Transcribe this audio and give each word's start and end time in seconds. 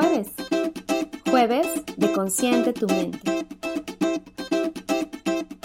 jueves. 0.00 0.28
Jueves 1.30 1.66
de 1.96 2.12
Consciente 2.12 2.72
tu 2.72 2.86
mente. 2.86 3.46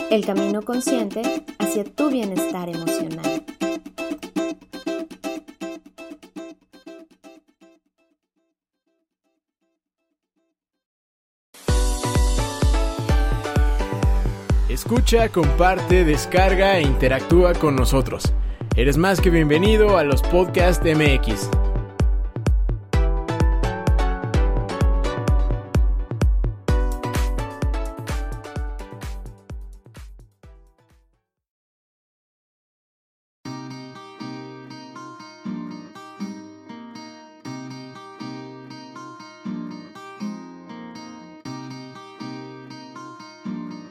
El 0.09 0.25
camino 0.25 0.61
consciente 0.61 1.21
hacia 1.57 1.83
tu 1.83 2.09
bienestar 2.09 2.69
emocional. 2.69 3.43
Escucha, 14.69 15.29
comparte, 15.29 16.03
descarga 16.03 16.77
e 16.77 16.81
interactúa 16.81 17.53
con 17.53 17.75
nosotros. 17.75 18.33
Eres 18.75 18.97
más 18.97 19.21
que 19.21 19.29
bienvenido 19.29 19.97
a 19.97 20.03
los 20.03 20.21
Podcast 20.21 20.83
MX. 20.83 21.64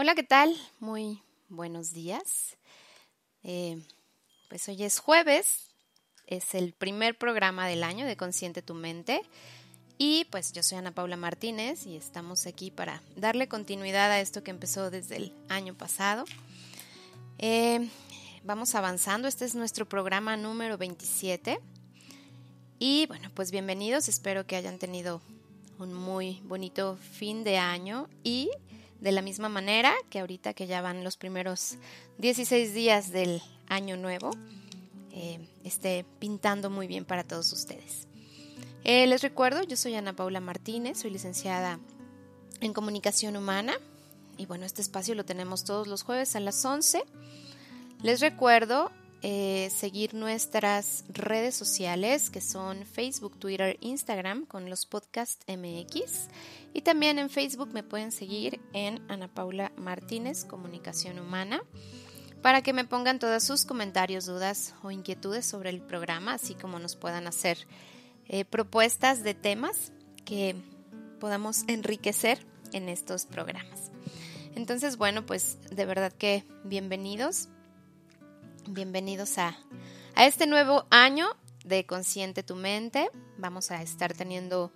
Hola, 0.00 0.14
¿qué 0.14 0.22
tal? 0.22 0.56
Muy 0.78 1.24
buenos 1.48 1.92
días. 1.92 2.56
Eh, 3.42 3.82
pues 4.48 4.68
hoy 4.68 4.84
es 4.84 5.00
jueves, 5.00 5.70
es 6.28 6.54
el 6.54 6.72
primer 6.72 7.18
programa 7.18 7.66
del 7.66 7.82
año 7.82 8.06
de 8.06 8.16
Consciente 8.16 8.62
tu 8.62 8.74
Mente. 8.74 9.22
Y 9.98 10.26
pues 10.26 10.52
yo 10.52 10.62
soy 10.62 10.78
Ana 10.78 10.92
Paula 10.92 11.16
Martínez 11.16 11.84
y 11.84 11.96
estamos 11.96 12.46
aquí 12.46 12.70
para 12.70 13.02
darle 13.16 13.48
continuidad 13.48 14.12
a 14.12 14.20
esto 14.20 14.44
que 14.44 14.52
empezó 14.52 14.88
desde 14.92 15.16
el 15.16 15.32
año 15.48 15.74
pasado. 15.74 16.26
Eh, 17.38 17.90
vamos 18.44 18.76
avanzando, 18.76 19.26
este 19.26 19.46
es 19.46 19.56
nuestro 19.56 19.88
programa 19.88 20.36
número 20.36 20.78
27. 20.78 21.58
Y 22.78 23.06
bueno, 23.06 23.32
pues 23.34 23.50
bienvenidos, 23.50 24.08
espero 24.08 24.46
que 24.46 24.54
hayan 24.54 24.78
tenido 24.78 25.20
un 25.80 25.92
muy 25.92 26.40
bonito 26.44 26.96
fin 27.18 27.42
de 27.42 27.58
año 27.58 28.08
y 28.22 28.48
de 29.00 29.12
la 29.12 29.22
misma 29.22 29.48
manera 29.48 29.94
que 30.10 30.20
ahorita 30.20 30.54
que 30.54 30.66
ya 30.66 30.80
van 30.82 31.04
los 31.04 31.16
primeros 31.16 31.76
16 32.18 32.74
días 32.74 33.10
del 33.10 33.42
año 33.68 33.96
nuevo, 33.96 34.30
eh, 35.12 35.38
esté 35.64 36.04
pintando 36.18 36.70
muy 36.70 36.86
bien 36.86 37.04
para 37.04 37.24
todos 37.24 37.52
ustedes. 37.52 38.08
Eh, 38.84 39.06
les 39.06 39.22
recuerdo, 39.22 39.62
yo 39.62 39.76
soy 39.76 39.94
Ana 39.94 40.14
Paula 40.14 40.40
Martínez, 40.40 40.98
soy 40.98 41.10
licenciada 41.10 41.78
en 42.60 42.72
comunicación 42.72 43.36
humana 43.36 43.74
y 44.36 44.46
bueno, 44.46 44.64
este 44.64 44.82
espacio 44.82 45.14
lo 45.14 45.24
tenemos 45.24 45.64
todos 45.64 45.86
los 45.88 46.02
jueves 46.02 46.36
a 46.36 46.40
las 46.40 46.64
11. 46.64 47.02
Les 48.02 48.20
recuerdo 48.20 48.92
eh, 49.22 49.68
seguir 49.74 50.14
nuestras 50.14 51.04
redes 51.08 51.56
sociales 51.56 52.30
que 52.30 52.40
son 52.40 52.84
Facebook, 52.86 53.36
Twitter, 53.38 53.76
Instagram 53.80 54.46
con 54.46 54.70
los 54.70 54.86
podcast 54.86 55.42
MX. 55.48 56.28
Y 56.72 56.82
también 56.82 57.18
en 57.18 57.28
Facebook 57.28 57.72
me 57.72 57.82
pueden 57.82 58.12
seguir 58.12 58.60
en 58.72 59.02
Ana 59.10 59.26
Paula 59.26 59.72
Martínez, 59.76 60.44
Comunicación 60.44 61.18
Humana, 61.18 61.62
para 62.42 62.62
que 62.62 62.72
me 62.72 62.84
pongan 62.84 63.18
todos 63.18 63.42
sus 63.42 63.64
comentarios, 63.64 64.26
dudas 64.26 64.74
o 64.84 64.92
inquietudes 64.92 65.44
sobre 65.44 65.70
el 65.70 65.80
programa, 65.80 66.34
así 66.34 66.54
como 66.54 66.78
nos 66.78 66.94
puedan 66.94 67.26
hacer 67.26 67.66
eh, 68.28 68.44
propuestas 68.44 69.24
de 69.24 69.34
temas 69.34 69.92
que 70.24 70.54
podamos 71.18 71.64
enriquecer 71.66 72.46
en 72.72 72.88
estos 72.88 73.26
programas. 73.26 73.90
Entonces, 74.54 74.96
bueno, 74.96 75.24
pues 75.26 75.58
de 75.70 75.86
verdad 75.86 76.12
que 76.12 76.44
bienvenidos, 76.64 77.48
bienvenidos 78.68 79.38
a, 79.38 79.56
a 80.14 80.26
este 80.26 80.46
nuevo 80.46 80.86
año 80.90 81.26
de 81.64 81.86
Consciente 81.86 82.42
tu 82.42 82.54
Mente. 82.54 83.10
Vamos 83.38 83.70
a 83.70 83.82
estar 83.82 84.14
teniendo 84.14 84.70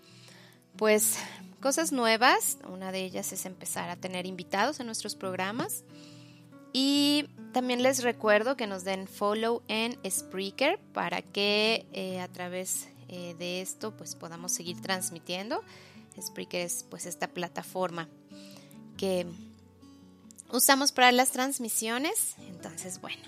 pues 0.77 1.17
cosas 1.61 1.93
nuevas. 1.93 2.59
Una 2.69 2.91
de 2.93 3.05
ellas 3.05 3.33
es 3.33 3.45
empezar 3.45 3.91
a 3.91 3.97
tener 3.97 4.27
invitados 4.27 4.81
en 4.81 4.87
nuestros 4.87 5.15
programas. 5.15 5.85
Y 6.73 7.29
también 7.53 7.83
les 7.83 8.03
recuerdo 8.03 8.57
que 8.57 8.67
nos 8.67 8.85
den 8.85 9.07
follow 9.07 9.63
en 9.69 9.99
Spreaker 10.11 10.79
para 10.93 11.21
que 11.21 11.87
eh, 11.93 12.21
a 12.21 12.29
través 12.29 12.89
eh, 13.09 13.35
de 13.39 13.61
esto 13.61 13.95
pues 13.97 14.17
podamos 14.17 14.53
seguir 14.53 14.81
transmitiendo. 14.81 15.63
Spreaker 16.21 16.63
es 16.63 16.85
pues 16.89 17.05
esta 17.05 17.29
plataforma 17.29 18.09
que 18.97 19.27
usamos 20.51 20.93
para 20.93 21.13
las 21.13 21.31
transmisiones. 21.31 22.37
Entonces, 22.49 23.01
bueno, 23.01 23.23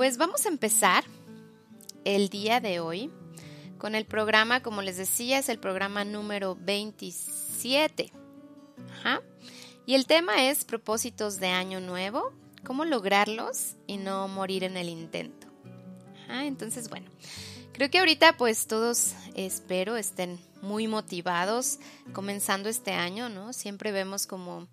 pues 0.00 0.16
vamos 0.16 0.46
a 0.46 0.48
empezar 0.48 1.04
el 2.06 2.30
día 2.30 2.58
de 2.58 2.80
hoy 2.80 3.10
con 3.76 3.94
el 3.94 4.06
programa, 4.06 4.62
como 4.62 4.80
les 4.80 4.96
decía, 4.96 5.38
es 5.38 5.50
el 5.50 5.58
programa 5.58 6.06
número 6.06 6.56
27. 6.58 8.10
Y 9.84 9.94
el 9.94 10.06
tema 10.06 10.48
es 10.48 10.64
propósitos 10.64 11.38
de 11.38 11.48
año 11.48 11.80
nuevo, 11.80 12.32
cómo 12.64 12.86
lograrlos 12.86 13.74
y 13.86 13.98
no 13.98 14.26
morir 14.26 14.64
en 14.64 14.78
el 14.78 14.88
intento. 14.88 15.48
Entonces, 16.30 16.88
bueno, 16.88 17.10
creo 17.74 17.90
que 17.90 17.98
ahorita 17.98 18.38
pues 18.38 18.66
todos 18.66 19.12
espero 19.34 19.98
estén 19.98 20.40
muy 20.62 20.88
motivados 20.88 21.78
comenzando 22.14 22.70
este 22.70 22.92
año, 22.92 23.28
¿no? 23.28 23.52
Siempre 23.52 23.92
vemos 23.92 24.26
como 24.26 24.66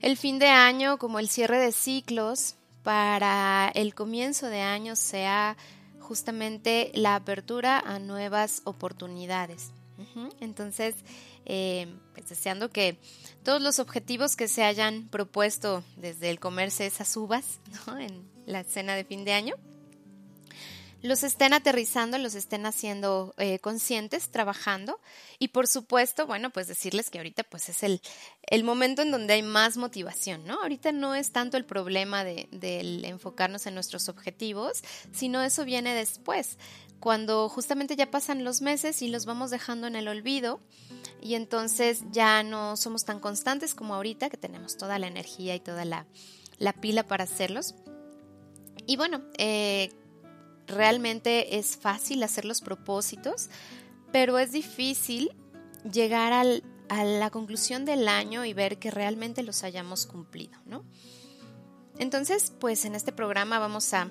el 0.00 0.16
fin 0.16 0.38
de 0.38 0.48
año, 0.48 0.96
como 0.96 1.18
el 1.18 1.28
cierre 1.28 1.58
de 1.58 1.70
ciclos, 1.70 2.56
para 2.84 3.72
el 3.74 3.94
comienzo 3.94 4.46
de 4.46 4.60
año 4.60 4.94
sea 4.94 5.56
justamente 5.98 6.92
la 6.94 7.16
apertura 7.16 7.80
a 7.80 7.98
nuevas 7.98 8.60
oportunidades. 8.64 9.72
Entonces, 10.40 10.94
eh, 11.46 11.92
pues 12.12 12.28
deseando 12.28 12.70
que 12.70 12.98
todos 13.42 13.60
los 13.62 13.78
objetivos 13.78 14.36
que 14.36 14.48
se 14.48 14.62
hayan 14.64 15.08
propuesto 15.08 15.82
desde 15.96 16.30
el 16.30 16.40
comerse 16.40 16.86
esas 16.86 17.16
uvas 17.16 17.60
en 17.98 18.28
la 18.46 18.64
cena 18.64 18.94
de 18.94 19.04
fin 19.04 19.24
de 19.24 19.32
año, 19.32 19.54
los 21.04 21.22
estén 21.22 21.52
aterrizando, 21.52 22.16
los 22.16 22.34
estén 22.34 22.64
haciendo 22.64 23.34
eh, 23.36 23.58
conscientes, 23.58 24.30
trabajando 24.30 24.98
y 25.38 25.48
por 25.48 25.66
supuesto, 25.66 26.26
bueno, 26.26 26.48
pues 26.48 26.66
decirles 26.66 27.10
que 27.10 27.18
ahorita 27.18 27.44
pues 27.44 27.68
es 27.68 27.82
el, 27.82 28.00
el 28.46 28.64
momento 28.64 29.02
en 29.02 29.10
donde 29.10 29.34
hay 29.34 29.42
más 29.42 29.76
motivación, 29.76 30.46
¿no? 30.46 30.62
Ahorita 30.62 30.92
no 30.92 31.14
es 31.14 31.30
tanto 31.30 31.58
el 31.58 31.66
problema 31.66 32.24
de, 32.24 32.48
del 32.52 33.04
enfocarnos 33.04 33.66
en 33.66 33.74
nuestros 33.74 34.08
objetivos, 34.08 34.82
sino 35.12 35.42
eso 35.42 35.66
viene 35.66 35.94
después, 35.94 36.56
cuando 37.00 37.50
justamente 37.50 37.96
ya 37.96 38.10
pasan 38.10 38.42
los 38.42 38.62
meses 38.62 39.02
y 39.02 39.08
los 39.08 39.26
vamos 39.26 39.50
dejando 39.50 39.86
en 39.86 39.96
el 39.96 40.08
olvido 40.08 40.62
y 41.20 41.34
entonces 41.34 42.00
ya 42.12 42.42
no 42.42 42.78
somos 42.78 43.04
tan 43.04 43.20
constantes 43.20 43.74
como 43.74 43.94
ahorita 43.94 44.30
que 44.30 44.38
tenemos 44.38 44.78
toda 44.78 44.98
la 44.98 45.08
energía 45.08 45.54
y 45.54 45.60
toda 45.60 45.84
la, 45.84 46.06
la 46.56 46.72
pila 46.72 47.02
para 47.02 47.24
hacerlos. 47.24 47.74
Y 48.86 48.96
bueno, 48.96 49.22
eh, 49.36 49.90
realmente 50.66 51.58
es 51.58 51.76
fácil 51.76 52.22
hacer 52.22 52.44
los 52.44 52.60
propósitos, 52.60 53.50
pero 54.12 54.38
es 54.38 54.52
difícil 54.52 55.34
llegar 55.90 56.32
a 56.32 57.04
la 57.04 57.30
conclusión 57.30 57.84
del 57.84 58.08
año 58.08 58.44
y 58.44 58.54
ver 58.54 58.78
que 58.78 58.90
realmente 58.90 59.42
los 59.42 59.64
hayamos 59.64 60.06
cumplido, 60.06 60.58
¿no? 60.66 60.84
Entonces, 61.98 62.52
pues 62.58 62.84
en 62.84 62.94
este 62.94 63.12
programa 63.12 63.58
vamos 63.58 63.92
a 63.94 64.10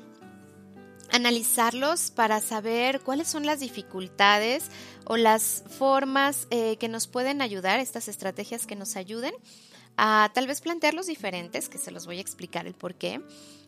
analizarlos 1.11 2.11
para 2.11 2.39
saber 2.39 3.01
cuáles 3.01 3.27
son 3.27 3.45
las 3.45 3.59
dificultades 3.59 4.69
o 5.05 5.17
las 5.17 5.63
formas 5.77 6.47
eh, 6.49 6.77
que 6.77 6.87
nos 6.87 7.07
pueden 7.07 7.41
ayudar, 7.41 7.79
estas 7.79 8.07
estrategias 8.07 8.65
que 8.65 8.75
nos 8.75 8.95
ayuden 8.95 9.33
a 9.95 10.31
tal 10.33 10.47
vez 10.47 10.61
plantearlos 10.61 11.05
diferentes, 11.05 11.69
que 11.69 11.77
se 11.77 11.91
los 11.91 12.05
voy 12.05 12.17
a 12.17 12.21
explicar 12.21 12.65
el 12.65 12.73
por 12.73 12.95
qué, 12.95 13.21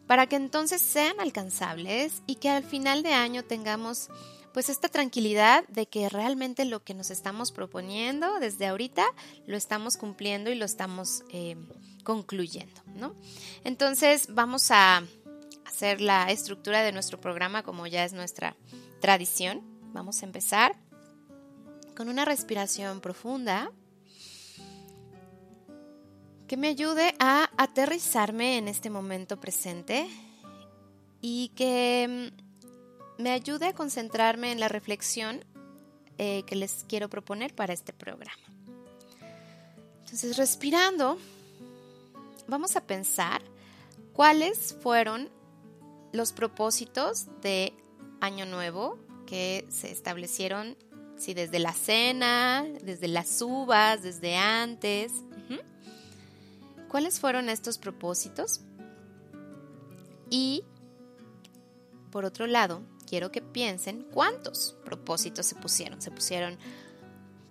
para 0.08 0.28
que 0.28 0.36
entonces 0.36 0.82
sean 0.82 1.20
alcanzables 1.20 2.22
y 2.28 2.36
que 2.36 2.50
al 2.50 2.64
final 2.64 3.04
de 3.04 3.14
año 3.14 3.44
tengamos 3.44 4.10
pues 4.54 4.70
esta 4.70 4.88
tranquilidad 4.88 5.68
de 5.68 5.86
que 5.88 6.08
realmente 6.08 6.64
lo 6.64 6.82
que 6.82 6.94
nos 6.94 7.12
estamos 7.12 7.52
proponiendo 7.52 8.40
desde 8.40 8.68
ahorita 8.68 9.06
lo 9.48 9.58
estamos 9.58 9.98
cumpliendo 9.98 10.50
y 10.50 10.56
lo 10.56 10.64
estamos 10.64 11.24
eh, 11.30 11.58
concluyendo, 12.04 12.82
¿no? 12.96 13.14
Entonces 13.66 14.34
vamos 14.34 14.72
a 14.72 15.04
hacer 15.66 16.00
la 16.00 16.32
estructura 16.32 16.84
de 16.84 16.94
nuestro 16.94 17.20
programa 17.20 17.64
como 17.64 17.86
ya 17.86 18.06
es 18.06 18.14
nuestra 18.14 18.56
tradición. 19.02 19.62
Vamos 19.92 20.22
a 20.22 20.26
empezar 20.26 20.78
con 21.98 22.08
una 22.08 22.24
respiración 22.24 23.02
profunda 23.02 23.72
que 26.48 26.58
me 26.58 26.68
ayude 26.68 27.16
a 27.20 27.50
aterrizarme 27.58 28.58
en 28.58 28.68
este 28.68 28.90
momento 28.90 29.40
presente 29.40 30.08
y 31.22 31.50
que 31.56 32.32
mm, 33.18 33.22
me 33.24 33.32
ayude 33.32 33.68
a 33.68 33.74
concentrarme 33.74 34.52
en 34.52 34.60
la 34.60 34.68
reflexión 34.68 35.44
eh, 36.18 36.44
que 36.46 36.56
les 36.56 36.86
quiero 36.88 37.10
proponer 37.10 37.54
para 37.56 37.74
este 37.74 37.94
programa. 37.94 38.42
Entonces, 40.00 40.38
respirando, 40.38 41.18
vamos 42.48 42.76
a 42.76 42.82
pensar 42.82 43.42
cuáles 44.14 44.78
fueron 44.82 45.30
los 46.14 46.32
propósitos 46.32 47.28
de 47.42 47.74
Año 48.22 48.46
Nuevo 48.46 49.00
que 49.26 49.66
se 49.70 49.92
establecieron, 49.92 50.78
si 51.18 51.34
desde 51.34 51.60
la 51.60 51.74
cena, 51.74 52.66
desde 52.84 53.08
las 53.08 53.42
uvas, 53.42 54.04
desde 54.04 54.38
antes. 54.38 55.12
¿Cuáles 56.96 57.20
fueron 57.20 57.50
estos 57.50 57.78
propósitos? 57.78 58.62
Y, 60.30 60.64
por 62.10 62.24
otro 62.24 62.48
lado, 62.48 62.84
quiero 63.06 63.34
que 63.34 63.42
piensen 63.42 64.08
cuántos 64.14 64.78
propósitos 64.86 65.46
se 65.46 65.56
pusieron. 65.56 66.02
Se 66.02 66.10
pusieron 66.10 66.58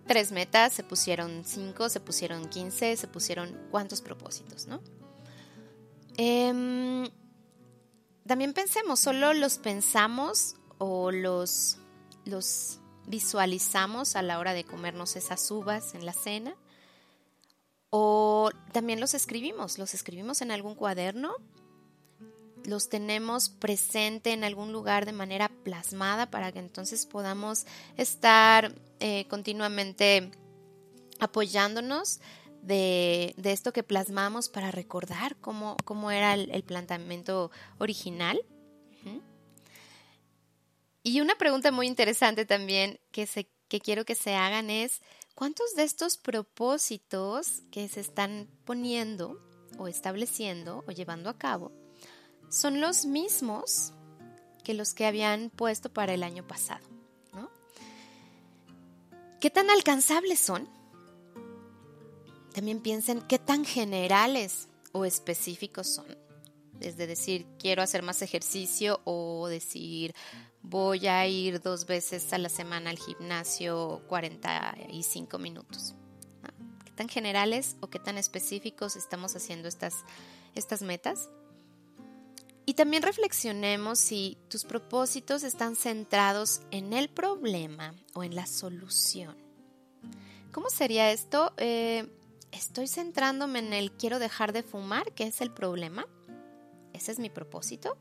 tres 0.07 0.33
metas, 0.33 0.73
se 0.73 0.83
pusieron 0.83 1.45
cinco, 1.45 1.91
se 1.91 2.01
pusieron 2.01 2.49
quince, 2.49 2.97
se 2.97 3.07
pusieron 3.07 3.55
cuántos 3.71 4.01
propósitos, 4.01 4.67
¿no? 4.67 4.81
Em, 6.17 7.07
también 8.27 8.55
pensemos, 8.55 8.99
solo 8.99 9.35
los 9.35 9.59
pensamos 9.59 10.57
o 10.79 11.11
los, 11.11 11.77
los 12.25 12.81
visualizamos 13.07 14.17
a 14.17 14.23
la 14.23 14.39
hora 14.39 14.55
de 14.55 14.65
comernos 14.65 15.17
esas 15.17 15.51
uvas 15.51 15.93
en 15.93 16.07
la 16.07 16.15
cena. 16.15 16.57
O 17.97 18.51
también 18.73 18.99
los 18.99 19.15
escribimos, 19.15 19.79
los 19.79 19.95
escribimos 19.95 20.43
en 20.43 20.51
algún 20.51 20.75
cuaderno, 20.75 21.37
los 22.65 22.89
tenemos 22.89 23.51
presente 23.51 24.33
en 24.33 24.43
algún 24.43 24.73
lugar 24.73 25.07
de 25.07 25.13
manera 25.13 25.49
plasmada 25.63 26.29
para 26.29 26.51
que 26.51 26.59
entonces 26.59 27.07
podamos 27.07 27.67
estar 27.97 28.75
eh, 28.99 29.27
continuamente 29.29 30.33
apoyándonos 31.21 32.19
de, 32.63 33.33
esto 33.45 33.73
que 33.73 33.85
plasmamos 33.85 34.49
para 34.49 34.73
recordar 34.73 35.37
cómo, 35.37 35.77
cómo 35.85 36.11
era 36.11 36.35
el, 36.35 36.65
planteamiento 36.65 37.53
original. 37.79 38.45
Y 41.05 41.21
una 41.21 41.37
pregunta 41.37 41.71
muy 41.71 41.87
interesante 41.87 42.45
también 42.45 42.99
que, 43.13 43.29
se, 43.29 43.47
que 43.75 43.81
quiero 43.81 44.05
que 44.05 44.15
se 44.15 44.37
hagan 44.37 44.71
es, 44.71 45.01
¿Cuántos 45.35 45.75
de 45.75 45.83
estos 45.83 46.17
propósitos 46.17 47.63
que 47.73 47.89
se 47.89 47.99
están 47.99 48.49
poniendo 48.65 49.41
o 49.79 49.89
estableciendo 49.89 50.85
o 50.87 50.93
llevando 50.93 51.29
a 51.29 51.37
cabo 51.37 51.73
son 52.49 52.81
los 52.81 53.05
mismos 53.05 53.93
que 54.63 54.75
los 54.75 54.95
que 54.95 55.07
habían 55.07 55.51
puesto 55.51 55.93
para 55.93 56.15
el 56.15 56.23
año 56.23 56.47
pasado? 56.47 56.87
¿Qué 59.41 59.51
tan 59.51 59.69
alcanzables 59.71 60.39
son? 60.39 60.69
También 62.55 62.81
piensen 62.81 63.23
qué 63.23 63.41
tan 63.41 63.65
generales 63.65 64.69
o 64.93 65.05
específicos 65.05 65.89
son. 65.89 66.07
Es 66.79 66.97
de 66.97 67.09
decir, 67.09 67.45
quiero 67.59 67.83
hacer 67.83 68.05
más 68.05 68.23
ejercicio 68.23 69.01
o 69.03 69.49
decir, 69.49 70.15
voy 70.65 71.07
a 71.07 71.27
ir 71.27 71.61
dos 71.61 71.87
veces 71.87 72.33
a 72.33 72.39
la 72.39 72.49
semana 72.49 72.91
al 72.91 72.99
gimnasio 72.99 74.03
45 74.09 75.39
minutos. 75.39 75.95
¿Qué 76.85 76.91
tan 76.93 77.09
generales 77.09 77.77
o 77.81 77.89
qué 77.89 77.99
tan 77.99 78.19
específicos 78.19 78.97
estamos 78.97 79.37
haciendo 79.37 79.69
estas, 79.69 80.05
estas 80.55 80.83
metas? 80.83 81.29
Y 82.67 82.75
también 82.75 83.03
reflexionemos 83.03 83.99
si 83.99 84.39
tus 84.49 84.65
propósitos 84.65 85.43
están 85.43 85.77
centrados 85.77 86.63
en 86.71 86.95
el 86.95 87.11
problema 87.11 87.95
o 88.15 88.25
en 88.25 88.35
la 88.35 88.47
solución. 88.47 89.37
¿Cómo 90.51 90.71
sería 90.71 91.13
esto? 91.13 91.53
Eh, 91.59 92.09
estoy 92.53 92.89
centrándome 92.89 93.59
en 93.59 93.75
el 93.75 93.93
quiero 93.93 94.19
dejar 94.19 94.55
de 94.55 94.63
fumar, 94.63 95.13
que 95.13 95.25
es 95.27 95.43
el 95.43 95.51
problema. 95.51 96.07
Ese 96.95 97.13
es 97.13 97.19
mi 97.19 97.29
propósito. 97.29 97.99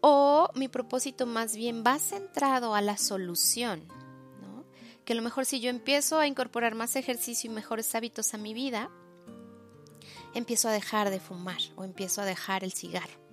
O 0.00 0.50
mi 0.54 0.68
propósito 0.68 1.26
más 1.26 1.56
bien 1.56 1.82
va 1.86 1.98
centrado 1.98 2.74
a 2.74 2.80
la 2.80 2.96
solución, 2.96 3.86
¿no? 4.40 4.64
Que 5.04 5.12
a 5.12 5.16
lo 5.16 5.22
mejor 5.22 5.44
si 5.44 5.60
yo 5.60 5.70
empiezo 5.70 6.18
a 6.18 6.26
incorporar 6.26 6.74
más 6.74 6.96
ejercicio 6.96 7.50
y 7.50 7.54
mejores 7.54 7.94
hábitos 7.94 8.34
a 8.34 8.38
mi 8.38 8.54
vida, 8.54 8.90
empiezo 10.34 10.68
a 10.68 10.72
dejar 10.72 11.10
de 11.10 11.20
fumar 11.20 11.60
o 11.76 11.84
empiezo 11.84 12.20
a 12.20 12.24
dejar 12.24 12.64
el 12.64 12.72
cigarro. 12.72 13.28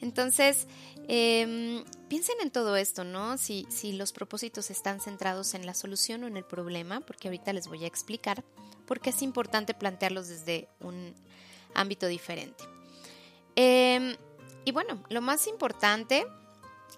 Entonces, 0.00 0.66
em, 1.08 1.84
piensen 2.08 2.36
en 2.40 2.50
todo 2.50 2.76
esto, 2.76 3.04
¿no? 3.04 3.36
Si, 3.36 3.66
si 3.68 3.92
los 3.92 4.12
propósitos 4.12 4.70
están 4.70 5.00
centrados 5.00 5.54
en 5.54 5.66
la 5.66 5.74
solución 5.74 6.24
o 6.24 6.26
en 6.26 6.36
el 6.36 6.44
problema, 6.44 7.00
porque 7.00 7.28
ahorita 7.28 7.52
les 7.52 7.68
voy 7.68 7.84
a 7.84 7.86
explicar 7.86 8.42
por 8.86 9.00
qué 9.00 9.10
es 9.10 9.22
importante 9.22 9.74
plantearlos 9.74 10.28
desde 10.28 10.68
un 10.80 11.14
ámbito 11.74 12.06
diferente. 12.06 12.64
Eh, 13.56 14.16
y 14.64 14.72
bueno, 14.72 15.02
lo 15.08 15.20
más 15.20 15.46
importante 15.46 16.26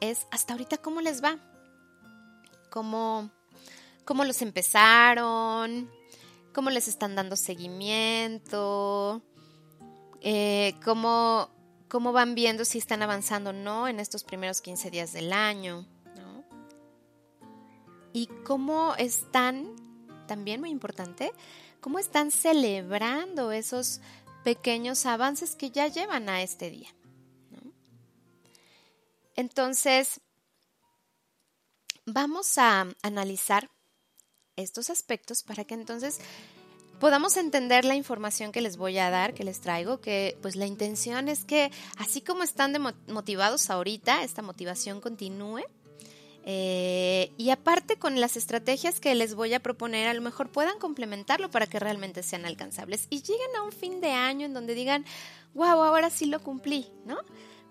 es 0.00 0.26
hasta 0.30 0.54
ahorita 0.54 0.78
cómo 0.78 1.00
les 1.00 1.22
va, 1.22 1.38
cómo, 2.70 3.30
cómo 4.04 4.24
los 4.24 4.42
empezaron, 4.42 5.90
cómo 6.52 6.70
les 6.70 6.88
están 6.88 7.14
dando 7.14 7.36
seguimiento, 7.36 9.22
eh, 10.20 10.74
cómo, 10.84 11.50
cómo, 11.88 12.12
van 12.12 12.34
viendo 12.34 12.64
si 12.64 12.78
están 12.78 13.02
avanzando 13.02 13.50
o 13.50 13.52
no 13.52 13.88
en 13.88 14.00
estos 14.00 14.24
primeros 14.24 14.60
15 14.60 14.90
días 14.90 15.12
del 15.12 15.32
año, 15.32 15.86
¿no? 16.16 16.44
Y 18.12 18.26
cómo 18.44 18.94
están, 18.96 19.68
también 20.26 20.60
muy 20.60 20.70
importante, 20.70 21.32
cómo 21.80 21.98
están 21.98 22.30
celebrando 22.30 23.52
esos 23.52 24.00
pequeños 24.44 25.06
avances 25.06 25.54
que 25.54 25.70
ya 25.70 25.86
llevan 25.86 26.28
a 26.28 26.42
este 26.42 26.70
día. 26.70 26.88
Entonces, 29.36 30.20
vamos 32.06 32.58
a 32.58 32.86
analizar 33.02 33.70
estos 34.56 34.90
aspectos 34.90 35.42
para 35.42 35.64
que 35.64 35.74
entonces 35.74 36.20
podamos 37.00 37.36
entender 37.36 37.84
la 37.84 37.96
información 37.96 38.52
que 38.52 38.60
les 38.60 38.76
voy 38.76 38.98
a 38.98 39.10
dar, 39.10 39.34
que 39.34 39.44
les 39.44 39.60
traigo, 39.60 40.00
que 40.00 40.38
pues 40.40 40.54
la 40.54 40.66
intención 40.66 41.28
es 41.28 41.44
que 41.44 41.70
así 41.98 42.20
como 42.20 42.44
están 42.44 42.76
motivados 43.08 43.70
ahorita, 43.70 44.22
esta 44.22 44.42
motivación 44.42 45.00
continúe. 45.00 45.62
Eh, 46.44 47.32
y 47.36 47.50
aparte 47.50 47.96
con 47.96 48.20
las 48.20 48.36
estrategias 48.36 48.98
que 48.98 49.14
les 49.14 49.34
voy 49.34 49.54
a 49.54 49.60
proponer, 49.60 50.08
a 50.08 50.14
lo 50.14 50.20
mejor 50.20 50.50
puedan 50.50 50.78
complementarlo 50.78 51.50
para 51.50 51.66
que 51.66 51.78
realmente 51.78 52.22
sean 52.22 52.44
alcanzables 52.44 53.06
y 53.10 53.22
lleguen 53.22 53.56
a 53.56 53.62
un 53.62 53.72
fin 53.72 54.00
de 54.00 54.10
año 54.10 54.46
en 54.46 54.54
donde 54.54 54.74
digan, 54.74 55.04
wow, 55.54 55.82
ahora 55.82 56.10
sí 56.10 56.26
lo 56.26 56.40
cumplí, 56.42 56.88
¿no? 57.04 57.18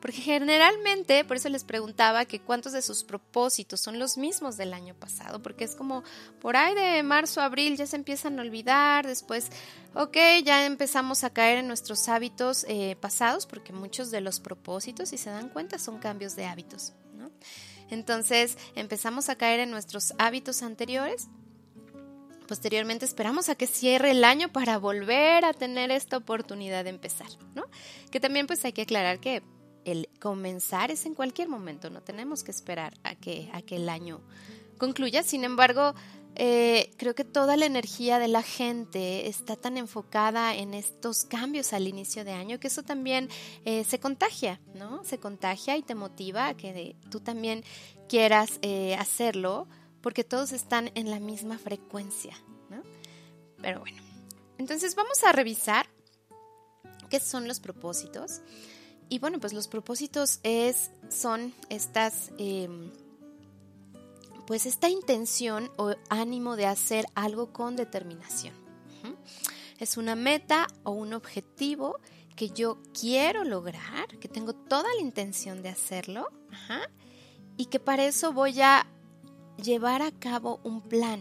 Porque 0.02 0.18
generalmente, 0.18 1.24
por 1.24 1.38
eso 1.38 1.48
les 1.50 1.64
preguntaba 1.64 2.26
que 2.26 2.40
cuántos 2.40 2.74
de 2.74 2.82
sus 2.82 3.04
propósitos 3.04 3.80
son 3.80 4.00
los 4.00 4.18
mismos 4.18 4.58
del 4.58 4.74
año 4.74 4.96
pasado, 4.96 5.42
porque 5.42 5.64
es 5.64 5.76
como 5.76 6.04
por 6.42 6.58
ahí 6.58 6.74
de 6.74 7.04
marzo, 7.04 7.40
abril 7.40 7.78
ya 7.78 7.86
se 7.86 7.96
empiezan 7.96 8.40
a 8.40 8.42
olvidar, 8.42 9.06
después, 9.06 9.50
ok, 9.94 10.18
ya 10.44 10.66
empezamos 10.66 11.24
a 11.24 11.30
caer 11.30 11.60
en 11.60 11.68
nuestros 11.68 12.10
hábitos 12.10 12.66
eh, 12.68 12.98
pasados, 13.00 13.46
porque 13.46 13.74
muchos 13.74 14.10
de 14.10 14.22
los 14.22 14.40
propósitos, 14.40 15.10
si 15.10 15.18
se 15.18 15.30
dan 15.30 15.50
cuenta, 15.50 15.78
son 15.78 16.00
cambios 16.00 16.36
de 16.36 16.46
hábitos, 16.46 16.94
¿no? 17.16 17.30
Entonces 17.92 18.58
empezamos 18.76 19.30
a 19.30 19.36
caer 19.36 19.60
en 19.60 19.70
nuestros 19.70 20.14
hábitos 20.18 20.64
anteriores 20.64 21.28
posteriormente 22.52 23.06
esperamos 23.06 23.48
a 23.48 23.56
que 23.56 23.66
cierre 23.66 24.12
el 24.12 24.26
año 24.26 24.52
para 24.52 24.78
volver 24.78 25.46
a 25.46 25.54
tener 25.54 25.90
esta 25.90 26.18
oportunidad 26.18 26.84
de 26.84 26.90
empezar, 26.90 27.30
¿no? 27.56 27.64
Que 28.12 28.20
también 28.20 28.46
pues 28.46 28.66
hay 28.66 28.74
que 28.74 28.82
aclarar 28.82 29.20
que 29.20 29.42
el 29.86 30.10
comenzar 30.20 30.92
es 30.92 31.06
en 31.06 31.16
cualquier 31.16 31.50
momento, 31.50 31.90
no 31.90 32.02
tenemos 32.02 32.44
que 32.44 32.52
esperar 32.52 32.94
a 33.04 33.16
que, 33.16 33.50
a 33.54 33.62
que 33.62 33.78
el 33.78 33.90
año 33.90 34.22
concluya. 34.78 35.24
Sin 35.24 35.44
embargo, 35.44 35.94
eh, 36.36 36.92
creo 36.98 37.14
que 37.14 37.26
toda 37.26 37.58
la 37.58 37.66
energía 37.66 38.18
de 38.18 38.30
la 38.30 38.42
gente 38.42 39.28
está 39.28 39.56
tan 39.56 39.78
enfocada 39.78 40.56
en 40.56 40.74
estos 40.74 41.26
cambios 41.26 41.74
al 41.74 41.88
inicio 41.88 42.24
de 42.24 42.32
año 42.32 42.60
que 42.60 42.68
eso 42.68 42.84
también 42.84 43.30
eh, 43.66 43.84
se 43.84 44.00
contagia, 44.00 44.62
¿no? 44.74 45.04
Se 45.04 45.20
contagia 45.20 45.76
y 45.76 45.84
te 45.84 45.94
motiva 45.94 46.48
a 46.48 46.56
que 46.56 46.96
tú 47.10 47.20
también 47.20 47.64
quieras 48.08 48.60
eh, 48.62 48.96
hacerlo 48.96 49.68
porque 50.02 50.24
todos 50.24 50.52
están 50.54 50.90
en 50.96 51.12
la 51.12 51.20
misma 51.20 51.58
frecuencia, 51.58 52.36
¿no? 52.70 52.82
Pero 53.62 53.82
bueno, 53.82 54.02
entonces 54.58 54.96
vamos 54.96 55.24
a 55.24 55.34
revisar 55.34 55.88
qué 57.10 57.20
son 57.20 57.48
los 57.48 57.60
propósitos. 57.60 58.42
Y 59.12 59.20
bueno, 59.20 59.42
pues 59.42 59.52
los 59.52 59.68
propósitos 59.68 60.40
es, 60.44 60.90
son 61.10 61.54
estas, 61.68 62.32
em, 62.38 62.94
pues 64.48 64.66
esta 64.66 64.88
intención 64.88 65.70
o 65.76 65.94
ánimo 66.08 66.56
de 66.56 66.66
hacer 66.66 67.06
algo 67.14 67.52
con 67.52 67.76
determinación. 67.76 68.56
Es 69.80 69.98
una 69.98 70.16
meta 70.16 70.68
o 70.84 70.92
un 70.92 71.12
objetivo 71.12 72.00
que 72.38 72.52
yo 72.52 72.78
quiero 72.98 73.44
lograr, 73.44 74.18
que 74.20 74.30
tengo 74.30 74.54
toda 74.54 74.88
la 74.96 75.02
intención 75.02 75.62
de 75.62 75.68
hacerlo, 75.68 76.30
y 77.58 77.66
que 77.66 77.82
para 77.82 78.06
eso 78.06 78.32
voy 78.32 78.62
a 78.62 78.88
llevar 79.62 80.04
a 80.04 80.12
cabo 80.14 80.62
un 80.64 80.82
plan. 80.82 81.20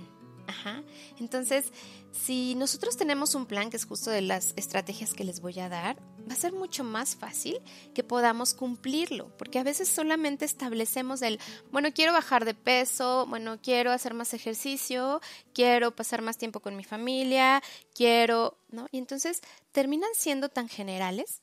Entonces, 1.18 1.72
si 2.12 2.54
nosotros 2.54 2.96
tenemos 2.96 3.34
un 3.34 3.46
plan, 3.46 3.70
que 3.70 3.76
es 3.76 3.86
justo 3.86 4.10
de 4.10 4.22
las 4.22 4.52
estrategias 4.56 5.14
que 5.14 5.24
les 5.24 5.40
voy 5.40 5.58
a 5.60 5.68
dar, 5.68 5.96
va 6.28 6.34
a 6.34 6.36
ser 6.36 6.52
mucho 6.52 6.84
más 6.84 7.16
fácil 7.16 7.60
que 7.94 8.04
podamos 8.04 8.54
cumplirlo, 8.54 9.36
porque 9.36 9.58
a 9.58 9.64
veces 9.64 9.88
solamente 9.88 10.44
establecemos 10.44 11.22
el, 11.22 11.38
bueno, 11.70 11.92
quiero 11.92 12.12
bajar 12.12 12.44
de 12.44 12.54
peso, 12.54 13.26
bueno, 13.28 13.58
quiero 13.62 13.92
hacer 13.92 14.14
más 14.14 14.34
ejercicio, 14.34 15.20
quiero 15.54 15.94
pasar 15.94 16.22
más 16.22 16.38
tiempo 16.38 16.60
con 16.60 16.76
mi 16.76 16.84
familia, 16.84 17.62
quiero, 17.94 18.58
¿no? 18.70 18.86
Y 18.90 18.98
entonces 18.98 19.40
terminan 19.72 20.10
siendo 20.14 20.48
tan 20.48 20.68
generales 20.68 21.42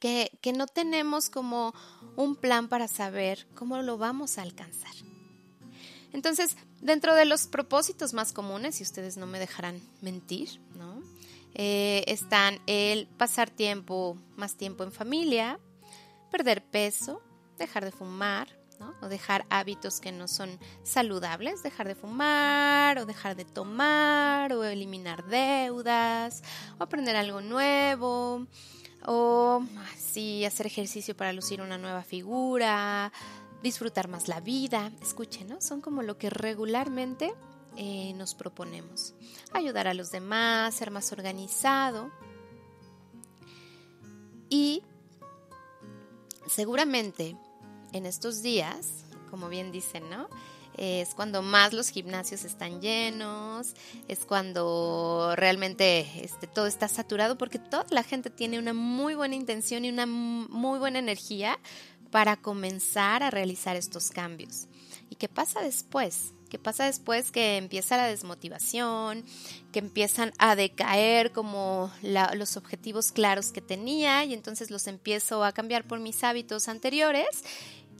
que, 0.00 0.30
que 0.40 0.52
no 0.52 0.66
tenemos 0.66 1.30
como 1.30 1.74
un 2.16 2.36
plan 2.36 2.68
para 2.68 2.88
saber 2.88 3.46
cómo 3.54 3.80
lo 3.82 3.98
vamos 3.98 4.38
a 4.38 4.42
alcanzar. 4.42 4.94
Entonces, 6.16 6.56
dentro 6.80 7.14
de 7.14 7.26
los 7.26 7.46
propósitos 7.46 8.14
más 8.14 8.32
comunes, 8.32 8.80
y 8.80 8.84
ustedes 8.84 9.18
no 9.18 9.26
me 9.26 9.38
dejarán 9.38 9.82
mentir, 10.00 10.62
¿no? 10.74 11.02
Eh, 11.52 12.04
están 12.06 12.58
el 12.66 13.06
pasar 13.06 13.50
tiempo, 13.50 14.16
más 14.34 14.56
tiempo 14.56 14.82
en 14.82 14.92
familia, 14.92 15.60
perder 16.30 16.64
peso, 16.64 17.20
dejar 17.58 17.84
de 17.84 17.92
fumar, 17.92 18.48
¿no? 18.80 18.94
o 19.02 19.08
dejar 19.08 19.44
hábitos 19.50 20.00
que 20.00 20.10
no 20.10 20.26
son 20.26 20.58
saludables, 20.84 21.62
dejar 21.62 21.86
de 21.86 21.94
fumar, 21.94 22.98
o 22.98 23.04
dejar 23.04 23.36
de 23.36 23.44
tomar, 23.44 24.54
o 24.54 24.64
eliminar 24.64 25.26
deudas, 25.26 26.42
o 26.78 26.82
aprender 26.82 27.16
algo 27.16 27.42
nuevo, 27.42 28.46
o 29.04 29.62
sí, 29.98 30.46
hacer 30.46 30.66
ejercicio 30.66 31.14
para 31.14 31.34
lucir 31.34 31.60
una 31.60 31.76
nueva 31.76 32.02
figura, 32.02 33.12
disfrutar 33.66 34.08
más 34.08 34.28
la 34.28 34.40
vida. 34.40 34.92
Escuchen, 35.02 35.48
¿no? 35.48 35.60
Son 35.60 35.80
como 35.80 36.02
lo 36.02 36.16
que 36.16 36.30
regularmente 36.30 37.34
eh, 37.76 38.12
nos 38.14 38.34
proponemos. 38.34 39.14
Ayudar 39.52 39.88
a 39.88 39.94
los 39.94 40.10
demás, 40.10 40.74
ser 40.74 40.90
más 40.90 41.12
organizado. 41.12 42.10
Y 44.48 44.82
seguramente 46.46 47.36
en 47.92 48.06
estos 48.06 48.40
días, 48.42 49.04
como 49.30 49.48
bien 49.48 49.72
dicen, 49.72 50.08
¿no? 50.08 50.28
Es 50.76 51.14
cuando 51.14 51.40
más 51.40 51.72
los 51.72 51.88
gimnasios 51.88 52.44
están 52.44 52.82
llenos, 52.82 53.74
es 54.08 54.26
cuando 54.26 55.32
realmente 55.34 56.06
este, 56.22 56.46
todo 56.46 56.66
está 56.66 56.86
saturado 56.86 57.38
porque 57.38 57.58
toda 57.58 57.86
la 57.90 58.02
gente 58.02 58.28
tiene 58.28 58.58
una 58.58 58.74
muy 58.74 59.14
buena 59.14 59.34
intención 59.34 59.86
y 59.86 59.88
una 59.88 60.04
muy 60.04 60.78
buena 60.78 60.98
energía 60.98 61.58
para 62.16 62.38
comenzar 62.38 63.22
a 63.22 63.28
realizar 63.28 63.76
estos 63.76 64.08
cambios. 64.08 64.68
¿Y 65.10 65.16
qué 65.16 65.28
pasa 65.28 65.60
después? 65.60 66.32
¿Qué 66.48 66.58
pasa 66.58 66.86
después 66.86 67.30
que 67.30 67.58
empieza 67.58 67.98
la 67.98 68.06
desmotivación, 68.06 69.22
que 69.70 69.80
empiezan 69.80 70.32
a 70.38 70.56
decaer 70.56 71.32
como 71.32 71.92
los 72.00 72.56
objetivos 72.56 73.12
claros 73.12 73.52
que 73.52 73.60
tenía 73.60 74.24
y 74.24 74.32
entonces 74.32 74.70
los 74.70 74.86
empiezo 74.86 75.44
a 75.44 75.52
cambiar 75.52 75.86
por 75.86 76.00
mis 76.00 76.24
hábitos 76.24 76.68
anteriores 76.68 77.44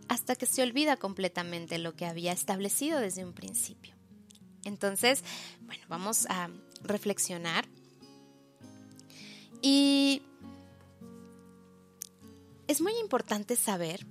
hasta 0.08 0.34
que 0.34 0.46
se 0.46 0.62
olvida 0.62 0.96
completamente 0.96 1.76
lo 1.76 1.94
que 1.94 2.06
había 2.06 2.32
establecido 2.32 3.00
desde 3.00 3.22
un 3.22 3.34
principio? 3.34 3.94
Entonces, 4.64 5.24
bueno, 5.66 5.84
vamos 5.90 6.24
a 6.30 6.48
reflexionar 6.80 7.68
y 9.60 10.22
es 12.66 12.80
muy 12.80 12.92
importante 12.98 13.56
saber 13.56 14.06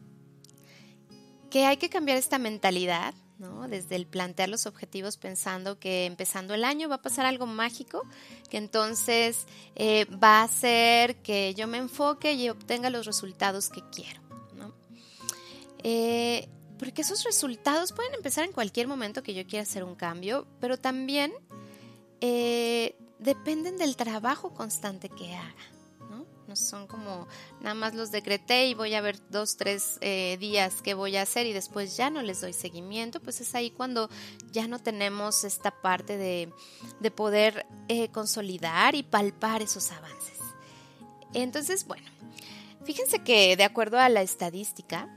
que 1.49 1.65
hay 1.65 1.77
que 1.77 1.89
cambiar 1.89 2.17
esta 2.17 2.37
mentalidad 2.37 3.13
¿no? 3.37 3.67
Desde 3.67 3.95
el 3.95 4.05
plantear 4.07 4.49
los 4.49 4.65
objetivos 4.65 5.17
pensando 5.17 5.79
que 5.79 6.05
empezando 6.05 6.53
el 6.53 6.63
año 6.63 6.89
va 6.89 6.95
a 6.95 7.01
pasar 7.01 7.25
algo 7.25 7.45
mágico, 7.45 8.03
que 8.49 8.57
entonces 8.57 9.45
eh, 9.75 10.05
va 10.05 10.39
a 10.39 10.43
hacer 10.43 11.17
que 11.17 11.53
yo 11.53 11.67
me 11.67 11.77
enfoque 11.77 12.33
y 12.33 12.49
obtenga 12.49 12.89
los 12.89 13.05
resultados 13.05 13.69
que 13.69 13.81
quiero, 13.91 14.21
¿no? 14.55 14.73
Eh, 15.83 16.47
porque 16.79 17.01
esos 17.01 17.23
resultados 17.23 17.93
pueden 17.93 18.13
empezar 18.13 18.45
en 18.45 18.51
cualquier 18.51 18.87
momento 18.87 19.23
que 19.23 19.33
yo 19.33 19.45
quiera 19.45 19.63
hacer 19.63 19.83
un 19.83 19.95
cambio, 19.95 20.47
pero 20.59 20.77
también 20.77 21.33
eh, 22.21 22.95
dependen 23.19 23.77
del 23.77 23.95
trabajo 23.95 24.53
constante 24.53 25.09
que 25.09 25.35
haga. 25.35 25.74
¿No? 26.47 26.55
son 26.55 26.87
como 26.87 27.27
nada 27.61 27.75
más 27.75 27.93
los 27.93 28.11
decreté 28.11 28.67
y 28.67 28.73
voy 28.73 28.93
a 28.93 29.01
ver 29.01 29.19
dos, 29.29 29.57
tres 29.57 29.97
eh, 30.01 30.37
días 30.39 30.81
que 30.81 30.93
voy 30.93 31.17
a 31.17 31.23
hacer 31.23 31.45
y 31.45 31.53
después 31.53 31.97
ya 31.97 32.09
no 32.09 32.21
les 32.21 32.41
doy 32.41 32.53
seguimiento, 32.53 33.19
pues 33.19 33.41
es 33.41 33.55
ahí 33.55 33.71
cuando 33.71 34.09
ya 34.51 34.67
no 34.67 34.79
tenemos 34.79 35.43
esta 35.43 35.71
parte 35.71 36.17
de, 36.17 36.51
de 36.99 37.11
poder 37.11 37.65
eh, 37.87 38.09
consolidar 38.09 38.95
y 38.95 39.03
palpar 39.03 39.61
esos 39.61 39.91
avances. 39.91 40.39
Entonces, 41.33 41.85
bueno, 41.85 42.07
fíjense 42.83 43.19
que 43.23 43.57
de 43.57 43.63
acuerdo 43.63 43.99
a 43.99 44.09
la 44.09 44.21
estadística, 44.21 45.09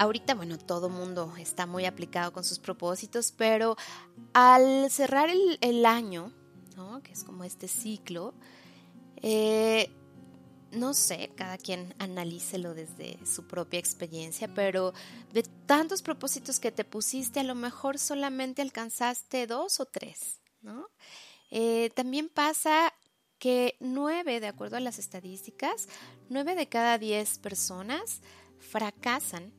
ahorita, 0.00 0.34
bueno, 0.34 0.56
todo 0.58 0.88
mundo 0.88 1.34
está 1.38 1.66
muy 1.66 1.84
aplicado 1.84 2.32
con 2.32 2.42
sus 2.42 2.58
propósitos, 2.58 3.32
pero 3.36 3.76
al 4.32 4.90
cerrar 4.90 5.28
el, 5.30 5.86
año, 5.86 6.32
¿no? 6.74 7.02
que 7.02 7.12
es 7.12 7.22
como 7.22 7.44
este 7.44 7.68
ciclo, 7.68 8.34
eh, 9.22 9.90
no 10.72 10.94
sé, 10.94 11.30
cada 11.34 11.58
quien 11.58 11.94
analícelo 11.98 12.74
desde 12.74 13.18
su 13.26 13.46
propia 13.46 13.80
experiencia, 13.80 14.52
pero 14.54 14.92
de 15.32 15.42
tantos 15.66 16.02
propósitos 16.02 16.60
que 16.60 16.70
te 16.70 16.84
pusiste, 16.84 17.40
a 17.40 17.44
lo 17.44 17.54
mejor 17.54 17.98
solamente 17.98 18.62
alcanzaste 18.62 19.46
dos 19.46 19.80
o 19.80 19.86
tres, 19.86 20.40
¿no? 20.62 20.88
Eh, 21.50 21.90
también 21.94 22.28
pasa 22.28 22.94
que 23.38 23.76
nueve, 23.80 24.38
de 24.38 24.46
acuerdo 24.46 24.76
a 24.76 24.80
las 24.80 24.98
estadísticas, 24.98 25.88
nueve 26.28 26.54
de 26.54 26.68
cada 26.68 26.98
diez 26.98 27.38
personas 27.38 28.20
fracasan 28.58 29.52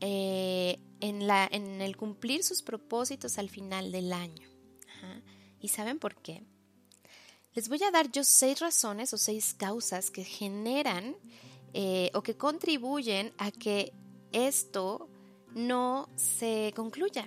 eh, 0.00 0.78
en, 1.00 1.80
el 1.82 1.96
cumplir 1.96 2.42
sus 2.42 2.62
propósitos 2.62 3.38
al 3.38 3.50
final 3.50 3.92
del 3.92 4.12
año. 4.12 4.48
¿Y 5.60 5.68
saben 5.68 5.98
por 5.98 6.14
qué? 6.14 6.44
Les 7.58 7.68
voy 7.68 7.82
a 7.82 7.90
dar 7.90 8.08
yo 8.12 8.22
seis 8.22 8.60
razones 8.60 9.12
o 9.12 9.18
seis 9.18 9.52
causas 9.52 10.12
que 10.12 10.22
generan 10.22 11.16
eh, 11.74 12.08
o 12.14 12.22
que 12.22 12.36
contribuyen 12.36 13.32
a 13.36 13.50
que 13.50 13.92
esto 14.30 15.08
no 15.56 16.08
se 16.14 16.72
concluya, 16.76 17.26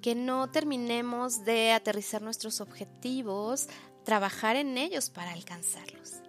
que 0.00 0.14
no 0.14 0.48
terminemos 0.52 1.44
de 1.44 1.72
aterrizar 1.72 2.22
nuestros 2.22 2.60
objetivos, 2.60 3.66
trabajar 4.04 4.54
en 4.54 4.78
ellos 4.78 5.10
para 5.10 5.32
alcanzarlos. 5.32 6.22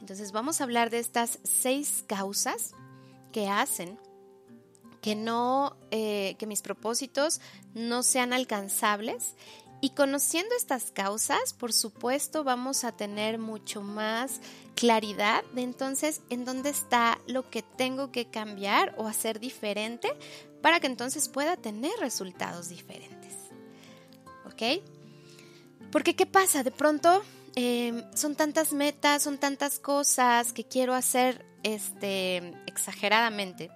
Entonces 0.00 0.32
vamos 0.32 0.62
a 0.62 0.64
hablar 0.64 0.88
de 0.88 1.00
estas 1.00 1.40
seis 1.44 2.02
causas 2.06 2.72
que 3.32 3.48
hacen 3.48 3.98
que 5.02 5.16
no, 5.16 5.76
eh, 5.90 6.36
que 6.38 6.46
mis 6.46 6.62
propósitos 6.62 7.40
no 7.74 8.02
sean 8.02 8.32
alcanzables. 8.32 9.34
Y 9.84 9.90
conociendo 9.90 10.54
estas 10.54 10.92
causas, 10.92 11.52
por 11.54 11.72
supuesto, 11.72 12.44
vamos 12.44 12.84
a 12.84 12.92
tener 12.92 13.38
mucho 13.38 13.82
más 13.82 14.40
claridad 14.76 15.42
de 15.54 15.62
entonces 15.62 16.22
en 16.30 16.44
dónde 16.44 16.70
está 16.70 17.18
lo 17.26 17.50
que 17.50 17.62
tengo 17.62 18.12
que 18.12 18.30
cambiar 18.30 18.94
o 18.96 19.08
hacer 19.08 19.40
diferente 19.40 20.08
para 20.62 20.78
que 20.78 20.86
entonces 20.86 21.28
pueda 21.28 21.56
tener 21.56 21.90
resultados 21.98 22.68
diferentes. 22.68 23.34
¿Ok? 24.46 24.84
Porque 25.90 26.14
¿qué 26.14 26.26
pasa? 26.26 26.62
De 26.62 26.70
pronto 26.70 27.24
em, 27.56 28.04
son 28.14 28.36
tantas 28.36 28.72
metas, 28.72 29.24
son 29.24 29.36
tantas 29.36 29.80
cosas 29.80 30.52
que 30.52 30.62
quiero 30.62 30.94
hacer 30.94 31.44
este, 31.64 32.54
exageradamente 32.66 33.68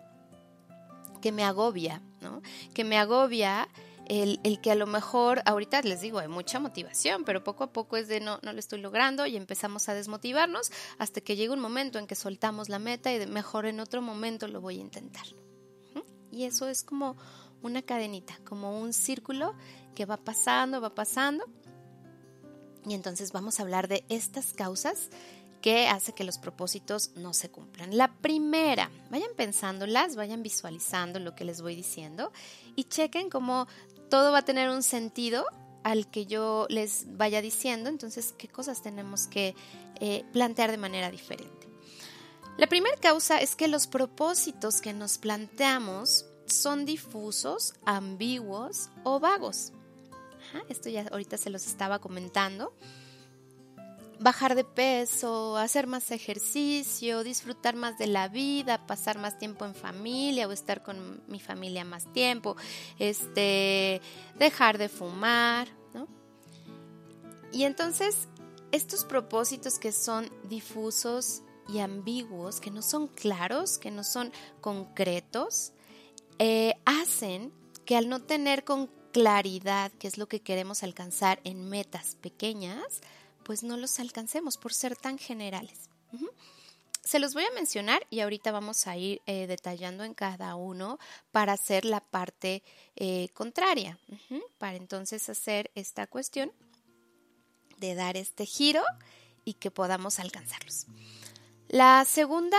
que 1.20 1.33
me 1.33 1.42
agobia, 1.42 2.00
¿no? 2.20 2.42
Que 2.74 2.85
me 2.85 2.96
agobia 2.96 3.68
el, 4.08 4.60
que 4.60 4.70
a 4.70 4.74
lo 4.74 4.86
mejor, 4.86 5.42
ahorita 5.46 5.82
les 5.82 6.00
digo, 6.00 6.18
hay 6.18 6.28
mucha 6.28 6.58
motivación, 6.60 7.24
pero 7.24 7.42
poco 7.42 7.64
a 7.64 7.72
poco 7.72 7.96
es 7.96 8.08
de 8.08 8.20
no, 8.20 8.38
no 8.42 8.52
lo 8.52 8.58
estoy 8.58 8.80
logrando 8.80 9.26
y 9.26 9.36
empezamos 9.36 9.88
a 9.88 9.94
desmotivarnos 9.94 10.70
hasta 10.98 11.20
que 11.20 11.36
llega 11.36 11.52
un 11.52 11.60
momento 11.60 11.98
en 11.98 12.06
que 12.06 12.14
soltamos 12.14 12.68
la 12.68 12.78
meta 12.78 13.12
y 13.12 13.18
de 13.18 13.26
mejor 13.26 13.66
en 13.66 13.80
otro 13.80 14.02
momento 14.02 14.48
lo 14.48 14.60
voy 14.60 14.78
a 14.78 14.80
intentar. 14.80 15.26
Y 16.30 16.44
eso 16.44 16.68
es 16.68 16.82
como 16.82 17.16
una 17.62 17.82
cadenita, 17.82 18.38
como 18.44 18.78
un 18.78 18.92
círculo 18.92 19.54
que 19.94 20.04
va 20.04 20.16
pasando, 20.18 20.80
va 20.80 20.94
pasando. 20.94 21.44
Y 22.86 22.94
entonces 22.94 23.32
vamos 23.32 23.58
a 23.58 23.62
hablar 23.62 23.88
de 23.88 24.04
estas 24.08 24.52
causas 24.52 25.10
que 25.60 25.88
hace 25.88 26.12
que 26.12 26.22
los 26.22 26.38
propósitos 26.38 27.10
no 27.16 27.32
se 27.32 27.48
cumplan. 27.48 27.96
La 27.96 28.12
primera, 28.12 28.90
vayan 29.10 29.30
pensándolas, 29.36 30.14
vayan 30.14 30.42
visualizando 30.42 31.18
lo 31.18 31.34
que 31.34 31.44
les 31.44 31.60
voy 31.60 31.74
diciendo 31.74 32.32
y 32.76 32.84
chequen 32.84 33.30
cómo 33.30 33.66
todo 34.08 34.32
va 34.32 34.38
a 34.38 34.44
tener 34.44 34.70
un 34.70 34.82
sentido 34.82 35.44
al 35.82 36.10
que 36.10 36.26
yo 36.26 36.66
les 36.68 37.16
vaya 37.16 37.40
diciendo, 37.40 37.88
entonces 37.88 38.34
qué 38.36 38.48
cosas 38.48 38.82
tenemos 38.82 39.26
que 39.26 39.54
eh, 40.00 40.24
plantear 40.32 40.70
de 40.70 40.78
manera 40.78 41.10
diferente. 41.10 41.68
La 42.56 42.66
primera 42.66 42.96
causa 42.96 43.38
es 43.38 43.54
que 43.54 43.68
los 43.68 43.86
propósitos 43.86 44.80
que 44.80 44.94
nos 44.94 45.18
planteamos 45.18 46.26
son 46.46 46.86
difusos, 46.86 47.74
ambiguos 47.84 48.88
o 49.04 49.20
vagos. 49.20 49.72
esto 50.68 50.88
ya 50.88 51.06
ahorita 51.10 51.36
se 51.36 51.50
los 51.50 51.66
estaba 51.66 51.98
comentando 51.98 52.72
bajar 54.18 54.55
de 54.55 54.64
peso, 54.64 55.57
hacer 55.57 55.87
más 55.87 56.11
ejercicio, 56.11 57.22
disfrutar 57.22 57.76
más 57.76 57.98
de 57.98 58.07
la 58.07 58.29
vida, 58.29 58.87
pasar 58.87 59.18
más 59.18 59.38
tiempo 59.38 59.64
en 59.64 59.74
familia 59.74 60.48
o 60.48 60.52
estar 60.52 60.83
con 60.83 61.22
mi 61.29 61.40
familia 61.40 61.85
más 61.85 62.11
tiempo, 62.12 62.57
este, 62.98 64.00
dejar 64.38 64.79
de 64.79 64.88
fumar, 64.88 65.68
¿no? 65.92 66.09
Y 67.52 67.64
entonces, 67.64 68.29
estos 68.72 69.05
propósitos 69.05 69.79
que 69.79 69.92
son 69.92 70.31
difusos 70.48 71.42
y 71.68 71.81
ambiguos, 71.81 72.61
que 72.61 72.70
no 72.70 72.83
son 72.83 73.09
claros, 73.09 73.79
que 73.79 73.90
no 73.90 74.05
son 74.05 74.33
concretos, 74.61 75.72
eh, 76.38 76.74
hacen 76.85 77.52
que 77.85 77.96
al 77.96 78.09
no 78.09 78.22
tener 78.22 78.64
con 78.64 78.90
claridad 79.12 79.90
qué 79.98 80.09
es 80.09 80.18
lo 80.18 80.29
que 80.29 80.40
queremos 80.40 80.83
alcanzar 80.83 81.40
en 81.44 81.68
metas 81.68 82.16
pequeñas, 82.16 83.00
pues 83.46 83.62
no 83.62 83.76
los 83.76 84.00
alcancemos 84.00 84.56
por 84.56 84.74
ser 84.74 84.96
tan 84.96 85.18
generales. 85.18 85.88
Se 87.04 87.20
los 87.20 87.32
voy 87.32 87.44
a 87.44 87.54
mencionar 87.54 88.04
y 88.11 88.18
ahorita 88.18 88.50
vamos 88.50 88.88
a 88.88 88.96
ir 88.96 89.22
eh, 89.26 89.46
detallando 89.46 90.02
en 90.02 90.14
cada 90.14 90.56
uno 90.56 90.98
para 91.30 91.52
hacer 91.52 91.85
la 91.85 92.00
parte 92.00 92.64
eh, 92.96 93.28
contraria, 93.35 94.00
para 94.59 94.76
entonces 94.76 95.28
hacer 95.28 95.70
esta 95.76 96.09
cuestión 96.09 96.50
de 97.78 97.94
dar 97.94 98.16
este 98.16 98.46
giro 98.46 98.82
y 99.44 99.54
que 99.54 99.70
podamos 99.70 100.18
alcanzarlos. 100.18 100.87
La 101.68 102.04
segunda, 102.04 102.59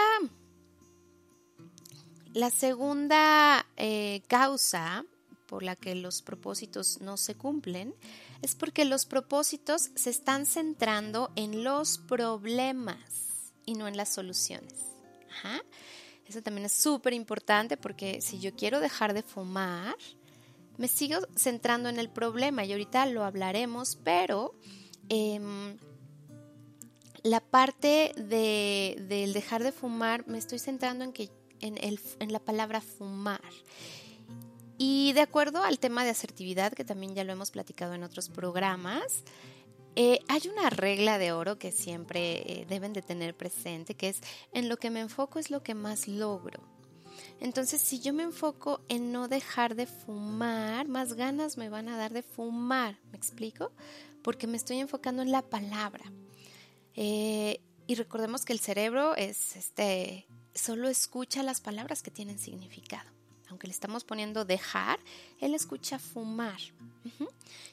la 2.32 2.50
segunda 2.50 3.67
eh, 3.76 4.21
causa 4.30 5.04
por 5.47 5.63
la 5.63 5.75
que 5.75 5.95
los 5.95 6.21
propósitos 6.21 6.99
no 7.01 7.17
se 7.17 7.36
cumplen 7.36 7.95
es 8.41 8.55
porque 8.55 8.86
los 8.86 9.05
propósitos 9.05 9.89
se 9.95 10.10
están 10.10 10.45
centrando 10.45 11.31
en 11.36 11.63
los 11.63 11.97
problemas 11.97 13.53
y 13.65 13.73
no 13.73 13.88
en 13.88 13.97
las 13.97 14.10
soluciones. 14.10 14.73
Eso 16.27 16.41
también 16.41 16.65
es 16.65 16.73
súper 16.73 17.13
importante 17.13 17.77
porque 17.77 18.21
si 18.21 18.39
yo 18.39 18.55
quiero 18.55 18.79
dejar 18.79 19.13
de 19.13 19.23
fumar, 19.23 19.95
me 20.77 20.88
sigo 20.88 21.17
centrando 21.36 21.89
en 21.89 21.99
el 21.99 22.10
problema 22.10 22.65
y 22.65 22.71
ahorita 22.71 23.05
lo 23.07 23.23
hablaremos, 23.23 23.97
pero 24.03 24.53
em, 25.10 25.77
la 27.23 27.39
parte 27.39 28.13
de, 28.15 29.03
del 29.07 29.33
dejar 29.33 29.63
de 29.63 29.71
fumar 29.71 30.27
me 30.27 30.38
estoy 30.38 30.60
centrando 30.60 31.03
en, 31.03 31.13
que, 31.13 31.29
en, 31.62 32.31
la 32.31 32.39
palabra 32.39 32.81
fumar. 32.81 33.41
Y 34.78 35.13
de 35.13 35.22
acuerdo 35.22 35.63
al 35.63 35.80
tema 35.80 36.04
de 36.04 36.12
asertividad, 36.12 36.74
que 36.74 36.86
también 36.86 37.16
ya 37.16 37.24
lo 37.24 37.34
hemos 37.34 37.52
platicado 37.52 37.96
en 37.96 38.04
otros 38.04 38.30
programas, 38.30 39.24
eh, 39.96 40.20
hay 40.28 40.42
una 40.48 40.70
regla 40.70 41.18
de 41.18 41.32
oro 41.32 41.58
que 41.58 41.72
siempre 41.72 42.62
eh, 42.62 42.66
deben 42.70 42.94
de 42.94 43.02
tener 43.02 43.36
presente, 43.36 43.96
que 43.96 44.10
es 44.10 44.22
en 44.54 44.70
lo 44.70 44.78
que 44.78 44.92
me 44.92 45.00
enfoco 45.00 45.40
es 45.40 45.50
lo 45.50 45.63
que 45.63 45.74
más 45.74 46.08
logro. 46.08 46.62
Entonces, 47.40 47.82
si 47.82 48.00
yo 48.00 48.13
me 48.13 48.22
enfoco 48.22 48.82
en 48.90 49.12
no 49.12 49.28
dejar 49.28 49.74
de 49.74 49.88
fumar, 49.88 50.88
más 50.88 51.13
ganas 51.13 51.58
me 51.58 51.70
van 51.70 51.90
a 51.90 51.98
dar 51.98 52.13
de 52.13 52.22
fumar, 52.22 53.00
¿me 53.12 53.18
explico? 53.18 53.72
Porque 54.22 54.46
me 54.46 54.58
estoy 54.58 54.78
enfocando 54.78 55.24
en 55.24 55.32
la 55.32 55.42
palabra. 55.42 56.12
Eh, 56.94 57.60
y 57.88 57.96
recordemos 57.96 58.46
que 58.46 58.54
el 58.54 58.60
cerebro 58.60 59.16
es 59.16 59.56
este, 59.56 60.28
solo 60.54 60.90
escucha 60.90 61.42
las 61.42 61.62
palabras 61.62 62.04
que 62.04 62.12
tienen 62.12 62.38
significado 62.38 63.16
aunque 63.49 63.67
le 63.67 63.73
estamos 63.73 64.03
poniendo 64.03 64.45
dejar, 64.45 64.99
él 65.39 65.53
escucha 65.53 65.99
fumar. 65.99 66.60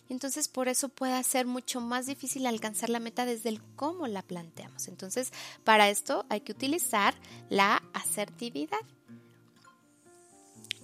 Entonces 0.08 0.48
por 0.48 0.68
eso 0.68 0.88
puede 0.88 1.22
ser 1.24 1.46
mucho 1.46 1.80
más 1.80 2.06
difícil 2.06 2.46
alcanzar 2.46 2.90
la 2.90 3.00
meta 3.00 3.26
desde 3.26 3.48
el 3.48 3.62
cómo 3.76 4.06
la 4.06 4.22
planteamos. 4.22 4.88
Entonces, 4.88 5.32
para 5.64 5.88
esto 5.88 6.26
hay 6.28 6.40
que 6.40 6.52
utilizar 6.52 7.14
la 7.48 7.82
asertividad. 7.92 8.78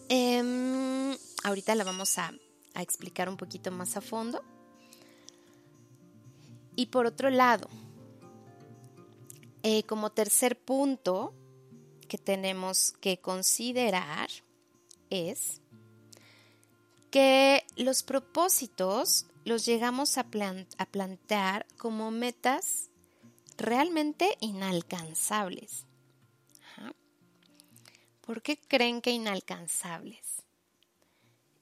Em, 0.08 1.16
ahorita 1.44 1.74
la 1.74 1.84
vamos 1.84 2.18
a, 2.18 2.32
explicar 2.74 3.28
un 3.28 3.36
poquito 3.36 3.70
más 3.70 3.96
a 3.96 4.00
fondo. 4.00 4.42
Y 6.76 6.86
por 6.86 7.04
otro 7.04 7.28
lado, 7.30 7.68
eh, 9.62 9.82
como 9.82 10.10
tercer 10.10 10.58
punto 10.58 11.34
que 12.08 12.16
tenemos 12.16 12.92
que 13.00 13.18
considerar 13.18 14.30
es 15.10 15.60
que 17.10 17.66
los 17.76 18.02
propósitos 18.02 19.26
los 19.44 19.66
llegamos 19.66 20.16
a, 20.16 20.26
a 20.78 20.86
plantear 20.86 21.66
como 21.76 22.10
metas 22.10 22.90
realmente 23.56 24.36
inalcanzables. 24.40 25.86
¿Por 28.20 28.42
qué 28.42 28.56
creen 28.56 29.00
que 29.00 29.10
inalcanzables? 29.10 30.44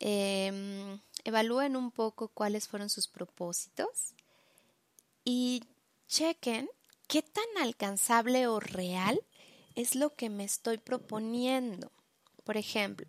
Em, 0.01 1.01
evalúen 1.25 1.77
un 1.77 1.91
poco 1.91 2.29
cuáles 2.29 2.69
fueron 2.69 2.91
sus 2.91 3.09
propósitos 3.09 4.15
y 5.25 5.65
chequen 6.07 6.69
qué 7.07 7.23
tan 7.23 7.47
alcanzable 7.63 8.47
o 8.47 8.61
real 8.61 9.21
es 9.75 9.95
lo 9.95 10.15
que 10.15 10.29
me 10.29 10.45
estoy 10.45 10.79
proponiendo. 10.79 11.91
Por 12.45 12.57
ejemplo, 12.57 13.07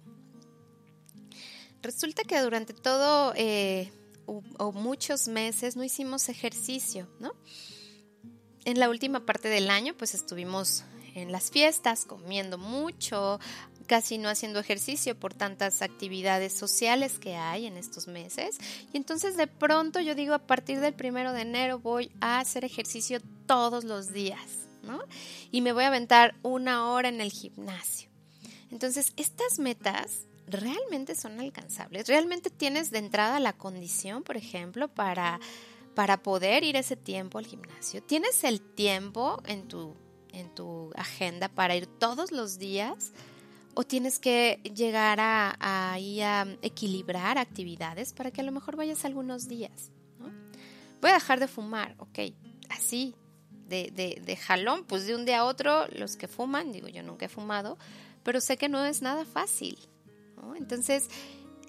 resulta 1.81 2.23
que 2.23 2.39
durante 2.41 2.73
todo 2.73 3.33
eh, 3.35 3.91
o, 4.25 4.71
muchos 4.71 5.27
meses 5.27 5.75
no 5.75 5.83
hicimos 5.83 6.29
ejercicio, 6.29 7.07
¿no? 7.19 7.33
En 8.65 8.79
la 8.79 8.89
última 8.89 9.25
parte 9.25 9.47
del 9.47 9.69
año 9.69 9.95
pues 9.97 10.13
estuvimos 10.13 10.83
en 11.15 11.31
las 11.31 11.49
fiestas, 11.49 12.05
comiendo 12.05 12.57
mucho, 12.57 13.39
casi 13.87 14.19
no 14.19 14.29
haciendo 14.29 14.59
ejercicio 14.59 15.19
por 15.19 15.33
tantas 15.33 15.81
actividades 15.81 16.53
sociales 16.53 17.17
que 17.17 17.35
hay 17.35 17.65
en 17.65 17.77
estos 17.77 18.07
meses. 18.07 18.57
Y 18.93 18.97
entonces 18.97 19.35
de 19.35 19.47
pronto 19.47 19.99
yo 19.99 20.13
digo, 20.13 20.33
a 20.35 20.45
partir 20.45 20.79
del 20.79 20.93
primero 20.93 21.33
de 21.33 21.41
enero 21.41 21.79
voy 21.79 22.11
a 22.21 22.39
hacer 22.39 22.63
ejercicio 22.63 23.19
todos 23.47 23.83
los 23.83 24.13
días, 24.13 24.67
¿no? 24.83 24.99
Y 25.51 25.61
me 25.61 25.73
voy 25.73 25.85
a 25.85 25.87
aventar 25.87 26.35
una 26.43 26.91
hora 26.91 27.09
en 27.09 27.21
el 27.21 27.31
gimnasio. 27.31 28.09
Entonces, 28.71 29.13
estas 29.17 29.57
metas 29.57 30.27
realmente 30.49 31.15
son 31.15 31.39
alcanzables. 31.39 32.07
Realmente 32.07 32.49
tienes 32.49 32.91
de 32.91 32.99
entrada 32.99 33.39
la 33.39 33.53
condición, 33.53 34.23
por 34.23 34.37
ejemplo, 34.37 34.87
para, 34.87 35.39
para 35.95 36.21
poder 36.21 36.63
ir 36.63 36.75
ese 36.75 36.95
tiempo 36.95 37.37
al 37.37 37.45
gimnasio. 37.45 38.03
Tienes 38.03 38.43
el 38.43 38.61
tiempo 38.61 39.41
en 39.45 39.67
tu 39.67 39.95
en 40.33 40.53
tu 40.53 40.91
agenda 40.95 41.49
para 41.49 41.75
ir 41.75 41.87
todos 41.87 42.31
los 42.31 42.59
días 42.59 43.13
o 43.73 43.83
tienes 43.83 44.19
que 44.19 44.59
llegar 44.75 45.19
a, 45.19 45.55
a, 45.59 45.93
a 45.93 46.47
equilibrar 46.61 47.37
actividades 47.37 48.13
para 48.13 48.31
que 48.31 48.41
a 48.41 48.43
lo 48.43 48.51
mejor 48.51 48.75
vayas 48.75 49.05
algunos 49.05 49.47
días. 49.47 49.91
Voy 51.01 51.11
a 51.11 51.13
dejar 51.13 51.39
de 51.39 51.47
fumar, 51.47 51.95
ok, 51.97 52.19
así, 52.69 53.15
de, 53.67 53.91
de, 53.95 54.21
de 54.25 54.35
jalón, 54.35 54.83
pues 54.83 55.05
de 55.05 55.15
un 55.15 55.25
día 55.25 55.39
a 55.39 55.45
otro, 55.45 55.87
los 55.87 56.17
que 56.17 56.27
fuman, 56.27 56.73
digo 56.73 56.89
yo 56.89 57.03
nunca 57.03 57.27
he 57.27 57.29
fumado, 57.29 57.77
pero 58.23 58.41
sé 58.41 58.57
que 58.57 58.67
no 58.67 58.83
es 58.83 59.01
nada 59.01 59.23
fácil. 59.23 59.77
Entonces, 60.55 61.09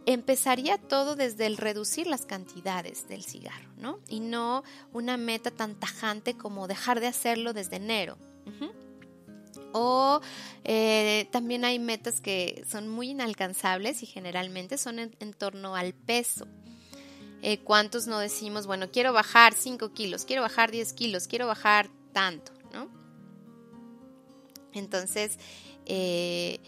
empezaría 0.06 0.78
todo 0.78 1.16
desde 1.16 1.46
el 1.46 1.56
reducir 1.56 2.06
las 2.06 2.26
cantidades 2.26 3.08
del 3.08 3.24
cigarro, 3.24 3.70
¿no? 3.76 3.98
Y 4.08 4.20
no 4.20 4.62
una 4.92 5.16
meta 5.16 5.50
tan 5.50 5.74
tajante 5.74 6.36
como 6.36 6.68
dejar 6.68 7.00
de 7.00 7.06
hacerlo 7.06 7.52
desde 7.52 7.76
enero. 7.76 8.16
O 9.72 10.20
eh, 10.64 11.28
también 11.30 11.64
hay 11.64 11.78
metas 11.78 12.20
que 12.20 12.64
son 12.68 12.88
muy 12.88 13.10
inalcanzables 13.10 14.02
y 14.02 14.06
generalmente 14.06 14.78
son 14.78 14.98
en, 14.98 15.32
torno 15.34 15.76
al 15.76 15.94
peso. 15.94 16.48
Eh, 17.42 17.60
¿Cuántos 17.60 18.06
no 18.08 18.18
decimos, 18.18 18.66
bueno, 18.66 18.90
quiero 18.90 19.12
bajar 19.12 19.54
5 19.54 19.92
kilos, 19.92 20.24
quiero 20.24 20.42
bajar 20.42 20.72
10 20.72 20.92
kilos, 20.92 21.28
quiero 21.28 21.46
bajar 21.46 21.88
tanto, 22.12 22.52
¿no? 22.72 22.88
Entonces, 24.72 25.38
eh, 25.86 26.58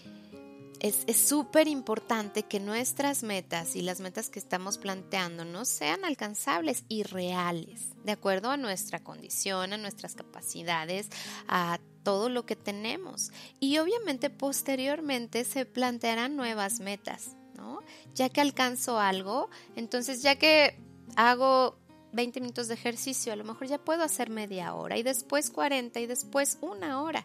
es 0.83 1.17
súper 1.17 1.69
importante 1.69 2.43
que 2.43 2.59
nuestras 2.59 3.23
metas 3.23 3.77
y 3.77 3.83
las 3.83 4.01
metas 4.01 4.31
que 4.31 4.41
estamos 4.41 4.79
planteando 4.79 5.45
no 5.45 5.65
sean 5.65 6.05
alcanzables 6.05 6.83
y 6.89 7.05
reales, 7.05 7.91
de 8.05 8.11
acuerdo 8.11 8.51
a 8.51 8.57
nuestra 8.57 8.99
condición, 8.99 9.73
a 9.73 9.79
nuestras 9.79 10.17
capacidades, 10.17 11.09
a 11.47 11.79
todo 12.03 12.29
lo 12.29 12.47
que 12.47 12.57
tenemos. 12.57 13.31
Y 13.61 13.79
obviamente 13.79 14.29
posteriormente 14.29 15.45
se 15.45 15.67
plantearán 15.67 16.35
nuevas 16.35 16.81
metas, 16.81 17.37
¿no? 17.55 17.81
Ya 18.17 18.29
que 18.29 18.41
alcanzo 18.41 18.99
algo, 18.99 19.51
entonces 19.77 20.21
ya 20.21 20.35
que 20.35 20.81
hago 21.15 21.79
20 22.13 22.41
minutos 22.41 22.67
de 22.67 22.75
ejercicio, 22.75 23.33
a 23.33 23.37
lo 23.37 23.45
mejor 23.45 23.69
ya 23.69 23.79
puedo 23.79 24.03
hacer 24.03 24.31
media 24.31 24.75
hora 24.75 24.99
y 24.99 25.05
después 25.05 25.51
40 25.51 26.01
y 26.01 26.07
después 26.07 26.59
una 26.61 27.03
hora 27.03 27.25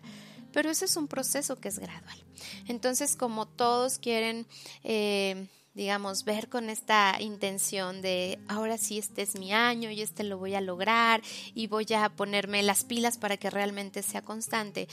pero 0.51 0.69
ese 0.69 0.86
es 0.86 0.95
un 0.97 1.07
proceso 1.07 1.60
que 1.60 1.69
es 1.69 1.79
gradual. 1.79 2.23
Entonces, 2.67 3.15
como 3.15 3.47
todos 3.47 3.99
quieren, 3.99 4.45
eh, 4.83 5.47
digamos, 5.73 6.23
ver 6.23 6.49
con 6.49 6.69
esta 6.69 7.15
intención 7.19 8.01
de 8.01 8.39
ahora 8.47 8.77
sí 8.77 8.97
este 8.97 9.21
es 9.21 9.38
mi 9.38 9.53
año 9.53 9.91
y 9.91 10.01
este 10.01 10.23
lo 10.23 10.38
voy 10.38 10.55
a 10.55 10.62
lograr 10.62 11.21
y 11.53 11.67
voy 11.67 11.86
a 11.95 12.10
ponerme 12.10 12.63
las 12.63 12.83
pilas 12.83 13.17
para 13.17 13.38
que 13.38 13.49
realmente 13.49 14.01
sea 14.01 14.21
constante. 14.21 14.88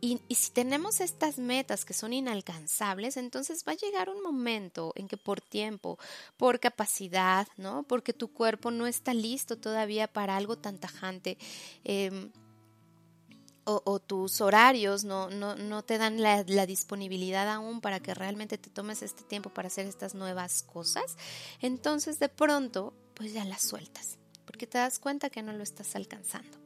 Y, 0.00 0.20
si 0.34 0.50
tenemos 0.50 1.00
estas 1.00 1.38
metas 1.38 1.86
que 1.86 1.94
son 1.94 2.12
inalcanzables, 2.12 3.16
entonces 3.16 3.64
va 3.66 3.72
a 3.72 3.76
llegar 3.76 4.10
un 4.10 4.22
momento 4.22 4.92
en 4.96 5.08
que 5.08 5.16
por 5.16 5.40
tiempo, 5.40 5.98
por 6.36 6.60
capacidad, 6.60 7.48
¿no? 7.56 7.84
Porque 7.84 8.12
tu 8.12 8.30
cuerpo 8.30 8.70
no 8.70 8.86
está 8.86 9.14
listo 9.14 9.56
todavía 9.56 10.06
para 10.06 10.36
algo 10.36 10.58
tan 10.58 10.76
tajante. 10.76 11.38
Eh, 11.84 12.28
o, 13.64 13.98
tus 13.98 14.40
horarios 14.40 15.04
no, 15.04 15.30
no, 15.30 15.54
no 15.56 15.82
te 15.82 15.98
dan 15.98 16.20
la, 16.20 16.44
disponibilidad 16.66 17.48
aún 17.48 17.80
para 17.80 18.00
que 18.00 18.14
realmente 18.14 18.58
te 18.58 18.70
tomes 18.70 19.02
este 19.02 19.22
tiempo 19.22 19.50
para 19.50 19.68
hacer 19.68 19.86
estas 19.86 20.14
nuevas 20.14 20.62
cosas, 20.62 21.16
entonces 21.60 22.18
de 22.18 22.28
pronto 22.28 22.94
pues 23.14 23.32
ya 23.32 23.44
las 23.44 23.62
sueltas, 23.62 24.18
porque 24.44 24.66
te 24.66 24.78
das 24.78 24.98
cuenta 24.98 25.30
que 25.30 25.42
no 25.42 25.52
lo 25.52 25.62
estás 25.62 25.94
alcanzando. 25.96 26.58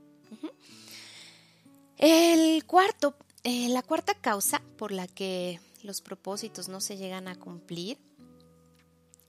El 1.97 2.65
cuarto, 2.65 3.17
eh, 3.43 3.69
la 3.69 3.83
cuarta 3.83 4.15
causa 4.15 4.63
por 4.77 4.93
la 4.93 5.09
que 5.09 5.61
los 5.83 6.01
propósitos 6.01 6.69
no 6.69 6.81
se 6.81 6.97
llegan 6.97 7.29
a 7.29 7.37
cumplir 7.37 7.99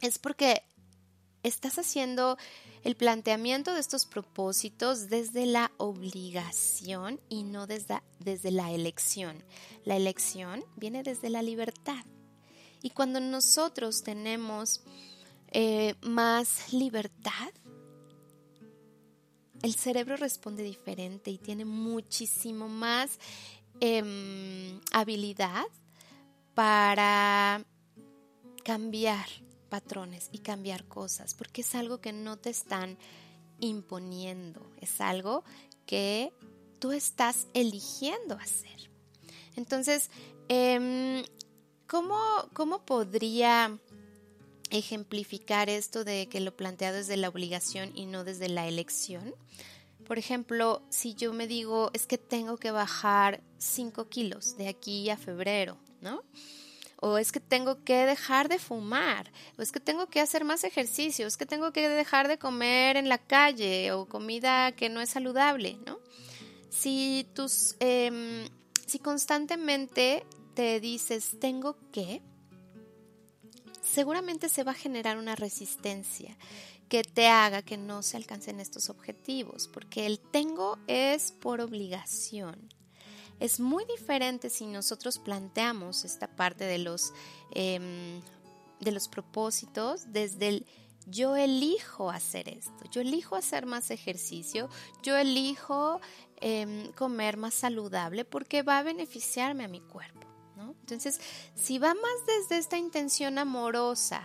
es 0.02 0.20
porque 0.20 0.64
estás 1.44 1.80
haciendo 1.80 2.38
el 2.84 2.96
planteamiento 2.96 3.74
de 3.74 3.80
estos 3.80 4.06
propósitos 4.06 5.10
desde 5.10 5.46
la 5.46 5.72
obligación 5.78 7.20
y 7.30 7.44
no 7.44 7.68
desde, 7.68 8.02
desde 8.20 8.52
la 8.52 8.72
elección. 8.72 9.44
La 9.86 9.96
elección 9.96 10.64
viene 10.76 11.04
desde 11.04 11.30
la 11.30 11.42
libertad. 11.42 12.06
Y 12.82 12.92
cuando 12.92 13.20
nosotros 13.20 14.04
tenemos 14.04 14.82
eh, 15.52 15.96
más 16.02 16.72
libertad, 16.72 17.52
el 19.62 19.76
cerebro 19.76 20.16
responde 20.16 20.64
diferente 20.64 21.32
y 21.32 21.38
tiene 21.38 21.66
muchísimo 21.66 22.70
más 22.70 23.20
em, 23.82 24.80
habilidad 24.94 25.66
para 26.54 27.66
cambiar 28.64 29.28
patrones 29.70 30.30
y 30.32 30.40
cambiar 30.40 30.86
cosas, 30.86 31.34
porque 31.34 31.62
es 31.62 31.76
algo 31.76 32.02
que 32.02 32.14
no 32.14 32.38
te 32.38 32.50
están 32.50 32.98
imponiendo, 33.60 34.72
es 34.82 35.02
algo 35.02 35.44
que 35.86 36.34
tú 36.80 36.92
estás 36.92 37.48
eligiendo 37.54 38.36
hacer. 38.36 38.90
Entonces, 39.56 40.10
em, 40.48 41.24
¿cómo, 41.88 42.18
¿cómo 42.54 42.86
podría 42.86 43.78
ejemplificar 44.70 45.70
esto 45.70 46.04
de 46.04 46.28
que 46.28 46.40
lo 46.40 46.56
plantea 46.56 46.92
desde 46.92 47.18
la 47.18 47.30
obligación 47.30 47.92
y 47.96 48.06
no 48.06 48.24
desde 48.24 48.50
la 48.50 48.68
elección? 48.68 49.34
Por 50.06 50.18
ejemplo, 50.18 50.82
si 50.90 51.14
yo 51.14 51.34
me 51.34 51.48
digo, 51.48 51.92
es 51.94 52.08
que 52.08 52.18
tengo 52.18 52.58
que 52.58 52.72
bajar 52.72 53.44
5 53.60 54.10
kilos 54.10 54.58
de 54.58 54.68
aquí 54.68 55.10
a 55.10 55.18
febrero, 55.18 55.78
¿no? 56.02 56.24
O 57.02 57.18
es 57.18 57.32
que 57.32 57.40
tengo 57.40 57.84
que 57.84 58.06
dejar 58.06 58.50
de 58.50 58.60
fumar, 58.60 59.32
o 59.58 59.62
es 59.62 59.72
que 59.72 59.80
tengo 59.80 60.08
que 60.08 60.20
hacer 60.20 60.44
más 60.44 60.64
ejercicio, 60.64 61.28
es 61.28 61.38
que 61.38 61.46
tengo 61.46 61.72
que 61.72 61.88
dejar 61.88 62.28
de 62.28 62.38
comer 62.38 62.98
en 62.98 63.10
la 63.10 63.18
calle 63.18 63.92
o 63.94 64.08
comida 64.08 64.74
que 64.74 64.90
no 64.90 65.02
es 65.02 65.10
saludable, 65.10 65.78
¿no? 65.86 66.00
Si 66.70 67.26
tus, 67.34 67.76
em, 67.80 68.48
si 68.86 69.00
constantemente 69.00 70.26
te 70.56 70.80
dices 70.80 71.40
tengo 71.40 71.78
que, 71.92 72.22
seguramente 73.82 74.50
se 74.50 74.64
va 74.64 74.72
a 74.72 74.76
generar 74.76 75.18
una 75.18 75.36
resistencia 75.36 76.38
que 76.90 77.04
te 77.04 77.28
haga 77.28 77.62
que 77.62 77.78
no 77.78 78.02
se 78.02 78.18
alcancen 78.18 78.60
estos 78.60 78.90
objetivos, 78.90 79.68
porque 79.68 80.06
el 80.06 80.20
tengo 80.20 80.78
es 80.88 81.32
por 81.32 81.62
obligación. 81.62 82.79
Es 83.40 83.60
muy 83.60 83.86
diferente 83.86 84.50
si 84.50 84.66
nosotros 84.66 85.18
planteamos 85.20 86.06
esta 86.06 86.28
parte 86.28 86.66
de 86.66 86.80
los, 86.80 87.14
em, 87.52 88.22
de 88.80 88.92
los 88.92 89.08
propósitos 89.08 90.12
desde 90.12 90.50
el 90.50 90.66
yo 91.06 91.36
elijo 91.36 92.12
hacer 92.12 92.50
esto, 92.50 92.86
yo 92.92 93.02
elijo 93.02 93.36
hacer 93.36 93.66
más 93.66 93.90
ejercicio, 93.90 94.70
yo 95.02 95.18
elijo 95.18 96.00
em, 96.42 96.92
comer 96.94 97.36
más 97.36 97.54
saludable 97.54 98.26
porque 98.26 98.62
va 98.62 98.78
a 98.80 98.84
beneficiarme 98.84 99.66
a 99.66 99.68
mi 99.68 99.82
cuerpo. 99.82 100.20
Entonces, 100.82 101.20
si 101.56 101.80
va 101.80 101.94
más 101.94 102.26
desde 102.28 102.58
esta 102.58 102.78
intención 102.78 103.38
amorosa, 103.38 104.22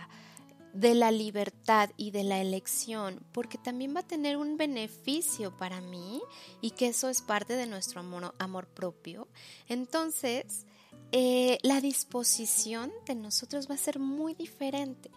de 0.75 0.93
la 0.93 1.09
libertad 1.09 1.89
y 1.95 2.11
de 2.11 2.23
la 2.23 2.41
elección, 2.41 3.25
porque 3.31 3.57
también 3.57 3.95
va 3.95 4.01
a 4.01 4.07
tener 4.07 4.35
un 4.35 4.57
beneficio 4.57 5.55
para 5.55 5.79
mí 5.79 6.21
y 6.59 6.71
que 6.71 6.87
eso 6.87 7.07
es 7.07 7.21
parte 7.21 7.53
de 7.53 7.65
nuestro 7.65 8.01
amor, 8.01 8.35
amor 8.39 8.67
propio. 8.67 9.29
Entonces, 9.69 10.65
eh, 11.13 11.59
la 11.63 11.79
disposición 11.79 12.91
de 13.07 13.15
nosotros 13.15 13.69
va 13.69 13.75
a 13.75 13.77
ser 13.77 13.99
muy 13.99 14.33
diferente. 14.33 15.09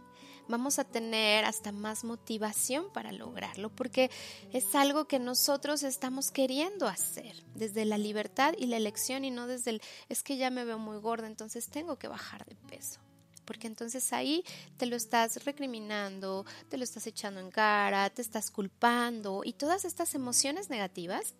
Vamos 0.46 0.78
a 0.78 0.84
tener 0.84 1.44
hasta 1.44 1.72
más 1.72 2.04
motivación 2.04 2.90
para 2.92 3.10
lograrlo, 3.10 3.68
porque 3.68 4.10
es 4.52 4.76
algo 4.76 5.06
que 5.06 5.18
nosotros 5.18 5.82
estamos 5.82 6.30
queriendo 6.30 6.86
hacer 6.86 7.34
desde 7.56 7.84
la 7.84 7.98
libertad 7.98 8.54
y 8.56 8.66
la 8.66 8.76
elección 8.76 9.24
y 9.24 9.30
no 9.32 9.48
desde 9.48 9.72
el 9.72 9.82
es 10.08 10.22
que 10.22 10.36
ya 10.36 10.50
me 10.50 10.64
veo 10.64 10.78
muy 10.78 10.98
gorda, 10.98 11.26
entonces 11.26 11.68
tengo 11.68 11.98
que 11.98 12.06
bajar 12.06 12.46
de 12.46 12.54
peso 12.54 13.00
porque 13.48 13.66
entonces 13.66 14.12
ahí 14.12 14.44
te 14.76 14.84
lo 14.84 14.94
estás 14.94 15.42
recriminando, 15.46 16.44
te 16.68 16.76
lo 16.76 16.84
estás 16.84 17.06
echando 17.06 17.40
en 17.40 17.50
cara, 17.50 18.10
te 18.10 18.20
estás 18.20 18.50
culpando 18.50 19.40
y 19.42 19.54
todas 19.54 19.86
estas 19.86 20.14
emociones 20.14 20.68
negativas 20.68 21.32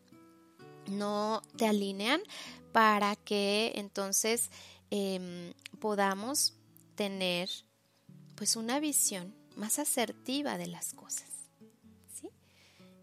no 0.86 1.42
te 1.58 1.66
alinean 1.66 2.22
para 2.72 3.14
que 3.14 3.72
entonces 3.74 4.50
em, 4.90 5.52
podamos 5.80 6.54
tener 6.94 7.50
pues 8.36 8.56
una 8.56 8.80
visión 8.80 9.34
más 9.54 9.78
asertiva 9.78 10.56
de 10.56 10.68
las 10.68 10.94
cosas. 10.94 11.28
¿sí? 12.18 12.30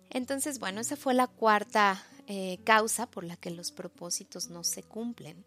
Entonces, 0.10 0.58
bueno, 0.58 0.82
esa 0.82 0.96
fue 0.96 1.14
la 1.14 1.28
cuarta 1.28 2.04
eh, 2.26 2.58
causa 2.64 3.06
por 3.06 3.24
la 3.24 3.38
que 3.38 3.52
los 3.52 3.72
propósitos 3.72 4.50
no 4.50 4.64
se 4.64 4.82
cumplen. 4.82 5.46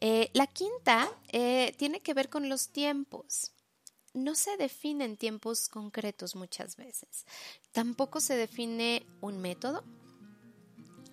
Eh, 0.00 0.30
la 0.32 0.46
quinta 0.46 1.08
eh, 1.28 1.74
tiene 1.76 2.00
que 2.00 2.14
ver 2.14 2.28
con 2.30 2.48
los 2.48 2.70
tiempos. 2.70 3.52
No 4.12 4.34
se 4.34 4.56
definen 4.56 5.16
tiempos 5.16 5.68
concretos 5.68 6.34
muchas 6.34 6.76
veces. 6.76 7.26
Tampoco 7.72 8.20
se 8.20 8.36
define 8.36 9.06
un 9.20 9.40
método 9.40 9.84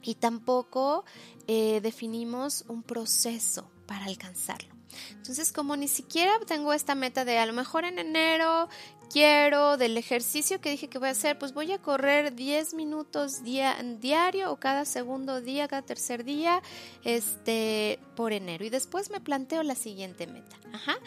y 0.02 0.16
tampoco 0.16 1.06
eh, 1.48 1.82
definimos 1.82 2.64
un 2.70 2.82
proceso 2.82 3.70
para 3.86 4.06
alcanzarlo. 4.06 4.76
Entonces, 5.12 5.52
como 5.52 5.76
ni 5.76 5.88
siquiera 5.88 6.32
tengo 6.48 6.74
esta 6.74 6.96
meta 6.96 7.26
de 7.26 7.38
a 7.38 7.46
lo 7.46 7.54
mejor 7.54 7.86
en 7.86 8.00
enero 8.00 8.70
quiero 9.10 9.78
del 9.78 9.98
ejercicio 9.98 10.60
que 10.62 10.72
dije 10.72 10.88
que 10.88 11.00
voy 11.00 11.10
a 11.10 11.12
hacer, 11.12 11.38
pues 11.40 11.54
voy 11.54 11.72
a 11.72 11.82
correr 11.82 12.36
10 12.36 12.74
minutos 12.74 13.44
diario 13.44 14.52
o 14.52 14.58
cada 14.58 14.86
segundo 14.86 15.42
día, 15.42 15.68
cada 15.68 15.82
tercer 15.82 16.24
día, 16.24 16.62
este, 17.04 18.00
por 18.16 18.34
enero. 18.34 18.66
Y 18.66 18.70
después 18.70 19.10
me 19.10 19.20
planteo 19.20 19.64
la 19.64 19.76
siguiente 19.76 20.28
meta. 20.28 20.58
Ajá. 20.74 20.98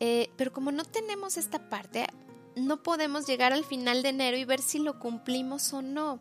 Eh, 0.00 0.30
pero 0.36 0.52
como 0.52 0.72
no 0.72 0.84
tenemos 0.84 1.36
esta 1.36 1.68
parte, 1.68 2.06
no 2.56 2.82
podemos 2.82 3.26
llegar 3.26 3.52
al 3.52 3.64
final 3.64 4.02
de 4.02 4.10
enero 4.10 4.36
y 4.36 4.44
ver 4.44 4.60
si 4.60 4.78
lo 4.78 4.98
cumplimos 4.98 5.72
o 5.72 5.82
no. 5.82 6.20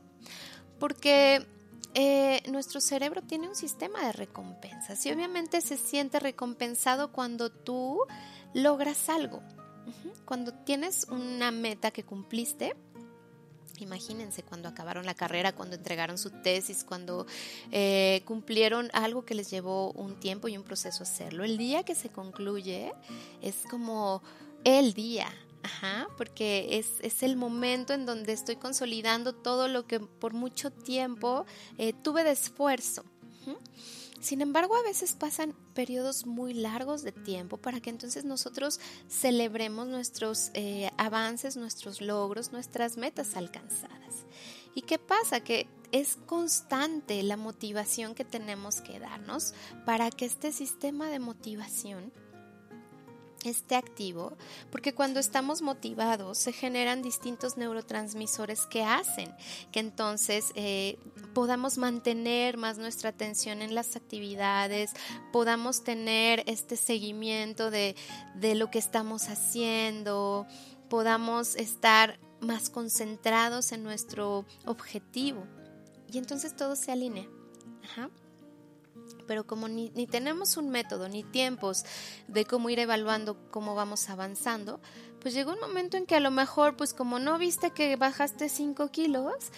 Porque 0.79 1.45
eh, 1.93 2.41
nuestro 2.49 2.81
cerebro 2.81 3.21
tiene 3.21 3.47
un 3.47 3.55
sistema 3.55 4.05
de 4.05 4.13
recompensas 4.13 5.05
y 5.05 5.11
obviamente 5.11 5.61
se 5.61 5.77
siente 5.77 6.19
recompensado 6.19 7.11
cuando 7.11 7.51
tú 7.51 7.99
logras 8.53 9.09
algo. 9.09 9.43
Cuando 10.25 10.53
tienes 10.53 11.07
una 11.09 11.51
meta 11.51 11.91
que 11.91 12.03
cumpliste, 12.03 12.75
Imagínense 13.79 14.43
cuando 14.43 14.69
acabaron 14.69 15.05
la 15.05 15.15
carrera, 15.15 15.53
cuando 15.53 15.75
entregaron 15.75 16.17
su 16.17 16.29
tesis, 16.29 16.83
cuando 16.83 17.25
eh, 17.71 18.21
cumplieron 18.25 18.89
algo 18.93 19.25
que 19.25 19.33
les 19.33 19.49
llevó 19.49 19.91
un 19.93 20.19
tiempo 20.19 20.47
y 20.47 20.57
un 20.57 20.63
proceso 20.63 21.03
hacerlo. 21.03 21.43
El 21.43 21.57
día 21.57 21.83
que 21.83 21.95
se 21.95 22.09
concluye 22.09 22.93
es 23.41 23.55
como 23.69 24.21
el 24.63 24.93
día, 24.93 25.27
Ajá, 25.63 26.07
porque 26.17 26.77
es, 26.77 26.87
es, 26.99 27.23
el 27.23 27.37
momento 27.37 27.93
en 27.93 28.05
donde 28.05 28.33
estoy 28.33 28.57
consolidando 28.57 29.33
todo 29.33 29.69
lo 29.69 29.87
que 29.87 30.01
por 30.01 30.33
mucho 30.33 30.71
tiempo 30.71 31.45
eh, 31.77 31.93
tuve 31.93 32.25
de 32.25 32.31
esfuerzo. 32.31 33.05
Sin 34.23 34.39
embargo, 34.39 34.77
a 34.77 34.83
veces 34.83 35.11
pasan 35.11 35.53
periodos 35.73 36.25
muy 36.25 36.53
largos 36.53 37.03
de 37.03 37.11
tiempo 37.11 37.57
para 37.57 37.81
que 37.81 37.89
entonces 37.89 38.23
nosotros 38.23 38.79
celebremos 39.09 39.85
nuestros 39.87 40.49
eh, 40.53 40.89
avances, 40.97 41.57
nuestros 41.57 41.99
logros, 41.99 42.53
nuestras 42.53 42.95
metas 42.95 43.35
alcanzadas. 43.35 44.23
¿Y 44.75 44.83
qué 44.83 44.97
pasa? 44.97 45.41
Que 45.41 45.67
es 45.91 46.15
constante 46.25 47.21
la 47.21 47.35
motivación 47.35 48.15
que 48.15 48.23
tenemos 48.23 48.79
que 48.79 48.97
darnos 48.97 49.53
para 49.85 50.09
que 50.09 50.23
este 50.23 50.53
sistema 50.53 51.09
de 51.09 51.19
motivación 51.19 52.13
esté 53.49 53.75
activo, 53.75 54.37
porque 54.71 54.93
cuando 54.93 55.19
estamos 55.19 55.61
motivados 55.61 56.37
se 56.37 56.53
generan 56.53 57.01
distintos 57.01 57.57
neurotransmisores 57.57 58.65
que 58.65 58.83
hacen 58.83 59.33
que 59.71 59.79
entonces 59.79 60.51
eh, 60.55 60.97
podamos 61.33 61.77
mantener 61.77 62.57
más 62.57 62.77
nuestra 62.77 63.09
atención 63.09 63.61
en 63.61 63.75
las 63.75 63.95
actividades, 63.95 64.91
podamos 65.31 65.83
tener 65.83 66.43
este 66.47 66.75
seguimiento 66.75 67.71
de, 67.71 67.95
de 68.35 68.55
lo 68.55 68.69
que 68.69 68.79
estamos 68.79 69.29
haciendo, 69.29 70.45
podamos 70.89 71.55
estar 71.55 72.19
más 72.39 72.69
concentrados 72.69 73.71
en 73.71 73.83
nuestro 73.83 74.45
objetivo 74.65 75.45
y 76.11 76.17
entonces 76.17 76.55
todo 76.55 76.75
se 76.75 76.91
alinea. 76.91 77.27
Pero 79.27 79.45
como 79.45 79.67
ni, 79.67 79.89
tenemos 80.07 80.57
un 80.57 80.69
método 80.69 81.09
ni 81.09 81.23
tiempos 81.23 81.83
de 82.27 82.45
cómo 82.45 82.69
ir 82.69 82.79
evaluando 82.79 83.49
cómo 83.51 83.75
vamos 83.75 84.09
avanzando, 84.09 84.79
pues 85.19 85.33
llegó 85.33 85.53
un 85.53 85.59
momento 85.59 85.97
en 85.97 86.05
que 86.05 86.15
a 86.15 86.19
lo 86.19 86.31
mejor, 86.31 86.75
pues 86.75 86.93
como 86.93 87.19
no 87.19 87.37
viste 87.37 87.71
que 87.71 87.95
bajaste 87.95 88.49
5 88.49 88.89
kilos, 88.91 89.51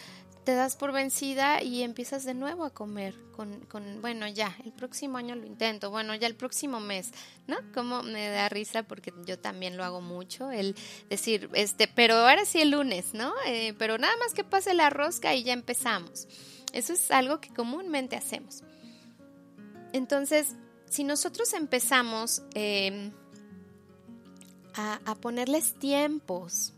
te 0.45 0.54
das 0.54 0.75
por 0.75 0.91
vencida 0.91 1.62
y 1.63 1.82
empiezas 1.82 2.23
de 2.23 2.36
nuevo 2.36 2.63
a 2.63 2.69
comer 2.69 3.15
con, 3.32 3.65
con, 3.65 4.01
bueno, 4.01 4.28
ya, 4.28 4.56
el 4.63 4.71
próximo 4.71 5.17
año 5.17 5.36
lo 5.36 5.45
intento, 5.45 5.89
bueno, 5.89 6.15
ya 6.15 6.28
el 6.28 6.36
próximo 6.36 6.80
mes, 6.80 7.12
¿no? 7.47 7.58
Como 7.73 8.04
me 8.04 8.30
da 8.30 8.47
risa 8.47 8.84
porque 8.84 9.12
yo 9.25 9.39
también 9.39 9.75
lo 9.75 9.84
hago 9.84 10.01
mucho, 10.01 10.51
el 10.51 10.75
decir, 11.10 11.49
este, 11.54 11.88
pero 11.88 12.15
ahora 12.15 12.45
sí 12.45 12.62
el 12.62 12.71
lunes, 12.71 13.13
¿no? 13.13 13.34
Eh, 13.47 13.73
pero 13.78 13.97
nada 13.97 14.15
más 14.17 14.34
que 14.34 14.43
pase 14.43 14.73
la 14.73 14.89
rosca 14.89 15.34
y 15.34 15.43
ya 15.43 15.54
empezamos. 15.54 16.28
Eso 16.71 16.93
es 16.93 17.12
algo 17.12 17.41
que 17.41 17.54
comúnmente 17.54 18.15
hacemos. 18.15 18.63
Entonces, 19.95 20.58
si 20.89 21.05
nosotros 21.05 21.53
empezamos 21.53 22.41
em, 22.53 23.13
a, 24.73 25.15
ponerles 25.21 25.79
tiempos, 25.79 26.73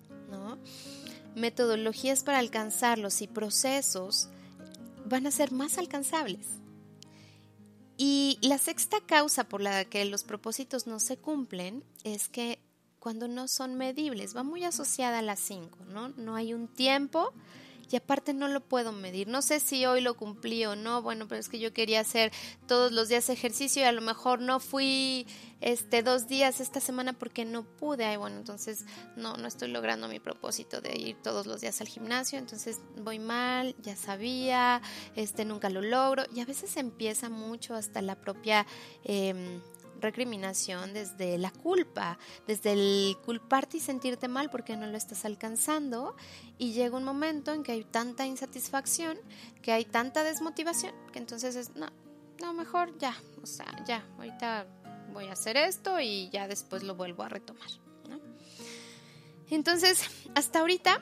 metodologías 1.33 2.21
para 2.21 2.37
alcanzarlos 2.37 3.23
y 3.23 3.27
procesos, 3.27 4.29
van 5.05 5.25
a 5.25 5.31
ser 5.31 5.51
más 5.51 5.79
alcanzables. 5.79 6.45
Y 7.97 8.37
la 8.43 8.59
sexta 8.59 8.97
causa 9.03 9.45
por 9.45 9.61
la 9.61 9.83
que 9.85 10.05
los 10.05 10.23
propósitos 10.23 10.85
no 10.85 10.99
se 10.99 11.17
cumplen 11.17 11.83
es 12.03 12.27
que 12.27 12.59
cuando 12.99 13.27
no 13.27 13.47
son 13.47 13.73
medibles, 13.73 14.37
va 14.37 14.43
muy 14.43 14.63
asociada 14.63 15.19
a 15.19 15.23
las 15.23 15.39
cinco, 15.39 15.79
¿no? 15.89 16.09
No 16.09 16.35
hay 16.35 16.53
un 16.53 16.67
tiempo, 16.67 17.33
y 17.89 17.95
aparte 17.95 18.33
no 18.33 18.47
lo 18.47 18.61
puedo 18.61 18.91
medir. 18.91 19.27
No 19.27 19.41
sé 19.41 19.59
si 19.59 19.85
hoy 19.85 20.01
lo 20.01 20.15
cumplí 20.15 20.65
o 20.65 20.75
no, 20.75 21.01
bueno, 21.01 21.27
pero 21.27 21.39
es 21.39 21.49
que 21.49 21.59
yo 21.59 21.73
quería 21.73 22.01
hacer 22.01 22.31
todos 22.67 22.91
los 22.91 23.09
días 23.09 23.29
ejercicio 23.29 23.81
y 23.81 23.85
a 23.85 23.91
lo 23.91 24.01
mejor 24.01 24.41
no 24.41 24.59
fui 24.59 25.27
este 25.61 26.03
dos 26.03 26.27
días 26.27 26.59
esta 26.59 26.79
semana 26.79 27.13
porque 27.13 27.45
no 27.45 27.63
pude. 27.63 28.05
Ay, 28.05 28.17
bueno, 28.17 28.37
entonces 28.37 28.85
no 29.15 29.37
no 29.37 29.47
estoy 29.47 29.69
logrando 29.69 30.07
mi 30.07 30.19
propósito 30.19 30.81
de 30.81 30.97
ir 30.97 31.15
todos 31.21 31.47
los 31.47 31.61
días 31.61 31.81
al 31.81 31.87
gimnasio, 31.87 32.39
entonces 32.39 32.79
voy 32.97 33.19
mal, 33.19 33.75
ya 33.81 33.95
sabía, 33.95 34.81
este 35.15 35.45
nunca 35.45 35.69
lo 35.69 35.81
logro 35.81 36.23
y 36.33 36.41
a 36.41 36.45
veces 36.45 36.77
empieza 36.77 37.29
mucho 37.29 37.75
hasta 37.75 38.01
la 38.01 38.15
propia 38.15 38.65
eh, 39.03 39.59
recriminación, 39.99 40.93
desde 40.93 41.37
la 41.37 41.51
culpa, 41.51 42.17
desde 42.47 42.73
el 42.73 43.17
culparte 43.25 43.77
y 43.77 43.79
sentirte 43.79 44.27
mal 44.27 44.49
porque 44.49 44.75
no 44.77 44.87
lo 44.87 44.97
estás 44.97 45.25
alcanzando 45.25 46.15
y 46.57 46.73
llega 46.73 46.97
un 46.97 47.03
momento 47.03 47.53
en 47.53 47.63
que 47.63 47.71
hay 47.71 47.83
tanta 47.83 48.25
insatisfacción, 48.25 49.17
que 49.61 49.71
hay 49.71 49.85
tanta 49.85 50.23
desmotivación, 50.23 50.93
que 51.11 51.19
entonces 51.19 51.55
es, 51.55 51.75
no, 51.75 51.87
no, 52.41 52.53
mejor 52.53 52.97
ya, 52.97 53.15
o 53.41 53.45
sea, 53.45 53.83
ya, 53.85 54.05
ahorita 54.17 54.67
voy 55.13 55.25
a 55.25 55.33
hacer 55.33 55.57
esto 55.57 55.99
y 55.99 56.29
ya 56.29 56.47
después 56.47 56.83
lo 56.83 56.95
vuelvo 56.95 57.23
a 57.23 57.29
retomar. 57.29 57.69
Entonces, 59.49 60.01
hasta 60.35 60.59
ahorita, 60.59 61.01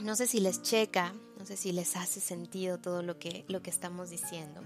no 0.00 0.16
sé 0.16 0.26
si 0.26 0.40
les 0.40 0.60
checa, 0.62 1.14
no 1.38 1.46
sé 1.46 1.56
si 1.56 1.72
les 1.72 1.96
hace 1.96 2.20
sentido 2.20 2.78
todo 2.78 3.02
lo 3.02 3.18
que, 3.18 3.44
lo 3.48 3.62
que 3.62 3.70
estamos 3.70 4.10
diciendo. 4.10 4.60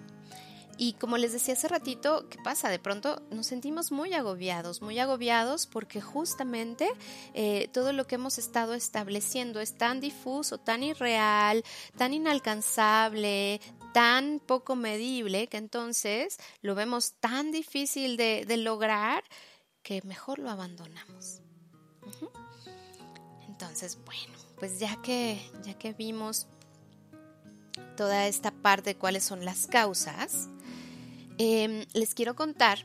Y 0.78 0.92
como 0.94 1.16
les 1.16 1.32
decía 1.32 1.54
hace 1.54 1.68
ratito, 1.68 2.28
¿qué 2.28 2.38
pasa? 2.42 2.68
De 2.68 2.78
pronto 2.78 3.22
nos 3.30 3.46
sentimos 3.46 3.92
muy 3.92 4.12
agobiados, 4.12 4.82
muy 4.82 4.98
agobiados 4.98 5.66
porque 5.66 6.02
justamente 6.02 6.90
eh, 7.32 7.68
todo 7.72 7.92
lo 7.92 8.06
que 8.06 8.16
hemos 8.16 8.38
estado 8.38 8.74
estableciendo 8.74 9.60
es 9.60 9.78
tan 9.78 10.00
difuso, 10.00 10.58
tan 10.58 10.82
irreal, 10.82 11.64
tan 11.96 12.12
inalcanzable, 12.12 13.60
tan 13.94 14.40
poco 14.44 14.76
medible, 14.76 15.46
que 15.46 15.56
entonces 15.56 16.36
lo 16.60 16.74
vemos 16.74 17.14
tan 17.20 17.50
difícil 17.52 18.18
de, 18.18 18.44
lograr 18.58 19.24
que 19.82 20.02
mejor 20.02 20.38
lo 20.38 20.50
abandonamos. 20.50 21.40
Entonces, 23.48 23.98
bueno, 24.04 24.34
pues 24.58 24.78
ya 24.78 25.00
que, 25.00 25.40
ya 25.62 25.72
que 25.78 25.94
vimos 25.94 26.48
toda 27.96 28.26
esta 28.26 28.50
parte 28.50 28.90
de 28.90 28.96
cuáles 28.96 29.24
son 29.24 29.46
las 29.46 29.66
causas, 29.66 30.48
Em, 31.38 31.84
les 31.92 32.14
quiero 32.14 32.34
contar 32.34 32.78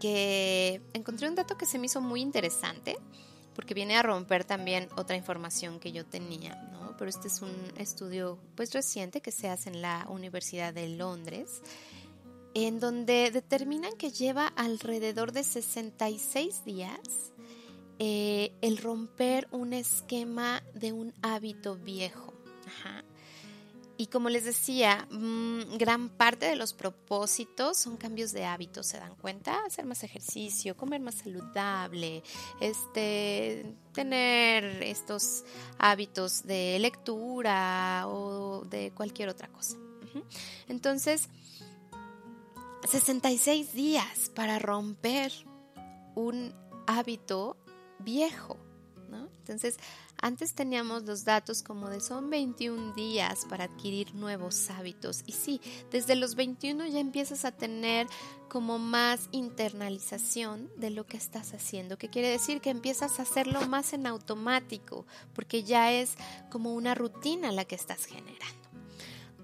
que 0.00 0.82
encontré 0.92 1.28
un 1.28 1.34
dato 1.34 1.56
que 1.56 1.66
se 1.66 1.78
me 1.78 1.86
hizo 1.86 2.00
muy 2.00 2.20
interesante 2.20 2.98
porque 3.54 3.72
viene 3.72 3.96
a 3.96 4.02
romper 4.02 4.44
también 4.44 4.88
otra 4.96 5.16
información 5.16 5.80
que 5.80 5.92
yo 5.92 6.04
tenía, 6.04 6.54
¿no? 6.72 6.94
Pero 6.98 7.08
este 7.08 7.28
es 7.28 7.40
un 7.40 7.54
estudio 7.78 8.38
pues 8.54 8.72
reciente 8.74 9.22
que 9.22 9.32
se 9.32 9.48
hace 9.48 9.70
en 9.70 9.80
la 9.80 10.06
Universidad 10.10 10.74
de 10.74 10.88
Londres 10.88 11.62
en 12.56 12.80
donde 12.80 13.30
determinan 13.30 13.92
que 13.98 14.10
lleva 14.10 14.46
alrededor 14.46 15.32
de 15.32 15.44
66 15.44 16.64
días 16.64 17.32
eh, 17.98 18.52
el 18.62 18.78
romper 18.78 19.46
un 19.50 19.74
esquema 19.74 20.62
de 20.74 20.92
un 20.92 21.12
hábito 21.20 21.76
viejo. 21.76 22.32
Ajá. 22.66 23.04
Y 23.98 24.08
como 24.08 24.28
les 24.28 24.44
decía, 24.44 25.06
mm, 25.10 25.76
gran 25.78 26.10
parte 26.10 26.46
de 26.46 26.56
los 26.56 26.74
propósitos 26.74 27.78
son 27.78 27.96
cambios 27.96 28.32
de 28.32 28.44
hábitos, 28.44 28.86
¿se 28.86 28.98
dan 28.98 29.14
cuenta? 29.14 29.64
Hacer 29.64 29.86
más 29.86 30.04
ejercicio, 30.04 30.76
comer 30.76 31.00
más 31.00 31.16
saludable, 31.16 32.22
este, 32.60 33.74
tener 33.92 34.82
estos 34.82 35.44
hábitos 35.78 36.44
de 36.44 36.78
lectura 36.78 38.04
o 38.08 38.64
de 38.66 38.92
cualquier 38.92 39.30
otra 39.30 39.48
cosa. 39.48 39.76
Entonces, 40.68 41.28
66 42.86 43.72
días 43.72 44.30
para 44.34 44.58
romper 44.58 45.32
un 46.14 46.54
hábito 46.86 47.56
viejo, 47.98 48.58
¿no? 49.10 49.28
Entonces, 49.40 49.76
antes 50.20 50.54
teníamos 50.54 51.04
los 51.04 51.24
datos 51.24 51.62
como 51.62 51.90
de 51.90 52.00
son 52.00 52.30
21 52.30 52.94
días 52.94 53.44
para 53.48 53.64
adquirir 53.64 54.14
nuevos 54.14 54.70
hábitos. 54.70 55.22
Y 55.26 55.32
sí, 55.32 55.60
desde 55.90 56.16
los 56.16 56.34
21 56.34 56.86
ya 56.86 57.00
empiezas 57.00 57.44
a 57.44 57.52
tener 57.52 58.06
como 58.48 58.78
más 58.78 59.28
internalización 59.32 60.70
de 60.76 60.90
lo 60.90 61.04
que 61.06 61.16
estás 61.16 61.52
haciendo, 61.52 61.98
que 61.98 62.08
quiere 62.08 62.28
decir 62.28 62.60
que 62.60 62.70
empiezas 62.70 63.18
a 63.18 63.22
hacerlo 63.22 63.66
más 63.68 63.92
en 63.92 64.06
automático, 64.06 65.06
porque 65.34 65.62
ya 65.62 65.92
es 65.92 66.14
como 66.50 66.74
una 66.74 66.94
rutina 66.94 67.52
la 67.52 67.64
que 67.64 67.74
estás 67.74 68.06
generando. 68.06 68.68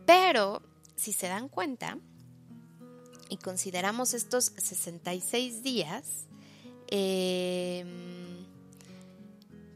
Pero, 0.07 0.63
si 0.97 1.13
se 1.13 1.29
dan 1.29 1.49
cuenta, 1.49 1.99
y 3.29 3.37
consideramos 3.39 4.15
estos 4.15 4.53
66 4.57 5.63
días, 5.63 6.27
eh, 6.89 8.22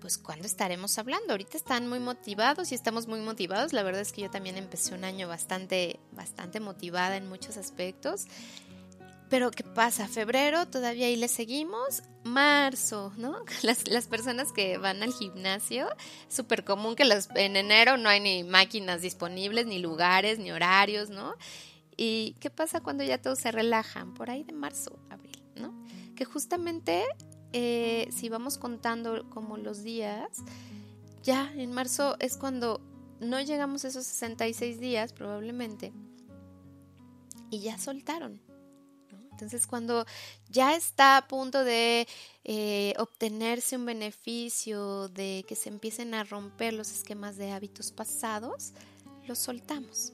pues 0.07 0.19
cuándo 0.19 0.47
estaremos 0.47 0.97
hablando. 0.99 1.33
Ahorita 1.33 1.57
están 1.57 1.89
muy 1.89 1.99
motivados 1.99 2.71
y 2.71 2.77
estamos 2.77 3.09
muy 3.09 3.19
motivados. 3.19 3.73
La 3.73 3.83
verdad 3.83 4.03
es 4.03 4.13
que 4.13 4.21
yo 4.21 4.31
también 4.31 4.57
empecé 4.57 4.95
un 4.95 5.03
año 5.03 5.27
bastante, 5.27 5.99
bastante 6.13 6.61
motivada 6.61 7.17
en 7.17 7.29
muchos 7.29 7.57
aspectos. 7.57 8.27
Pero 9.29 9.51
¿qué 9.51 9.65
pasa? 9.65 10.07
Febrero 10.07 10.69
todavía 10.69 11.09
ahí 11.09 11.17
le 11.17 11.27
seguimos. 11.27 12.05
Marzo, 12.23 13.13
¿no? 13.17 13.45
Las, 13.65 13.89
las 13.89 14.07
personas 14.07 14.53
que 14.53 14.79
van 14.79 15.03
al 15.03 15.13
gimnasio, 15.13 15.89
súper 16.29 16.63
común 16.63 16.95
que 16.95 17.05
las, 17.05 17.29
en 17.35 17.57
enero 17.57 17.97
no 17.97 18.09
hay 18.09 18.21
ni 18.21 18.45
máquinas 18.45 19.03
disponibles, 19.03 19.67
ni 19.67 19.81
lugares, 19.81 20.39
ni 20.39 20.53
horarios, 20.53 21.11
¿no? 21.11 21.35
¿Y 21.97 22.37
qué 22.39 22.51
pasa 22.51 22.81
cuando 22.81 23.03
ya 23.03 23.21
todos 23.21 23.41
se 23.41 23.51
relajan? 23.51 24.15
Por 24.15 24.31
ahí 24.31 24.45
de 24.45 24.53
marzo, 24.53 25.01
abril, 25.11 25.43
¿no? 25.57 25.75
Que 26.15 26.25
justamente 26.25 27.05
eh, 27.59 28.09
si 28.13 28.29
vamos 28.29 28.59
contando 28.59 29.31
como 29.31 29.57
los 29.57 29.83
días, 29.83 30.29
ya 31.23 31.51
en 31.55 31.73
marzo 31.73 32.17
es 32.21 32.37
cuando 32.37 32.83
no 33.19 33.41
llegamos 33.41 33.83
a 33.87 33.89
esos 33.89 34.05
66 34.05 34.79
días 34.79 35.15
probablemente 35.15 35.95
y 37.49 37.61
ya 37.61 37.79
soltaron. 37.79 38.43
Entonces 39.31 39.67
cuando 39.67 40.05
ya 40.51 40.77
está 40.77 41.17
a 41.17 41.29
punto 41.29 41.65
de 41.65 42.07
eh, 42.45 42.93
obtenerse 42.99 43.79
un 43.79 43.87
beneficio, 43.87 45.09
de 45.09 45.43
que 45.49 45.57
se 45.57 45.71
empiecen 45.71 46.13
a 46.13 46.25
romper 46.25 46.75
los 46.75 46.91
esquemas 46.93 47.39
de 47.39 47.53
hábitos 47.53 47.91
pasados, 47.91 48.75
los 49.27 49.39
soltamos. 49.39 50.13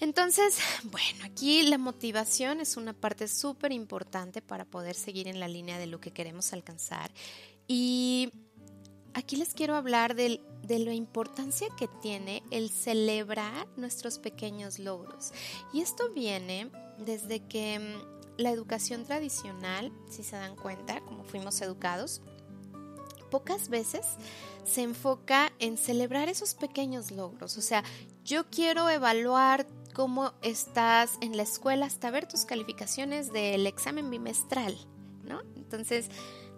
Entonces, 0.00 0.58
bueno, 0.84 1.24
aquí 1.24 1.62
la 1.62 1.78
motivación 1.78 2.60
es 2.60 2.76
una 2.76 2.92
parte 2.92 3.28
súper 3.28 3.72
importante 3.72 4.42
para 4.42 4.64
poder 4.64 4.94
seguir 4.94 5.28
en 5.28 5.40
la 5.40 5.48
línea 5.48 5.78
de 5.78 5.86
lo 5.86 6.00
que 6.00 6.12
queremos 6.12 6.52
alcanzar. 6.52 7.10
Y 7.66 8.30
aquí 9.14 9.36
les 9.36 9.54
quiero 9.54 9.74
hablar 9.74 10.14
de, 10.14 10.40
la 10.66 10.94
importancia 10.94 11.68
que 11.78 11.88
tiene 12.02 12.42
el 12.50 12.70
celebrar 12.70 13.66
nuestros 13.76 14.18
pequeños 14.18 14.78
logros. 14.78 15.32
Y 15.72 15.80
esto 15.80 16.10
viene 16.12 16.70
desde 16.98 17.40
que 17.40 17.78
mm, 17.78 18.40
la 18.40 18.50
educación 18.50 19.04
tradicional, 19.04 19.92
si 20.10 20.22
se 20.22 20.36
dan 20.36 20.56
cuenta, 20.56 21.00
como 21.02 21.24
fuimos 21.24 21.60
educados, 21.60 22.22
pocas 23.30 23.68
veces 23.68 24.06
se 24.64 24.82
enfoca 24.82 25.52
en 25.58 25.76
celebrar 25.76 26.28
esos 26.28 26.54
pequeños 26.54 27.10
logros. 27.10 27.56
O 27.56 27.62
sea, 27.62 27.84
yo 28.24 28.48
quiero 28.48 28.88
evaluar 28.88 29.66
cómo 29.94 30.34
estás 30.42 31.16
en 31.22 31.36
la 31.36 31.44
escuela 31.44 31.86
hasta 31.86 32.10
ver 32.10 32.26
tus 32.26 32.44
calificaciones 32.44 33.32
del 33.32 33.66
examen 33.66 34.10
bimestral, 34.10 34.76
¿no? 35.22 35.40
Entonces, 35.56 36.10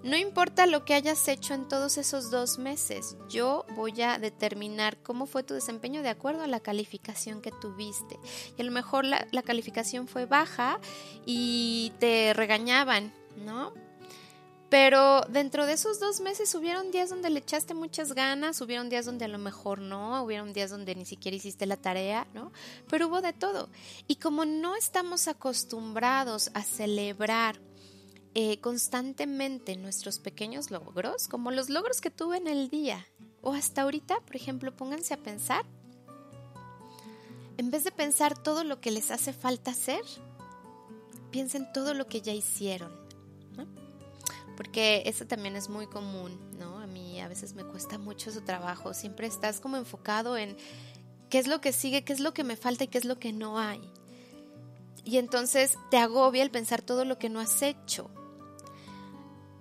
no 0.02 0.16
importa 0.16 0.66
lo 0.66 0.84
que 0.84 0.94
hayas 0.94 1.26
hecho 1.28 1.54
en 1.54 1.68
todos 1.68 1.98
esos 1.98 2.30
dos 2.30 2.58
meses, 2.58 3.16
yo 3.28 3.64
voy 3.74 4.02
a 4.02 4.18
determinar 4.18 5.02
cómo 5.02 5.26
fue 5.26 5.42
tu 5.42 5.54
desempeño 5.54 6.02
de 6.02 6.08
acuerdo 6.08 6.42
a 6.42 6.46
la 6.46 6.60
calificación 6.60 7.40
que 7.40 7.50
tuviste. 7.50 8.18
Y 8.56 8.62
a 8.62 8.64
lo 8.64 8.72
mejor 8.72 9.04
la, 9.04 9.26
la 9.32 9.42
calificación 9.42 10.06
fue 10.06 10.26
baja 10.26 10.80
y 11.24 11.92
te 11.98 12.34
regañaban, 12.34 13.12
¿no? 13.36 13.72
Pero 14.68 15.20
dentro 15.28 15.64
de 15.64 15.74
esos 15.74 16.00
dos 16.00 16.20
meses 16.20 16.52
hubieron 16.56 16.90
días 16.90 17.10
donde 17.10 17.30
le 17.30 17.38
echaste 17.38 17.72
muchas 17.72 18.14
ganas, 18.14 18.60
hubieron 18.60 18.88
días 18.88 19.06
donde 19.06 19.24
a 19.24 19.28
lo 19.28 19.38
mejor 19.38 19.80
no, 19.80 20.24
hubieron 20.24 20.52
días 20.52 20.70
donde 20.70 20.96
ni 20.96 21.04
siquiera 21.04 21.36
hiciste 21.36 21.66
la 21.66 21.76
tarea, 21.76 22.26
¿no? 22.34 22.52
Pero 22.88 23.06
hubo 23.06 23.20
de 23.20 23.32
todo. 23.32 23.68
Y 24.08 24.16
como 24.16 24.44
no 24.44 24.74
estamos 24.74 25.28
acostumbrados 25.28 26.50
a 26.54 26.64
celebrar 26.64 27.60
eh, 28.34 28.58
constantemente 28.60 29.76
nuestros 29.76 30.18
pequeños 30.18 30.72
logros, 30.72 31.28
como 31.28 31.52
los 31.52 31.70
logros 31.70 32.00
que 32.00 32.10
tuve 32.10 32.36
en 32.36 32.48
el 32.48 32.68
día, 32.68 33.06
o 33.42 33.52
hasta 33.52 33.82
ahorita, 33.82 34.18
por 34.20 34.34
ejemplo, 34.34 34.74
pónganse 34.74 35.14
a 35.14 35.18
pensar, 35.18 35.64
en 37.56 37.70
vez 37.70 37.84
de 37.84 37.92
pensar 37.92 38.36
todo 38.36 38.64
lo 38.64 38.80
que 38.80 38.90
les 38.90 39.12
hace 39.12 39.32
falta 39.32 39.70
hacer, 39.70 40.02
piensen 41.30 41.72
todo 41.72 41.94
lo 41.94 42.08
que 42.08 42.20
ya 42.20 42.32
hicieron 42.32 43.05
porque 44.56 45.02
eso 45.06 45.26
también 45.26 45.56
es 45.56 45.68
muy 45.68 45.86
común, 45.86 46.38
¿no? 46.58 46.78
A 46.78 46.86
mí 46.86 47.20
a 47.20 47.28
veces 47.28 47.54
me 47.54 47.64
cuesta 47.64 47.98
mucho 47.98 48.32
su 48.32 48.40
trabajo, 48.40 48.94
siempre 48.94 49.26
estás 49.26 49.60
como 49.60 49.76
enfocado 49.76 50.36
en 50.36 50.56
qué 51.28 51.38
es 51.38 51.46
lo 51.46 51.60
que 51.60 51.72
sigue, 51.72 52.04
qué 52.04 52.12
es 52.12 52.20
lo 52.20 52.34
que 52.34 52.44
me 52.44 52.56
falta 52.56 52.84
y 52.84 52.88
qué 52.88 52.98
es 52.98 53.04
lo 53.04 53.18
que 53.18 53.32
no 53.32 53.58
hay. 53.58 53.80
Y 55.04 55.18
entonces 55.18 55.78
te 55.90 55.98
agobia 55.98 56.42
el 56.42 56.50
pensar 56.50 56.82
todo 56.82 57.04
lo 57.04 57.18
que 57.18 57.28
no 57.28 57.38
has 57.38 57.62
hecho. 57.62 58.10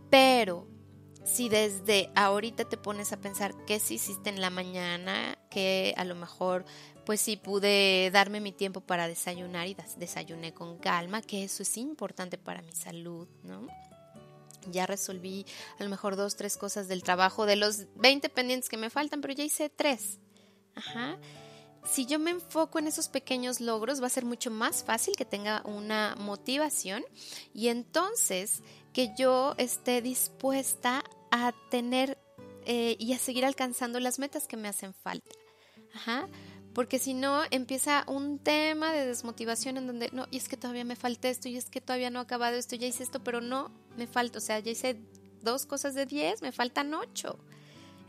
Pero 0.10 0.68
si 1.24 1.50
desde 1.50 2.10
ahorita 2.16 2.66
te 2.66 2.78
pones 2.78 3.12
a 3.12 3.18
pensar 3.18 3.54
qué 3.66 3.80
sí 3.80 3.96
hiciste 3.96 4.30
en 4.30 4.42
la 4.42 4.50
mañana, 4.50 5.38
que 5.50 5.94
a 5.98 6.06
lo 6.06 6.16
mejor 6.16 6.66
pues 7.06 7.22
sí 7.22 7.38
pude 7.38 8.10
darme 8.12 8.40
mi 8.40 8.52
tiempo 8.52 8.82
para 8.82 9.08
desayunar 9.08 9.68
y 9.68 9.78
desayuné 9.98 10.54
con 10.54 10.78
calma, 10.80 11.22
que 11.22 11.44
eso 11.44 11.64
es 11.64 11.78
importante 11.78 12.38
para 12.38 12.62
mi 12.62 12.72
salud, 12.72 13.28
¿no? 13.44 13.68
Ya 14.72 14.86
resolví 14.86 15.46
a 15.80 15.84
lo 15.84 15.90
mejor 15.90 16.16
dos, 16.16 16.36
tres 16.36 16.58
cosas 16.58 16.88
del 16.88 17.04
trabajo, 17.04 17.46
de 17.46 17.56
los 17.56 17.86
20 17.96 18.30
pendientes 18.30 18.70
que 18.70 18.78
me 18.78 18.90
faltan, 18.90 19.22
pero 19.22 19.34
ya 19.34 19.44
hice 19.44 19.70
tres. 19.70 20.20
Ajá. 20.76 21.18
Si 21.86 22.06
yo 22.06 22.18
me 22.18 22.32
enfoco 22.32 22.80
en 22.80 22.88
esos 22.88 23.10
pequeños 23.10 23.60
logros, 23.60 24.02
va 24.02 24.08
a 24.08 24.10
ser 24.10 24.26
mucho 24.26 24.50
más 24.50 24.84
fácil 24.84 25.16
que 25.16 25.26
tenga 25.26 25.62
una 25.66 26.16
motivación 26.18 27.04
y 27.54 27.68
entonces 27.68 28.64
que 28.92 29.14
yo 29.18 29.54
esté 29.58 30.02
dispuesta 30.02 31.04
a 31.32 31.54
tener 31.70 32.18
eh, 32.66 32.96
y 32.98 33.14
a 33.14 33.20
seguir 33.20 33.46
alcanzando 33.46 34.00
las 34.00 34.18
metas 34.18 34.48
que 34.48 34.58
me 34.58 34.68
hacen 34.68 34.94
falta. 34.94 35.30
Ajá. 35.94 36.28
Porque 36.76 37.00
si 37.00 37.14
no, 37.14 37.42
empieza 37.52 38.04
un 38.06 38.38
tema 38.38 38.92
de 38.92 39.08
desmotivación 39.08 39.78
en 39.78 39.88
donde, 39.88 40.10
no, 40.12 40.28
y 40.30 40.36
es 40.36 40.50
que 40.50 40.58
todavía 40.58 40.84
me 40.84 40.98
falta 40.98 41.30
esto, 41.30 41.48
y 41.48 41.56
es 41.56 41.70
que 41.70 41.80
todavía 41.80 42.10
no 42.10 42.20
he 42.20 42.24
acabado 42.24 42.58
esto, 42.58 42.76
ya 42.76 42.86
hice 42.86 43.02
esto, 43.02 43.24
pero 43.24 43.40
no, 43.40 43.72
me 43.96 44.08
falta, 44.08 44.40
o 44.40 44.42
sea, 44.42 44.60
ya 44.60 44.72
hice 44.72 44.98
dos 45.42 45.66
cosas 45.66 45.96
de 45.96 46.06
diez, 46.06 46.42
me 46.42 46.52
faltan 46.52 46.94
ocho. 46.94 47.40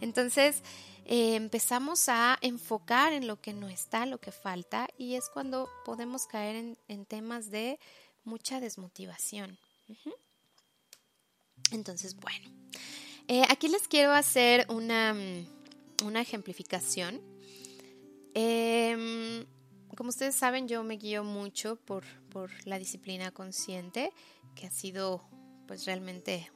Entonces, 0.01 0.65
eh, 1.05 1.37
empezamos 1.37 2.09
a 2.09 2.39
enfocar 2.41 3.13
en 3.13 3.29
lo 3.29 3.41
que 3.41 3.53
no 3.53 3.69
está, 3.69 4.05
lo 4.05 4.19
que 4.19 4.33
falta, 4.33 4.89
y 4.99 5.15
es 5.15 5.29
cuando 5.33 5.71
podemos 5.85 6.27
caer 6.27 6.77
en, 6.89 7.07
temas 7.07 7.53
de 7.53 7.79
mucha 8.25 8.59
desmotivación. 8.59 9.57
Entonces, 11.71 12.17
bueno, 12.17 12.51
eh, 13.29 13.45
aquí 13.49 13.69
les 13.69 13.87
quiero 13.87 14.11
hacer 14.11 14.67
una, 14.69 15.15
una 16.05 16.21
ejemplificación 16.21 17.36
Em, 18.39 19.47
como 19.97 20.11
ustedes 20.11 20.35
saben, 20.35 20.69
yo 20.69 20.85
me 20.85 20.99
guío 20.99 21.25
mucho 21.25 21.77
por, 21.77 22.05
por 22.29 22.51
la 22.67 22.79
disciplina 22.79 23.31
consciente, 23.31 24.13
que 24.55 24.67
ha 24.67 24.71
sido 24.71 25.23
pues 25.67 25.87
realmente 25.87 26.53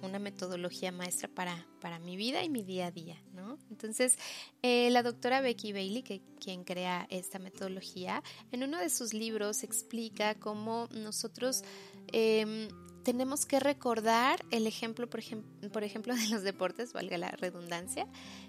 una 0.00 0.20
metodología 0.20 0.92
maestra 0.92 1.28
para, 1.28 1.66
para 1.80 1.98
mi 1.98 2.16
vida 2.16 2.44
y 2.44 2.48
mi 2.48 2.62
día 2.62 2.86
a 2.86 2.90
día, 2.92 3.20
¿no? 3.34 3.58
Entonces, 3.68 4.16
eh, 4.62 4.90
la 4.90 5.02
doctora 5.02 5.40
Becky 5.40 5.72
Bailey, 5.72 6.04
que 6.04 6.22
quien 6.38 6.62
crea 6.62 7.08
esta 7.10 7.40
metodología, 7.40 8.22
en 8.52 8.62
uno 8.62 8.78
de 8.78 8.88
sus 8.88 9.12
libros 9.12 9.64
explica 9.64 10.36
cómo 10.36 10.88
nosotros 10.92 11.64
em, 12.12 12.68
tenemos 13.02 13.44
que 13.44 13.58
recordar 13.58 14.44
el 14.52 14.68
ejemplo, 14.68 15.10
por, 15.10 15.18
ejemplo, 15.18 15.68
por 15.72 15.82
ejemplo, 15.82 16.14
de 16.14 16.28
los 16.28 16.42
deportes, 16.42 16.92
valga 16.92 17.18
la 17.18 17.32
redundancia, 17.32 18.06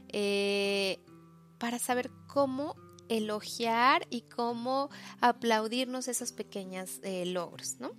eh, 0.10 1.00
para 1.60 1.78
saber 1.78 2.10
cómo 2.28 2.76
elogiar 3.10 4.08
y 4.10 4.22
cómo 4.22 4.90
aplaudirnos 5.20 6.08
esos 6.08 6.32
pequeños 6.32 7.00
eh, 7.04 7.26
logros, 7.26 7.80
¿no? 7.80 7.92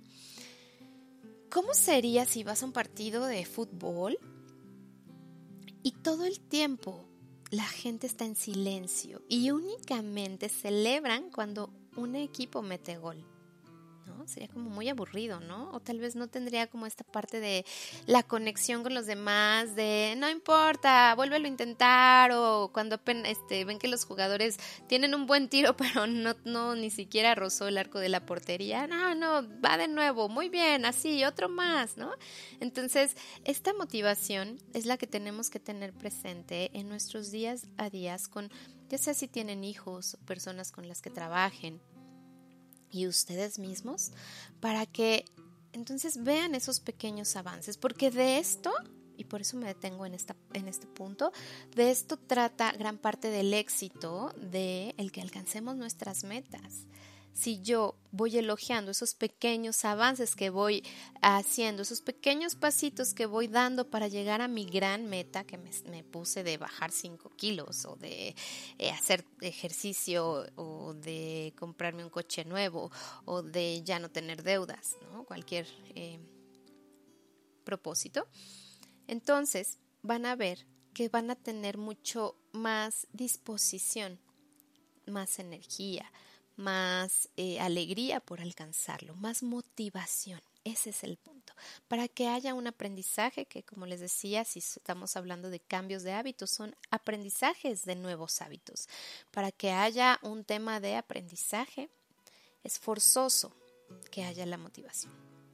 ¿Cómo 1.49 1.73
sería 1.73 2.25
si 2.25 2.43
vas 2.43 2.63
a 2.63 2.65
un 2.65 2.71
partido 2.71 3.25
de 3.25 3.45
fútbol 3.45 4.17
y 5.83 5.91
todo 5.91 6.25
el 6.25 6.39
tiempo 6.39 7.05
la 7.49 7.65
gente 7.65 8.07
está 8.07 8.23
en 8.23 8.37
silencio 8.37 9.21
y 9.27 9.51
únicamente 9.51 10.47
celebran 10.47 11.29
cuando 11.29 11.73
un 11.97 12.15
equipo 12.15 12.61
mete 12.61 12.97
gol? 12.97 13.25
Sería 14.25 14.47
como 14.47 14.69
muy 14.69 14.89
aburrido, 14.89 15.39
¿no? 15.39 15.71
O 15.71 15.79
tal 15.79 15.99
vez 15.99 16.15
no 16.15 16.27
tendría 16.27 16.67
como 16.67 16.85
esta 16.85 17.03
parte 17.03 17.39
de 17.39 17.65
la 18.05 18.23
conexión 18.23 18.83
con 18.83 18.93
los 18.93 19.05
demás, 19.05 19.75
de 19.75 20.15
no 20.17 20.29
importa, 20.29 21.13
vuélvelo 21.15 21.45
a 21.45 21.49
intentar, 21.49 22.31
o 22.31 22.69
cuando 22.73 22.99
este, 23.25 23.65
ven 23.65 23.79
que 23.79 23.87
los 23.87 24.05
jugadores 24.05 24.57
tienen 24.87 25.15
un 25.15 25.25
buen 25.25 25.49
tiro, 25.49 25.75
pero 25.77 26.07
no, 26.07 26.35
no 26.45 26.75
ni 26.75 26.89
siquiera 26.89 27.35
rozó 27.35 27.67
el 27.67 27.77
arco 27.77 27.99
de 27.99 28.09
la 28.09 28.25
portería, 28.25 28.87
no, 28.87 29.15
no, 29.15 29.47
va 29.61 29.77
de 29.77 29.87
nuevo, 29.87 30.29
muy 30.29 30.49
bien, 30.49 30.85
así, 30.85 31.23
otro 31.25 31.49
más, 31.49 31.97
¿no? 31.97 32.11
Entonces, 32.59 33.15
esta 33.43 33.73
motivación 33.73 34.59
es 34.73 34.85
la 34.85 34.97
que 34.97 35.07
tenemos 35.07 35.49
que 35.49 35.59
tener 35.59 35.93
presente 35.93 36.71
en 36.73 36.89
nuestros 36.89 37.31
días 37.31 37.67
a 37.77 37.89
días 37.89 38.27
con, 38.27 38.49
ya 38.89 38.97
sea 38.97 39.13
si 39.13 39.27
tienen 39.27 39.63
hijos 39.63 40.15
o 40.15 40.25
personas 40.25 40.71
con 40.71 40.87
las 40.87 41.01
que 41.01 41.09
trabajen 41.09 41.81
y 42.91 43.07
ustedes 43.07 43.59
mismos 43.59 44.11
para 44.59 44.85
que 44.85 45.25
entonces 45.73 46.23
vean 46.23 46.55
esos 46.55 46.79
pequeños 46.79 47.35
avances, 47.35 47.77
porque 47.77 48.11
de 48.11 48.39
esto, 48.39 48.71
y 49.17 49.23
por 49.23 49.41
eso 49.41 49.57
me 49.57 49.67
detengo 49.67 50.05
en, 50.05 50.13
esta, 50.13 50.35
en 50.53 50.67
este 50.67 50.87
punto, 50.87 51.31
de 51.75 51.91
esto 51.91 52.17
trata 52.17 52.71
gran 52.73 52.97
parte 52.97 53.29
del 53.29 53.53
éxito 53.53 54.33
de 54.37 54.93
el 54.97 55.11
que 55.11 55.21
alcancemos 55.21 55.75
nuestras 55.75 56.23
metas 56.23 56.85
si 57.33 57.61
yo 57.61 57.95
voy 58.11 58.37
elogiando 58.37 58.91
esos 58.91 59.15
pequeños 59.15 59.85
avances 59.85 60.35
que 60.35 60.49
voy 60.49 60.83
haciendo, 61.21 61.81
esos 61.83 62.01
pequeños 62.01 62.55
pasitos 62.55 63.13
que 63.13 63.25
voy 63.25 63.47
dando 63.47 63.89
para 63.89 64.07
llegar 64.07 64.41
a 64.41 64.47
mi 64.47 64.65
gran 64.65 65.07
meta 65.07 65.43
que 65.43 65.57
me, 65.57 66.03
puse 66.03 66.43
de 66.43 66.57
bajar 66.57 66.91
5 66.91 67.29
kilos 67.37 67.85
o 67.85 67.95
de 67.95 68.35
eh, 68.77 68.91
hacer 68.91 69.25
ejercicio 69.39 70.45
o 70.55 70.93
de 70.93 71.53
comprarme 71.57 72.03
un 72.03 72.09
coche 72.09 72.43
nuevo 72.43 72.91
o 73.25 73.41
de 73.41 73.81
ya 73.83 73.99
no 73.99 74.09
tener 74.09 74.43
deudas, 74.43 74.97
¿no? 75.11 75.23
cualquier 75.23 75.67
eh, 75.95 76.19
propósito, 77.63 78.27
entonces 79.07 79.77
van 80.01 80.25
a 80.25 80.35
ver 80.35 80.67
que 80.93 81.07
van 81.07 81.31
a 81.31 81.35
tener 81.35 81.77
mucho 81.77 82.35
más 82.51 83.07
disposición, 83.13 84.19
más 85.05 85.39
energía, 85.39 86.11
más 86.55 87.29
eh, 87.37 87.59
alegría 87.59 88.19
por 88.19 88.41
alcanzarlo, 88.41 89.15
más 89.15 89.43
motivación. 89.43 90.41
Ese 90.63 90.91
es 90.91 91.03
el 91.03 91.17
punto. 91.17 91.53
Para 91.87 92.07
que 92.07 92.27
haya 92.27 92.53
un 92.53 92.67
aprendizaje 92.67 93.45
que, 93.45 93.63
como 93.63 93.87
les 93.87 93.99
decía, 93.99 94.45
si 94.45 94.59
estamos 94.59 95.17
hablando 95.17 95.49
de 95.49 95.59
cambios 95.59 96.03
de 96.03 96.13
hábitos, 96.13 96.51
son 96.51 96.75
aprendizajes 96.91 97.83
de 97.83 97.95
nuevos 97.95 98.41
hábitos. 98.41 98.87
Para 99.31 99.51
que 99.51 99.71
haya 99.71 100.19
un 100.21 100.43
tema 100.43 100.79
de 100.79 100.95
aprendizaje, 100.95 101.89
es 102.63 102.79
forzoso 102.79 103.55
que 104.11 104.23
haya 104.23 104.45
la 104.45 104.57
motivación. 104.57 105.11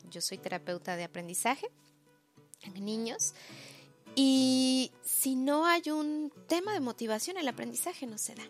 Yo 0.10 0.22
soy 0.22 0.38
terapeuta 0.38 0.96
de 0.96 1.04
aprendizaje 1.04 1.70
en 2.62 2.86
niños 2.86 3.34
y 4.16 4.92
si 5.04 5.36
no 5.36 5.66
hay 5.66 5.90
un 5.92 6.34
tema 6.48 6.74
de 6.74 6.80
motivación, 6.80 7.38
el 7.38 7.48
aprendizaje 7.48 8.08
no 8.08 8.18
se 8.18 8.36
da. 8.36 8.44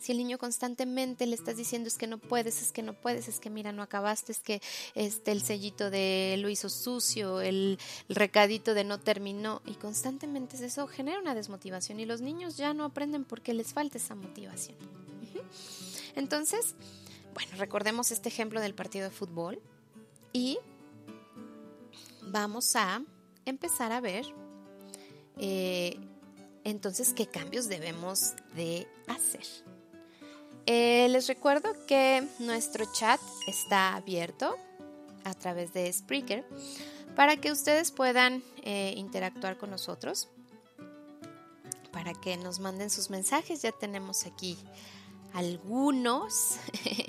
Si 0.00 0.12
el 0.12 0.18
niño 0.18 0.38
constantemente 0.38 1.26
le 1.26 1.34
estás 1.34 1.58
diciendo 1.58 1.88
es 1.88 1.98
que 1.98 2.06
no 2.06 2.16
puedes, 2.16 2.62
es 2.62 2.72
que 2.72 2.82
no 2.82 2.94
puedes, 2.94 3.28
es 3.28 3.38
que 3.38 3.50
mira, 3.50 3.70
no 3.70 3.82
acabaste, 3.82 4.32
es 4.32 4.40
que 4.40 4.62
este, 4.94 5.30
el 5.30 5.42
sellito 5.42 5.90
de 5.90 6.36
lo 6.38 6.48
hizo 6.48 6.70
sucio, 6.70 7.42
el, 7.42 7.78
recadito 8.08 8.72
de 8.72 8.84
no 8.84 8.98
terminó, 8.98 9.60
y 9.66 9.74
constantemente 9.74 10.64
eso 10.64 10.86
genera 10.86 11.20
una 11.20 11.34
desmotivación 11.34 12.00
y 12.00 12.06
los 12.06 12.22
niños 12.22 12.56
ya 12.56 12.72
no 12.72 12.84
aprenden 12.84 13.24
porque 13.24 13.52
les 13.52 13.74
falta 13.74 13.98
esa 13.98 14.14
motivación. 14.14 14.78
Entonces, 16.16 16.74
bueno, 17.34 17.52
recordemos 17.58 18.10
este 18.10 18.30
ejemplo 18.30 18.60
del 18.60 18.74
partido 18.74 19.04
de 19.04 19.10
fútbol 19.10 19.60
y 20.32 20.58
vamos 22.22 22.74
a 22.74 23.02
empezar 23.44 23.92
a 23.92 24.00
ver 24.00 24.24
eh, 25.38 25.98
entonces 26.64 27.12
qué 27.12 27.26
cambios 27.26 27.68
debemos 27.68 28.34
de 28.54 28.88
hacer. 29.06 29.44
Eh, 30.72 31.08
les 31.08 31.26
recuerdo 31.26 31.74
que 31.88 32.24
nuestro 32.38 32.84
chat 32.92 33.20
está 33.48 33.96
abierto 33.96 34.56
a 35.24 35.34
través 35.34 35.72
de 35.72 35.92
Spreaker 35.92 36.44
para 37.16 37.36
que 37.38 37.50
ustedes 37.50 37.90
puedan 37.90 38.44
eh, 38.62 38.94
interactuar 38.96 39.58
con 39.58 39.70
nosotros, 39.70 40.28
para 41.90 42.14
que 42.14 42.36
nos 42.36 42.60
manden 42.60 42.88
sus 42.88 43.10
mensajes. 43.10 43.62
Ya 43.62 43.72
tenemos 43.72 44.26
aquí 44.26 44.56
algunos 45.34 46.58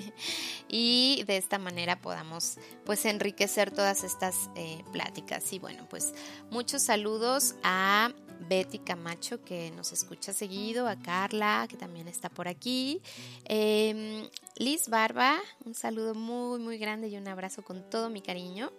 y 0.68 1.22
de 1.28 1.36
esta 1.36 1.58
manera 1.58 2.00
podamos 2.00 2.58
pues 2.84 3.04
enriquecer 3.04 3.70
todas 3.70 4.02
estas 4.02 4.50
eh, 4.56 4.82
pláticas 4.90 5.52
y 5.52 5.60
bueno 5.60 5.86
pues 5.88 6.14
muchos 6.50 6.82
saludos 6.82 7.54
a 7.62 8.10
Betty 8.42 8.78
Camacho 8.78 9.44
que 9.44 9.70
nos 9.72 9.92
escucha 9.92 10.32
seguido, 10.32 10.88
a 10.88 10.96
Carla 10.96 11.66
que 11.68 11.76
también 11.76 12.08
está 12.08 12.28
por 12.28 12.48
aquí, 12.48 13.00
em, 13.44 14.28
Liz 14.56 14.88
Barba, 14.88 15.38
un 15.64 15.74
saludo 15.74 16.14
muy 16.14 16.60
muy 16.60 16.78
grande 16.78 17.08
y 17.08 17.16
un 17.16 17.28
abrazo 17.28 17.62
con 17.62 17.88
todo 17.90 18.10
mi 18.10 18.20
cariño. 18.20 18.72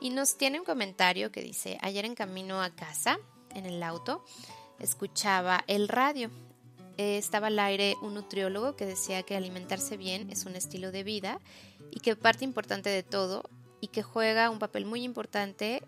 Y 0.00 0.10
nos 0.10 0.36
tiene 0.36 0.58
un 0.58 0.64
comentario 0.64 1.30
que 1.30 1.42
dice 1.42 1.78
ayer 1.82 2.04
en 2.04 2.14
camino 2.14 2.62
a 2.62 2.70
casa 2.70 3.18
en 3.54 3.66
el 3.66 3.82
auto 3.82 4.24
escuchaba 4.80 5.62
el 5.66 5.88
radio. 5.88 6.30
Eh, 6.96 7.16
estaba 7.16 7.46
al 7.46 7.58
aire 7.58 7.94
un 8.02 8.14
nutriólogo 8.14 8.76
que 8.76 8.86
decía 8.86 9.22
que 9.22 9.36
alimentarse 9.36 9.96
bien 9.96 10.30
es 10.30 10.44
un 10.44 10.56
estilo 10.56 10.90
de 10.90 11.04
vida 11.04 11.38
y 11.90 12.00
que 12.00 12.16
parte 12.16 12.44
importante 12.44 12.90
de 12.90 13.02
todo 13.02 13.44
y 13.80 13.88
que 13.88 14.02
juega 14.02 14.50
un 14.50 14.58
papel 14.58 14.84
muy 14.84 15.04
importante 15.04 15.82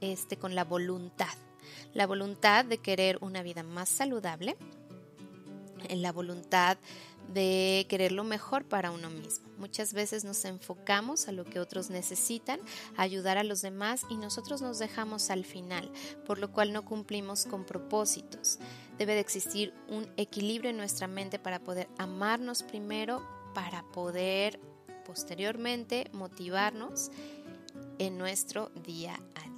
este, 0.00 0.36
con 0.36 0.54
la 0.54 0.64
voluntad. 0.64 1.34
La 1.92 2.06
voluntad 2.06 2.64
de 2.64 2.78
querer 2.78 3.18
una 3.20 3.42
vida 3.42 3.62
más 3.62 3.88
saludable, 3.88 4.56
en 5.88 6.02
la 6.02 6.12
voluntad 6.12 6.78
de 7.32 7.86
querer 7.88 8.12
lo 8.12 8.24
mejor 8.24 8.64
para 8.64 8.90
uno 8.90 9.10
mismo. 9.10 9.48
Muchas 9.58 9.94
veces 9.94 10.24
nos 10.24 10.44
enfocamos 10.44 11.28
a 11.28 11.32
lo 11.32 11.44
que 11.44 11.58
otros 11.58 11.90
necesitan, 11.90 12.60
ayudar 12.96 13.38
a 13.38 13.44
los 13.44 13.62
demás 13.62 14.02
y 14.10 14.16
nosotros 14.16 14.60
nos 14.60 14.78
dejamos 14.78 15.30
al 15.30 15.44
final, 15.44 15.90
por 16.26 16.38
lo 16.38 16.52
cual 16.52 16.72
no 16.72 16.84
cumplimos 16.84 17.46
con 17.46 17.64
propósitos. 17.64 18.58
Debe 18.98 19.14
de 19.14 19.20
existir 19.20 19.72
un 19.88 20.06
equilibrio 20.16 20.70
en 20.70 20.76
nuestra 20.76 21.06
mente 21.06 21.38
para 21.38 21.60
poder 21.60 21.88
amarnos 21.98 22.62
primero, 22.62 23.26
para 23.54 23.82
poder 23.92 24.60
posteriormente 25.06 26.10
motivarnos 26.12 27.10
en 27.98 28.18
nuestro 28.18 28.70
día 28.84 29.14
a 29.34 29.42
día. 29.42 29.53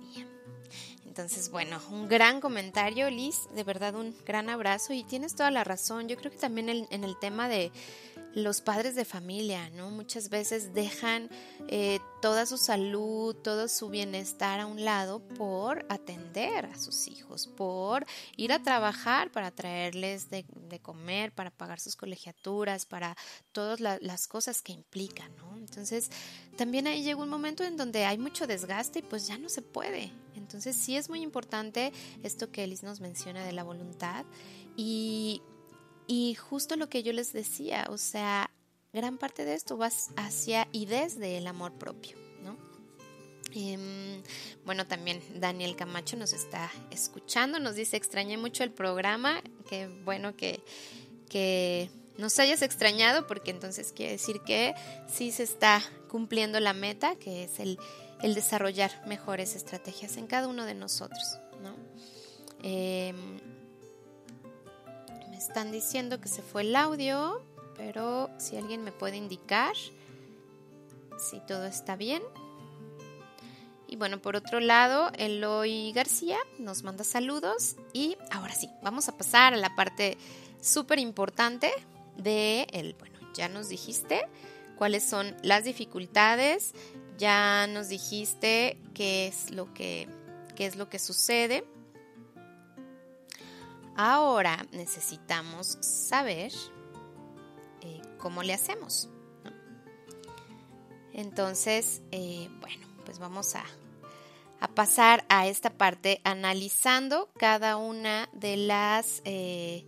Entonces, 1.17 1.51
bueno, 1.51 1.81
un 1.91 2.09
gran 2.09 2.43
comentario, 2.43 3.09
Liz, 3.09 3.49
de 3.55 3.64
verdad 3.64 3.95
un 3.95 4.14
gran 4.27 4.51
abrazo 4.51 4.93
y 4.93 5.03
tienes 5.03 5.35
toda 5.35 5.51
la 5.51 5.64
razón. 5.64 6.09
Yo 6.09 6.17
creo 6.19 6.31
que 6.31 6.37
también 6.37 6.69
en 6.69 7.05
el 7.05 7.19
tema 7.19 7.49
de 7.49 7.73
los 8.35 8.61
padres 8.61 8.95
de 8.95 9.07
familia, 9.07 9.71
¿no? 9.71 9.91
Muchas 9.91 10.29
veces 10.29 10.75
dejan 10.75 11.31
eh, 11.69 12.01
toda 12.21 12.45
su 12.45 12.59
salud, 12.59 13.35
todo 13.35 13.67
su 13.67 13.89
bienestar 13.89 14.61
a 14.61 14.67
un 14.67 14.85
lado 14.85 15.21
por 15.21 15.87
atender 15.89 16.67
a 16.67 16.79
sus 16.79 17.09
hijos, 17.09 17.47
por 17.47 18.05
ir 18.37 18.53
a 18.53 18.62
trabajar 18.62 19.33
para 19.33 19.51
traerles 19.51 20.29
de, 20.29 20.45
comer, 20.83 21.33
para 21.33 21.51
pagar 21.51 21.81
sus 21.81 21.97
colegiaturas, 21.97 22.85
para 22.85 23.17
todas 23.53 23.81
las 23.81 24.29
cosas 24.29 24.61
que 24.61 24.73
implican, 24.73 25.35
¿no? 25.37 25.57
Entonces, 25.57 26.11
también 26.59 26.87
ahí 26.87 27.03
llega 27.03 27.23
un 27.23 27.31
momento 27.31 27.64
en 27.64 27.79
donde 27.79 28.05
hay 28.05 28.19
mucho 28.19 28.47
desgaste 28.47 28.99
y 28.99 29.03
pues 29.03 29.27
ya 29.27 29.39
no 29.39 29.49
se 29.49 29.62
puede. 29.62 30.12
Entonces, 30.47 30.76
sí 30.76 30.97
es 30.97 31.09
muy 31.09 31.22
importante 31.22 31.92
esto 32.22 32.53
que 32.53 32.62
Elis 32.62 32.84
nos 32.84 33.01
menciona 33.01 33.44
de 33.44 33.53
la 33.53 33.64
voluntad 33.64 34.24
y 34.76 35.42
y 36.07 36.34
justo 36.34 36.76
lo 36.76 36.88
que 36.88 37.03
yo 37.03 37.12
les 37.12 37.32
decía, 37.32 37.86
o 37.90 37.99
sea, 37.99 38.51
gran 38.92 39.18
parte 39.18 39.44
de 39.44 39.55
esto 39.55 39.76
va 39.76 39.90
hacia 40.16 40.68
y 40.72 40.86
desde 40.86 41.36
el 41.36 41.47
amor 41.47 41.72
propio, 41.72 42.16
¿no? 42.42 42.57
Em, 43.55 44.22
bueno, 44.64 44.86
también 44.86 45.20
Daniel 45.40 45.74
Camacho 45.74 46.16
nos 46.16 46.32
está 46.32 46.70
escuchando, 46.90 47.59
nos 47.59 47.74
dice, 47.74 47.97
extrañé 47.97 48.36
mucho 48.36 48.62
el 48.62 48.70
programa, 48.70 49.42
qué 49.68 49.88
bueno 50.05 50.36
que, 50.36 50.62
que 51.28 51.90
nos 52.18 52.38
hayas 52.38 52.62
extrañado, 52.62 53.26
porque 53.26 53.51
entonces 53.51 53.92
quiere 53.92 54.12
decir 54.12 54.40
que 54.47 54.74
sí 55.09 55.32
se 55.32 55.42
está 55.42 55.82
cumpliendo 56.09 56.61
la 56.61 56.72
meta, 56.72 57.16
que 57.16 57.44
es 57.44 57.59
el, 57.59 57.78
el 58.23 58.35
desarrollar 58.35 58.91
mejores 59.07 59.55
estrategias 59.55 60.17
en 60.17 60.27
cada 60.27 60.49
uno 60.49 60.64
de 60.64 60.75
nosotros, 60.75 61.39
¿no? 61.62 61.75
Eh, 62.62 63.14
están 65.37 65.71
diciendo 65.71 66.21
que 66.21 66.29
se 66.29 66.43
fue 66.43 66.62
el 66.62 66.75
audio, 66.75 67.43
pero 67.77 68.31
si 68.39 68.57
alguien 68.57 68.83
me 68.83 68.93
puede 68.93 69.17
indicar 69.17 69.75
si 71.19 71.41
todo 71.41 71.67
está 71.67 71.97
bien. 71.97 72.23
Y 73.87 73.97
bueno, 73.97 74.21
por 74.21 74.37
otro 74.37 74.59
lado, 74.61 75.11
Eloy 75.17 75.93
García 75.93 76.39
nos 76.59 76.83
manda 76.83 77.05
saludos 77.05 77.77
y 77.93 78.17
ahora 78.33 78.55
sí, 78.55 78.69
vamos 78.83 79.09
a 79.09 79.17
pasar 79.17 79.55
a 79.55 79.57
la 79.57 79.75
parte 79.77 80.19
súper 80.61 80.99
importante 80.99 81.71
de 82.17 82.67
el, 82.73 82.95
bueno, 82.95 83.19
ya 83.33 83.49
nos 83.49 83.69
dijiste 83.69 84.27
cuáles 84.77 85.05
son 85.05 85.37
las 85.43 85.64
dificultades, 85.64 86.75
ya 87.19 87.67
nos 87.67 87.89
dijiste 87.89 88.79
qué 88.95 89.27
es 89.29 89.51
lo 89.51 89.73
que, 89.73 90.09
qué 90.55 90.67
es 90.67 90.77
lo 90.77 90.89
que 90.89 90.99
sucede 90.99 91.64
Ahora 93.97 94.67
necesitamos 94.73 95.79
saber 95.81 96.53
eh, 97.81 98.03
cómo 98.19 98.43
le 98.43 98.53
hacemos. 98.53 99.09
Entonces, 101.14 102.03
eh, 102.11 102.51
bueno, 102.61 102.87
pues 103.07 103.19
vamos 103.19 103.55
a, 103.57 103.64
pasar 104.75 105.25
a 105.31 105.47
esta 105.47 105.71
parte 105.71 106.21
analizando 106.25 107.31
cada 107.39 107.79
una 107.79 108.29
de 108.35 108.59
las... 108.59 109.23
Eh, 109.25 109.85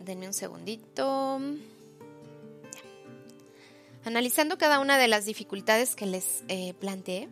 denme 0.00 0.26
un 0.26 0.34
segundito. 0.34 1.38
Analizando 4.04 4.58
cada 4.58 4.80
una 4.80 4.98
de 4.98 5.08
las 5.08 5.24
dificultades 5.24 5.96
que 5.96 6.06
les 6.06 6.44
planteé 6.78 7.28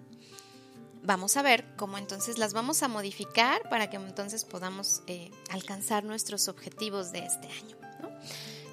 vamos 1.02 1.36
a 1.36 1.42
ver 1.42 1.64
cómo 1.76 1.98
entonces 1.98 2.38
las 2.38 2.52
vamos 2.52 2.82
a 2.82 2.88
modificar 2.88 3.68
para 3.68 3.90
que 3.90 3.96
entonces 3.96 4.44
podamos 4.44 5.02
eh, 5.06 5.30
alcanzar 5.50 6.04
nuestros 6.04 6.48
objetivos 6.48 7.12
de 7.12 7.20
este 7.20 7.48
año. 7.48 7.76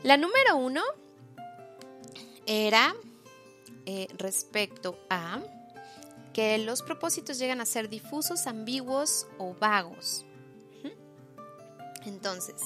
La 0.03 0.15
número 0.17 0.55
uno 0.57 0.81
era 2.45 2.95
eh, 3.85 4.07
respecto 4.17 4.97
a 5.09 5.41
que 6.33 6.57
los 6.59 6.83
propósitos 6.83 7.39
llegan 7.39 7.59
a 7.59 7.65
ser 7.65 7.89
difusos, 7.89 8.47
ambiguos 8.47 9.27
o 9.39 9.53
vagos. 9.55 10.25
Entonces, 12.05 12.61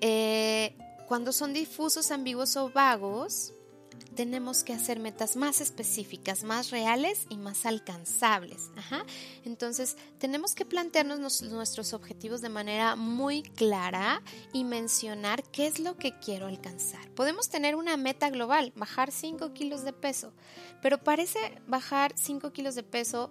eh, 0.00 0.76
cuando 1.08 1.32
son 1.32 1.52
difusos, 1.52 2.10
ambiguos 2.10 2.56
o 2.56 2.70
vagos, 2.70 3.52
tenemos 4.16 4.64
que 4.64 4.72
hacer 4.72 4.98
metas 4.98 5.36
más 5.36 5.60
específicas, 5.60 6.42
más 6.42 6.70
reales 6.70 7.26
y 7.28 7.36
más 7.36 7.66
alcanzables. 7.66 8.70
Entonces, 9.44 9.96
tenemos 10.18 10.54
que 10.54 10.64
plantearnos 10.64 11.42
nuestros 11.42 11.92
objetivos 11.92 12.40
de 12.40 12.48
manera 12.48 12.96
muy 12.96 13.42
clara 13.42 14.22
y 14.52 14.64
mencionar 14.64 15.44
qué 15.44 15.66
es 15.66 15.78
lo 15.78 15.96
que 15.96 16.18
quiero 16.18 16.46
alcanzar. 16.46 17.08
Podemos 17.10 17.48
tener 17.48 17.76
una 17.76 17.96
meta 17.96 18.30
global, 18.30 18.72
bajar 18.74 19.12
5 19.12 19.52
kilos 19.52 19.84
de 19.84 19.92
peso, 19.92 20.32
pero 20.82 20.98
parece 20.98 21.38
bajar 21.68 22.12
5 22.16 22.52
kilos 22.52 22.74
de 22.74 22.82
peso 22.82 23.30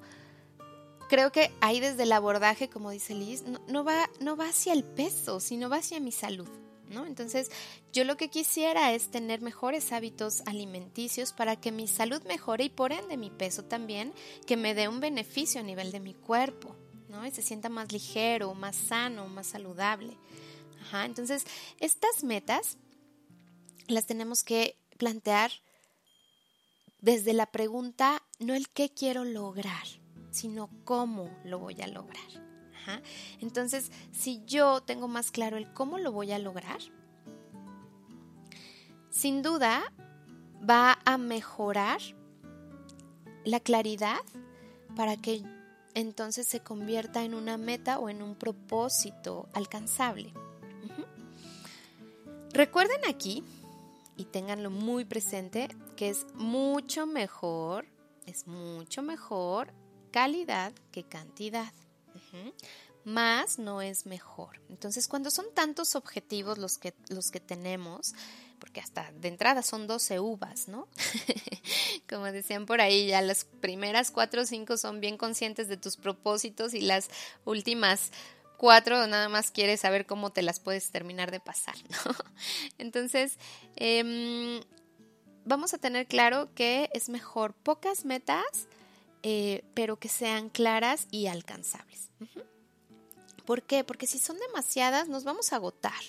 creo 1.09 1.31
que 1.31 1.51
ahí 1.61 1.79
desde 1.79 2.03
el 2.03 2.11
abordaje, 2.11 2.69
como 2.69 2.89
dice 2.89 3.13
Liz, 3.13 3.43
no, 3.67 3.83
va, 3.83 4.09
no 4.19 4.35
va 4.35 4.49
hacia 4.49 4.73
el 4.73 4.83
peso, 4.83 5.39
sino 5.39 5.69
va 5.69 5.77
hacia 5.77 5.99
mi 5.99 6.11
salud. 6.11 6.47
Entonces, 6.89 7.51
yo 7.91 8.03
lo 8.03 8.17
que 8.17 8.29
quisiera 8.29 8.93
es 8.93 9.09
tener 9.09 9.41
mejores 9.41 9.91
hábitos 9.91 10.41
alimenticios 10.45 11.33
para 11.33 11.55
que 11.55 11.71
mi 11.71 11.87
salud 11.87 12.21
mejore 12.23 12.65
y 12.65 12.69
por 12.69 12.91
ende 12.91 13.17
mi 13.17 13.29
peso 13.29 13.63
también, 13.63 14.13
que 14.45 14.57
me 14.57 14.73
dé 14.73 14.87
un 14.87 14.99
beneficio 14.99 15.61
a 15.61 15.63
nivel 15.63 15.91
de 15.91 15.99
mi 15.99 16.13
cuerpo, 16.13 16.75
¿no? 17.09 17.25
Y 17.25 17.31
se 17.31 17.41
sienta 17.41 17.69
más 17.69 17.91
ligero, 17.91 18.53
más 18.53 18.75
sano, 18.75 19.27
más 19.27 19.47
saludable. 19.47 20.17
entonces, 20.93 21.45
estas 21.79 22.23
metas 22.23 22.77
las 23.87 24.05
tenemos 24.05 24.43
que 24.43 24.77
plantear 24.97 25.51
desde 27.01 27.33
la 27.33 27.45
pregunta, 27.45 28.23
no 28.39 28.55
el 28.55 28.69
qué 28.69 28.89
quiero 28.89 29.25
lograr, 29.25 29.85
sino 30.31 30.69
cómo 30.83 31.29
lo 31.43 31.59
voy 31.59 31.81
a 31.81 31.87
lograr. 31.87 32.44
Entonces, 33.41 33.91
si 34.11 34.43
yo 34.45 34.81
tengo 34.81 35.07
más 35.07 35.31
claro 35.31 35.57
el 35.57 35.71
cómo 35.73 35.97
lo 35.97 36.11
voy 36.11 36.31
a 36.31 36.39
lograr, 36.39 36.79
sin 39.09 39.41
duda 39.41 39.83
va 40.67 40.99
a 41.05 41.17
mejorar 41.17 41.99
la 43.43 43.59
claridad 43.59 44.19
para 44.95 45.17
que 45.17 45.43
entonces 45.93 46.47
se 46.47 46.59
convierta 46.59 47.23
en 47.23 47.33
una 47.33 47.57
meta 47.57 47.99
o 47.99 48.09
en 48.09 48.21
un 48.21 48.35
propósito 48.35 49.47
alcanzable. 49.53 50.33
Recuerden 52.51 53.01
aquí, 53.07 53.43
y 54.17 54.25
ténganlo 54.25 54.69
muy 54.69 55.03
presente, 55.05 55.67
que 55.95 56.09
es 56.09 56.25
mucho 56.35 57.05
mejor, 57.05 57.85
es 58.25 58.47
mucho 58.47 59.01
mejor 59.01 59.73
calidad 60.11 60.73
que 60.91 61.03
cantidad 61.03 61.73
más 63.03 63.59
no 63.59 63.81
es 63.81 64.05
mejor. 64.05 64.61
Entonces, 64.69 65.07
cuando 65.07 65.29
son 65.29 65.45
tantos 65.53 65.95
objetivos 65.95 66.57
los 66.57 66.77
que, 66.77 66.93
los 67.09 67.29
que 67.29 67.39
tenemos, 67.39 68.13
porque 68.59 68.81
hasta 68.81 69.11
de 69.11 69.27
entrada 69.27 69.61
son 69.61 69.87
12 69.87 70.19
uvas, 70.19 70.67
¿no? 70.67 70.87
Como 72.09 72.25
decían 72.25 72.65
por 72.65 72.81
ahí, 72.81 73.07
ya 73.07 73.21
las 73.21 73.45
primeras 73.45 74.11
cuatro 74.11 74.41
o 74.41 74.45
cinco 74.45 74.77
son 74.77 75.01
bien 75.01 75.17
conscientes 75.17 75.67
de 75.67 75.77
tus 75.77 75.97
propósitos 75.97 76.73
y 76.73 76.81
las 76.81 77.09
últimas 77.45 78.11
cuatro 78.57 79.05
nada 79.07 79.29
más 79.29 79.51
quieres 79.51 79.81
saber 79.81 80.05
cómo 80.05 80.31
te 80.31 80.41
las 80.41 80.59
puedes 80.59 80.89
terminar 80.89 81.31
de 81.31 81.39
pasar, 81.39 81.75
¿no? 81.89 82.15
Entonces, 82.77 83.37
em, 83.75 84.61
vamos 85.45 85.73
a 85.73 85.77
tener 85.77 86.07
claro 86.07 86.49
que 86.55 86.89
es 86.93 87.09
mejor 87.09 87.53
pocas 87.53 88.05
metas, 88.05 88.67
eh, 89.27 89.63
pero 89.73 89.97
que 89.97 90.07
sean 90.07 90.49
claras 90.49 91.07
y 91.09 91.25
alcanzables. 91.25 92.11
¿Por 93.43 93.63
qué? 93.63 93.83
Porque 93.83 94.05
si 94.05 94.19
son 94.19 94.37
demasiadas 94.37 95.07
nos 95.09 95.23
vamos 95.23 95.51
a 95.51 95.55
agotar. 95.55 95.99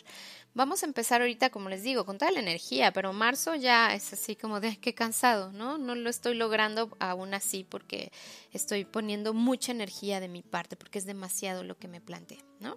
Vamos 0.53 0.83
a 0.83 0.87
empezar 0.87 1.23
ahorita, 1.23 1.49
como 1.49 1.71
les 1.71 1.83
digo, 1.83 2.05
con 2.05 2.19
toda 2.19 2.31
la 2.31 2.41
energía, 2.41 2.93
pero 2.93 3.15
marzo 3.15 3.55
ya 3.55 3.95
es 3.95 4.13
así 4.13 4.37
como 4.37 4.61
de 4.61 4.77
qué 4.77 4.95
cansado, 4.95 5.51
¿no? 5.51 5.79
No 5.79 5.95
lo 5.95 6.11
estoy 6.11 6.35
logrando 6.35 6.95
aún 7.01 7.33
así 7.33 7.65
porque 7.65 8.13
estoy 8.53 8.85
poniendo 8.85 9.33
mucha 9.33 9.73
energía 9.73 10.21
de 10.21 10.29
mi 10.29 10.43
parte, 10.43 10.77
porque 10.77 10.99
es 10.99 11.07
demasiado 11.07 11.65
lo 11.65 11.79
que 11.79 11.89
me 11.89 12.03
planteé, 12.03 12.45
¿no? 12.61 12.77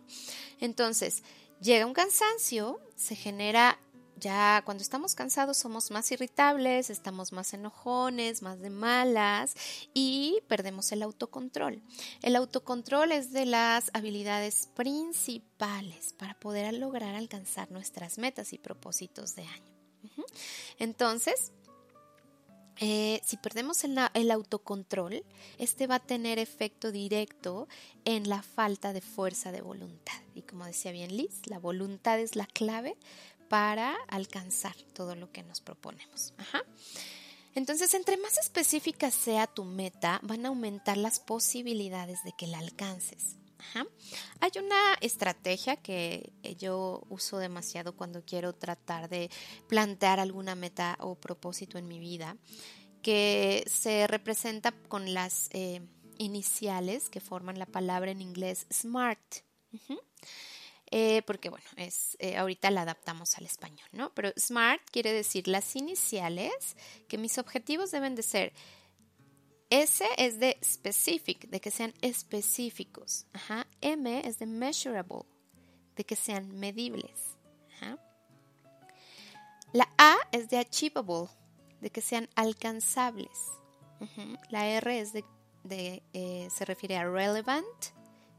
Entonces, 0.61 1.21
llega 1.59 1.85
un 1.85 1.93
cansancio, 1.93 2.79
se 2.95 3.17
genera 3.17 3.77
ya 4.19 4.61
cuando 4.65 4.81
estamos 4.81 5.15
cansados 5.15 5.57
somos 5.57 5.91
más 5.91 6.11
irritables, 6.11 6.89
estamos 6.89 7.31
más 7.31 7.53
enojones, 7.53 8.41
más 8.41 8.59
de 8.59 8.69
malas 8.69 9.55
y 9.93 10.39
perdemos 10.47 10.91
el 10.91 11.03
autocontrol. 11.03 11.81
El 12.21 12.35
autocontrol 12.35 13.11
es 13.11 13.31
de 13.31 13.45
las 13.45 13.89
habilidades 13.93 14.67
principales 14.75 16.13
para 16.13 16.39
poder 16.39 16.73
lograr 16.73 17.15
alcanzar 17.15 17.71
nuestras 17.71 18.17
metas 18.17 18.53
y 18.53 18.57
propósitos 18.57 19.35
de 19.35 19.43
año. 19.43 19.79
Entonces, 20.77 21.51
eh, 22.81 23.19
si 23.25 23.35
perdemos 23.35 23.83
el, 23.83 23.99
el, 24.13 24.31
autocontrol, 24.31 25.25
este 25.57 25.87
va 25.87 25.95
a 25.95 25.99
tener 25.99 26.39
efecto 26.39 26.93
directo 26.93 27.67
en 28.05 28.29
la 28.29 28.41
falta 28.41 28.93
de 28.93 29.01
fuerza 29.01 29.51
de 29.51 29.61
voluntad. 29.61 30.13
Y 30.33 30.43
como 30.43 30.65
decía 30.65 30.93
bien 30.93 31.15
Liz, 31.15 31.41
la 31.47 31.59
voluntad 31.59 32.19
es 32.19 32.37
la 32.37 32.45
clave 32.45 32.95
para 33.49 33.95
alcanzar 34.07 34.75
todo 34.93 35.15
lo 35.15 35.31
que 35.31 35.43
nos 35.43 35.59
proponemos. 35.59 36.33
Entonces, 37.55 37.93
entre 37.93 38.17
más 38.17 38.37
específica 38.37 39.11
sea 39.11 39.47
tu 39.47 39.65
meta, 39.65 40.19
van 40.23 40.45
a 40.45 40.49
aumentar 40.49 40.97
las 40.97 41.19
posibilidades 41.19 42.23
de 42.23 42.31
que 42.37 42.47
la 42.47 42.59
alcances. 42.59 43.35
Hay 44.39 44.51
una 44.57 44.95
estrategia 45.01 45.75
que 45.75 46.31
yo 46.57 47.03
uso 47.09 47.37
demasiado 47.37 47.95
cuando 47.95 48.23
quiero 48.23 48.53
tratar 48.53 49.09
de 49.09 49.29
plantear 49.67 50.19
alguna 50.19 50.55
meta 50.55 50.97
o 50.99 51.15
propósito 51.15 51.77
en 51.77 51.87
mi 51.87 51.99
vida, 51.99 52.37
que 53.01 53.63
se 53.67 54.07
representa 54.07 54.71
con 54.71 55.13
las 55.13 55.49
eh, 55.51 55.81
iniciales 56.17 57.09
que 57.09 57.19
forman 57.19 57.59
la 57.59 57.65
palabra 57.65 58.11
en 58.11 58.21
inglés 58.21 58.65
SMART. 58.71 59.43
Eh, 60.91 61.21
porque 61.23 61.49
bueno, 61.49 61.65
es 61.77 62.17
eh, 62.19 62.35
ahorita 62.35 62.71
la 62.71 62.81
adaptamos 62.81 63.37
al 63.37 63.45
español, 63.45 63.87
¿no? 63.91 64.11
Pero 64.15 64.31
SMART 64.35 64.81
quiere 64.91 65.13
decir 65.13 65.47
las 65.47 65.75
iniciales, 65.75 66.75
que 67.07 67.19
mis 67.19 67.37
objetivos 67.37 67.91
deben 67.91 68.15
de 68.15 68.23
ser 68.23 68.53
S 69.69 70.03
es 70.17 70.39
de 70.39 70.57
specific, 70.63 71.47
de 71.49 71.61
que 71.61 71.69
sean 71.69 71.93
específicos. 72.01 73.27
M 73.81 74.21
es 74.27 74.39
de 74.39 74.47
measurable, 74.47 75.25
de 75.95 76.03
que 76.03 76.15
sean 76.15 76.57
medibles. 76.57 77.37
La 79.71 79.87
A 79.99 80.17
es 80.31 80.49
de 80.49 80.57
achievable, 80.57 81.29
de 81.81 81.91
que 81.91 82.01
sean 82.01 82.27
alcanzables. 82.35 83.37
La 84.49 84.67
R 84.67 84.99
es 84.99 85.13
de, 85.13 85.23
eh, 86.13 86.47
se 86.49 86.65
refiere 86.65 86.97
a 86.97 87.03
relevant, 87.03 87.65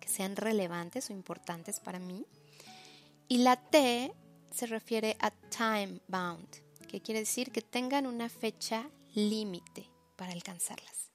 que 0.01 0.09
sean 0.09 0.35
relevantes 0.35 1.11
o 1.11 1.13
importantes 1.13 1.79
para 1.79 2.01
mí. 2.01 2.27
Y 3.31 3.39
la 3.39 3.55
T 3.55 4.13
se 4.51 4.67
refiere 4.67 5.17
a 5.21 5.31
time 5.31 6.01
bound, 6.09 6.49
que 6.89 7.01
quiere 7.01 7.21
decir 7.21 7.53
que 7.53 7.63
tengan 7.63 8.09
una 8.09 8.29
fecha 8.29 8.91
límite 9.15 9.89
para 10.17 10.33
alcanzarlas. 10.33 11.13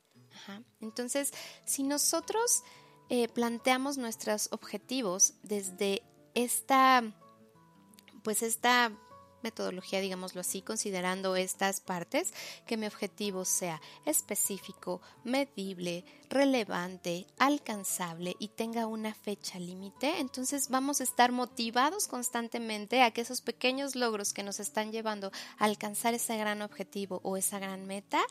Entonces, 0.79 1.33
si 1.65 1.83
nosotros 1.83 2.63
eh, 3.09 3.27
planteamos 3.27 3.97
nuestros 3.97 4.47
objetivos 4.53 5.33
desde 5.43 6.03
esta, 6.35 7.03
pues 8.23 8.43
esta 8.43 8.97
metodología, 9.45 10.01
digámoslo 10.01 10.41
así, 10.41 10.61
considerando 10.61 11.35
estas 11.35 11.79
partes, 11.79 12.33
que 12.65 12.77
mi 12.77 12.87
objetivo 12.87 13.45
sea 13.45 13.79
específico, 14.05 15.01
medible, 15.23 16.03
relevante, 16.29 17.27
alcanzable 17.37 18.35
y 18.39 18.47
tenga 18.49 18.87
una 18.87 19.13
fecha 19.13 19.59
límite, 19.59 20.19
entonces 20.19 20.69
vamos 20.69 20.99
a 20.99 21.03
estar 21.03 21.31
motivados 21.31 22.07
constantemente 22.07 23.03
a 23.03 23.11
que 23.11 23.21
esos 23.21 23.41
pequeños 23.41 23.95
logros 23.95 24.33
que 24.33 24.43
nos 24.43 24.59
están 24.59 24.91
llevando 24.91 25.31
a 25.59 25.65
alcanzar 25.65 26.15
ese 26.15 26.35
gran 26.37 26.63
objetivo 26.63 27.21
o 27.23 27.37
esa 27.37 27.59
gran 27.59 27.85
meta, 27.85 28.21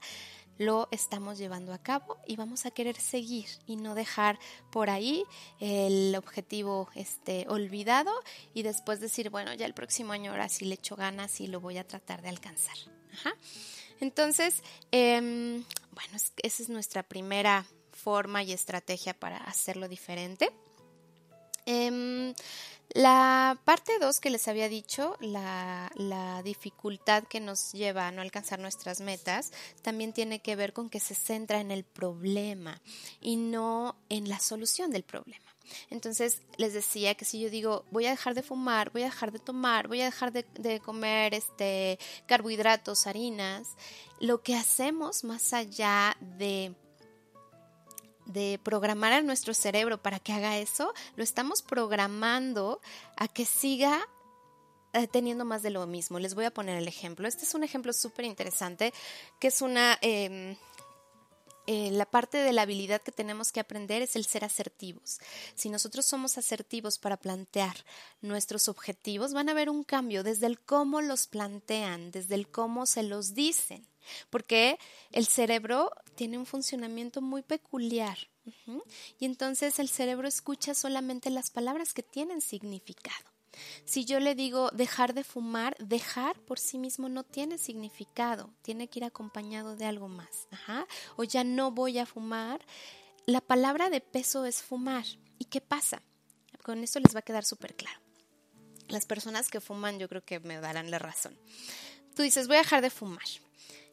lo 0.58 0.88
estamos 0.90 1.38
llevando 1.38 1.72
a 1.72 1.78
cabo 1.78 2.18
y 2.26 2.36
vamos 2.36 2.66
a 2.66 2.70
querer 2.70 2.96
seguir 2.96 3.46
y 3.66 3.76
no 3.76 3.94
dejar 3.94 4.38
por 4.70 4.90
ahí 4.90 5.24
el 5.60 6.14
objetivo 6.16 6.88
este, 6.94 7.46
olvidado 7.48 8.12
y 8.52 8.62
después 8.62 9.00
decir, 9.00 9.30
bueno, 9.30 9.52
ya 9.54 9.66
el 9.66 9.74
próximo 9.74 10.12
año 10.12 10.30
ahora 10.30 10.48
sí 10.48 10.64
le 10.64 10.74
echo 10.74 10.96
ganas 10.96 11.40
y 11.40 11.46
lo 11.46 11.60
voy 11.60 11.78
a 11.78 11.86
tratar 11.86 12.22
de 12.22 12.28
alcanzar. 12.28 12.76
Entonces, 14.00 14.62
em, 14.90 15.64
bueno, 15.92 16.16
esa 16.42 16.62
es 16.62 16.68
nuestra 16.68 17.02
primera 17.02 17.64
forma 17.92 18.42
y 18.42 18.52
estrategia 18.52 19.14
para 19.14 19.38
hacerlo 19.38 19.88
diferente. 19.88 20.50
Em, 21.66 22.34
la 22.94 23.60
parte 23.64 23.98
2 23.98 24.20
que 24.20 24.30
les 24.30 24.46
había 24.46 24.68
dicho, 24.68 25.16
la, 25.20 25.90
dificultad 26.44 27.24
que 27.24 27.40
nos 27.40 27.72
lleva 27.72 28.06
a 28.06 28.12
no 28.12 28.22
alcanzar 28.22 28.60
nuestras 28.60 29.00
metas, 29.00 29.52
también 29.82 30.12
tiene 30.12 30.40
que 30.40 30.54
ver 30.54 30.72
con 30.72 30.88
que 30.88 31.00
se 31.00 31.14
centra 31.14 31.60
en 31.60 31.72
el 31.72 31.82
problema 31.84 32.80
y 33.20 33.36
no 33.36 33.96
en 34.08 34.28
la 34.28 34.38
solución 34.38 34.92
del 34.92 35.02
problema. 35.02 35.44
Entonces 35.90 36.42
les 36.56 36.72
decía 36.72 37.14
que 37.14 37.24
si 37.24 37.40
yo 37.40 37.50
digo 37.50 37.84
voy 37.90 38.06
a 38.06 38.10
dejar 38.10 38.34
de 38.34 38.42
fumar, 38.42 38.90
voy 38.90 39.02
a 39.02 39.06
dejar 39.06 39.32
de 39.32 39.38
tomar, 39.40 39.88
voy 39.88 40.02
a 40.02 40.04
dejar 40.04 40.30
de, 40.32 40.44
de 40.54 40.78
comer 40.78 41.34
este 41.34 41.98
carbohidratos, 42.26 43.06
harinas, 43.06 43.68
lo 44.20 44.42
que 44.42 44.54
hacemos 44.54 45.24
más 45.24 45.52
allá 45.52 46.16
de 46.20 46.74
de 48.26 48.60
programar 48.62 49.12
a 49.12 49.22
nuestro 49.22 49.54
cerebro 49.54 50.00
para 50.02 50.18
que 50.18 50.32
haga 50.32 50.58
eso, 50.58 50.92
lo 51.16 51.24
estamos 51.24 51.62
programando 51.62 52.80
a 53.16 53.28
que 53.28 53.44
siga 53.44 54.06
eh, 54.92 55.08
teniendo 55.08 55.44
más 55.44 55.62
de 55.62 55.70
lo 55.70 55.86
mismo. 55.86 56.18
Les 56.18 56.34
voy 56.34 56.44
a 56.44 56.52
poner 56.52 56.78
el 56.78 56.86
ejemplo. 56.86 57.26
Este 57.26 57.44
es 57.44 57.54
un 57.54 57.64
ejemplo 57.64 57.92
súper 57.92 58.24
interesante, 58.24 58.92
que 59.38 59.48
es 59.48 59.60
una... 59.60 59.98
Em, 60.00 60.56
eh, 61.66 61.90
la 61.90 62.06
parte 62.06 62.38
de 62.38 62.52
la 62.52 62.62
habilidad 62.62 63.02
que 63.02 63.12
tenemos 63.12 63.52
que 63.52 63.60
aprender 63.60 64.02
es 64.02 64.16
el 64.16 64.24
ser 64.24 64.44
asertivos. 64.44 65.18
Si 65.54 65.68
nosotros 65.68 66.06
somos 66.06 66.38
asertivos 66.38 66.98
para 66.98 67.16
plantear 67.16 67.76
nuestros 68.20 68.68
objetivos, 68.68 69.32
van 69.32 69.48
a 69.48 69.54
ver 69.54 69.70
un 69.70 69.84
cambio 69.84 70.22
desde 70.22 70.46
el 70.46 70.60
cómo 70.60 71.00
los 71.00 71.26
plantean, 71.26 72.10
desde 72.10 72.34
el 72.34 72.48
cómo 72.48 72.86
se 72.86 73.02
los 73.02 73.34
dicen 73.34 73.86
porque 74.30 74.78
el 75.12 75.26
cerebro 75.26 75.90
tiene 76.14 76.38
un 76.38 76.46
funcionamiento 76.46 77.20
muy 77.20 77.42
peculiar. 77.42 78.18
Y 79.18 79.24
entonces 79.24 79.78
el 79.78 79.88
cerebro 79.88 80.28
escucha 80.28 80.74
solamente 80.74 81.30
las 81.30 81.50
palabras 81.50 81.94
que 81.94 82.02
tienen 82.02 82.40
significado. 82.40 83.33
Si 83.84 84.04
yo 84.04 84.20
le 84.20 84.34
digo 84.34 84.70
dejar 84.70 85.14
de 85.14 85.24
fumar, 85.24 85.76
dejar 85.78 86.38
por 86.40 86.58
sí 86.58 86.78
mismo 86.78 87.08
no 87.08 87.24
tiene 87.24 87.58
significado, 87.58 88.50
tiene 88.62 88.88
que 88.88 89.00
ir 89.00 89.04
acompañado 89.04 89.76
de 89.76 89.86
algo 89.86 90.08
más. 90.08 90.48
O 91.16 91.24
ya 91.24 91.44
no 91.44 91.70
voy 91.70 91.98
a 91.98 92.06
fumar. 92.06 92.64
La 93.26 93.40
palabra 93.40 93.90
de 93.90 94.00
peso 94.00 94.44
es 94.44 94.62
fumar. 94.62 95.04
¿Y 95.38 95.46
qué 95.46 95.60
pasa? 95.60 96.02
Con 96.62 96.82
esto 96.82 97.00
les 97.00 97.14
va 97.14 97.20
a 97.20 97.22
quedar 97.22 97.44
súper 97.44 97.74
claro. 97.74 98.00
Las 98.88 99.06
personas 99.06 99.48
que 99.50 99.60
fuman 99.60 99.98
yo 99.98 100.08
creo 100.08 100.24
que 100.24 100.40
me 100.40 100.60
darán 100.60 100.90
la 100.90 100.98
razón. 100.98 101.38
Tú 102.14 102.22
dices, 102.22 102.46
voy 102.46 102.56
a 102.56 102.60
dejar 102.60 102.82
de 102.82 102.90
fumar. 102.90 103.24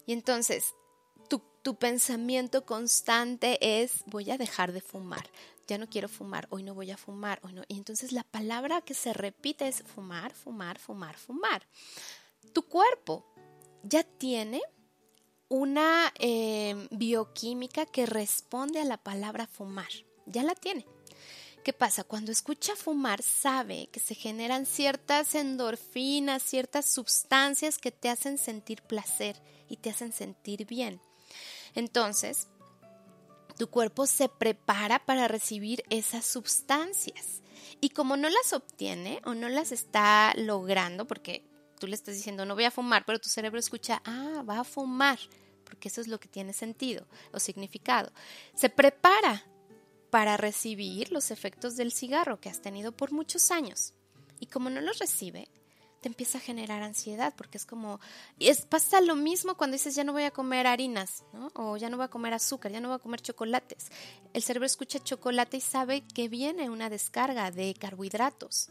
Y 0.06 0.12
entonces, 0.12 0.74
tu, 1.62 1.76
pensamiento 1.76 2.66
constante 2.66 3.82
es, 3.82 4.02
voy 4.06 4.30
a 4.30 4.38
dejar 4.38 4.72
de 4.72 4.80
fumar, 4.80 5.30
ya 5.66 5.78
no 5.78 5.88
quiero 5.88 6.08
fumar, 6.08 6.46
hoy 6.50 6.62
no 6.62 6.74
voy 6.74 6.90
a 6.90 6.96
fumar, 6.96 7.40
hoy 7.42 7.52
no. 7.52 7.62
Y 7.68 7.76
entonces 7.76 8.12
la 8.12 8.24
palabra 8.24 8.80
que 8.80 8.94
se 8.94 9.12
repite 9.12 9.68
es 9.68 9.82
fumar, 9.82 10.32
fumar, 10.32 10.78
fumar, 10.78 11.16
fumar. 11.16 11.66
Tu 12.52 12.62
cuerpo 12.62 13.24
ya 13.82 14.02
tiene 14.02 14.60
una 15.48 16.12
em, 16.18 16.88
bioquímica 16.90 17.86
que 17.86 18.06
responde 18.06 18.80
a 18.80 18.84
la 18.84 18.96
palabra 18.96 19.46
fumar, 19.46 19.90
ya 20.26 20.42
la 20.42 20.54
tiene. 20.54 20.86
¿Qué 21.62 21.72
pasa? 21.72 22.02
Cuando 22.02 22.32
escucha 22.32 22.74
fumar, 22.74 23.22
sabe 23.22 23.88
que 23.92 24.00
se 24.00 24.16
generan 24.16 24.66
ciertas 24.66 25.34
endorfinas, 25.36 26.42
ciertas 26.42 26.86
sustancias 26.86 27.78
que 27.78 27.92
te 27.92 28.08
hacen 28.08 28.36
sentir 28.36 28.82
placer 28.82 29.40
y 29.68 29.76
te 29.76 29.90
hacen 29.90 30.12
sentir 30.12 30.66
bien. 30.66 31.00
Entonces, 31.74 32.48
tu 33.52 33.68
cuerpo 33.68 34.06
se 34.06 34.28
prepara 34.28 35.04
para 35.04 35.28
recibir 35.28 35.84
esas 35.90 36.26
sustancias. 36.26 37.42
Y 37.80 37.90
como 37.90 38.16
no 38.16 38.28
las 38.28 38.52
obtiene 38.52 39.20
o 39.24 39.34
no 39.34 39.48
las 39.48 39.72
está 39.72 40.32
logrando, 40.36 41.06
porque 41.06 41.44
tú 41.78 41.86
le 41.86 41.94
estás 41.94 42.14
diciendo 42.14 42.44
no 42.44 42.54
voy 42.54 42.64
a 42.64 42.70
fumar, 42.70 43.04
pero 43.04 43.18
tu 43.18 43.28
cerebro 43.28 43.58
escucha, 43.58 44.02
ah, 44.04 44.44
va 44.48 44.60
a 44.60 44.64
fumar, 44.64 45.18
porque 45.64 45.88
eso 45.88 46.00
es 46.00 46.08
lo 46.08 46.20
que 46.20 46.28
tiene 46.28 46.52
sentido 46.52 47.06
o 47.32 47.40
significado. 47.40 48.12
Se 48.54 48.68
prepara 48.68 49.44
para 50.10 50.36
recibir 50.36 51.10
los 51.10 51.30
efectos 51.30 51.76
del 51.76 51.92
cigarro 51.92 52.40
que 52.40 52.50
has 52.50 52.60
tenido 52.60 52.92
por 52.92 53.12
muchos 53.12 53.50
años. 53.50 53.94
Y 54.38 54.46
como 54.46 54.70
no 54.70 54.80
los 54.80 54.98
recibe, 54.98 55.48
te 56.02 56.08
empieza 56.08 56.38
a 56.38 56.40
generar 56.40 56.82
ansiedad, 56.82 57.32
porque 57.36 57.56
es 57.56 57.64
como, 57.64 58.00
es, 58.40 58.62
pasa 58.62 59.00
lo 59.00 59.14
mismo 59.14 59.56
cuando 59.56 59.76
dices 59.76 59.94
ya 59.94 60.02
no 60.02 60.12
voy 60.12 60.24
a 60.24 60.32
comer 60.32 60.66
harinas, 60.66 61.24
o 61.54 61.76
ya 61.76 61.88
no 61.88 61.96
voy 61.96 62.04
a 62.04 62.08
comer 62.08 62.34
azúcar, 62.34 62.72
ya 62.72 62.80
no 62.80 62.88
voy 62.88 62.96
a 62.96 62.98
comer 62.98 63.22
chocolates. 63.22 63.90
El 64.34 64.42
cerebro 64.42 64.66
escucha 64.66 64.98
chocolate 64.98 65.58
y 65.58 65.60
sabe 65.60 66.02
que 66.02 66.28
viene 66.28 66.68
una 66.68 66.90
descarga 66.90 67.52
de 67.52 67.74
carbohidratos 67.74 68.70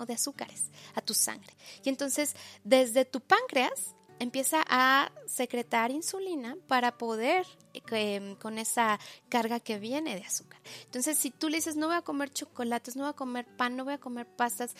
o 0.00 0.04
de 0.04 0.14
azúcares 0.14 0.70
a 0.94 1.00
tu 1.00 1.14
sangre. 1.14 1.54
Y 1.84 1.88
entonces, 1.88 2.34
desde 2.64 3.04
tu 3.04 3.20
páncreas 3.20 3.94
empieza 4.18 4.64
a 4.68 5.12
secretar 5.26 5.90
insulina 5.90 6.56
para 6.66 6.98
poder 6.98 7.46
eh, 7.72 8.36
con 8.40 8.58
esa 8.58 8.98
carga 9.28 9.60
que 9.60 9.78
viene 9.78 10.14
de 10.16 10.24
azúcar. 10.24 10.60
Entonces, 10.84 11.18
si 11.18 11.30
tú 11.30 11.48
le 11.48 11.56
dices 11.56 11.76
no 11.76 11.86
voy 11.86 11.96
a 11.96 12.02
comer 12.02 12.30
chocolates, 12.30 12.96
no 12.96 13.04
voy 13.04 13.10
a 13.10 13.14
comer 13.14 13.46
pan, 13.56 13.76
no 13.76 13.84
voy 13.84 13.94
a 13.94 13.98
comer 13.98 14.26
pastas, 14.26 14.74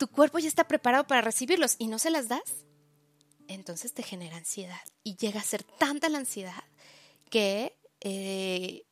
tu 0.00 0.08
cuerpo 0.08 0.38
ya 0.38 0.48
está 0.48 0.66
preparado 0.66 1.06
para 1.06 1.20
recibirlos 1.20 1.76
y 1.78 1.86
no 1.86 1.98
se 1.98 2.08
las 2.08 2.26
das, 2.26 2.64
entonces 3.48 3.92
te 3.92 4.02
genera 4.02 4.38
ansiedad 4.38 4.80
y 5.04 5.16
llega 5.16 5.40
a 5.40 5.44
ser 5.44 5.62
tanta 5.62 6.08
la 6.08 6.16
ansiedad 6.16 6.64
que 7.28 7.76
eh, 8.00 8.86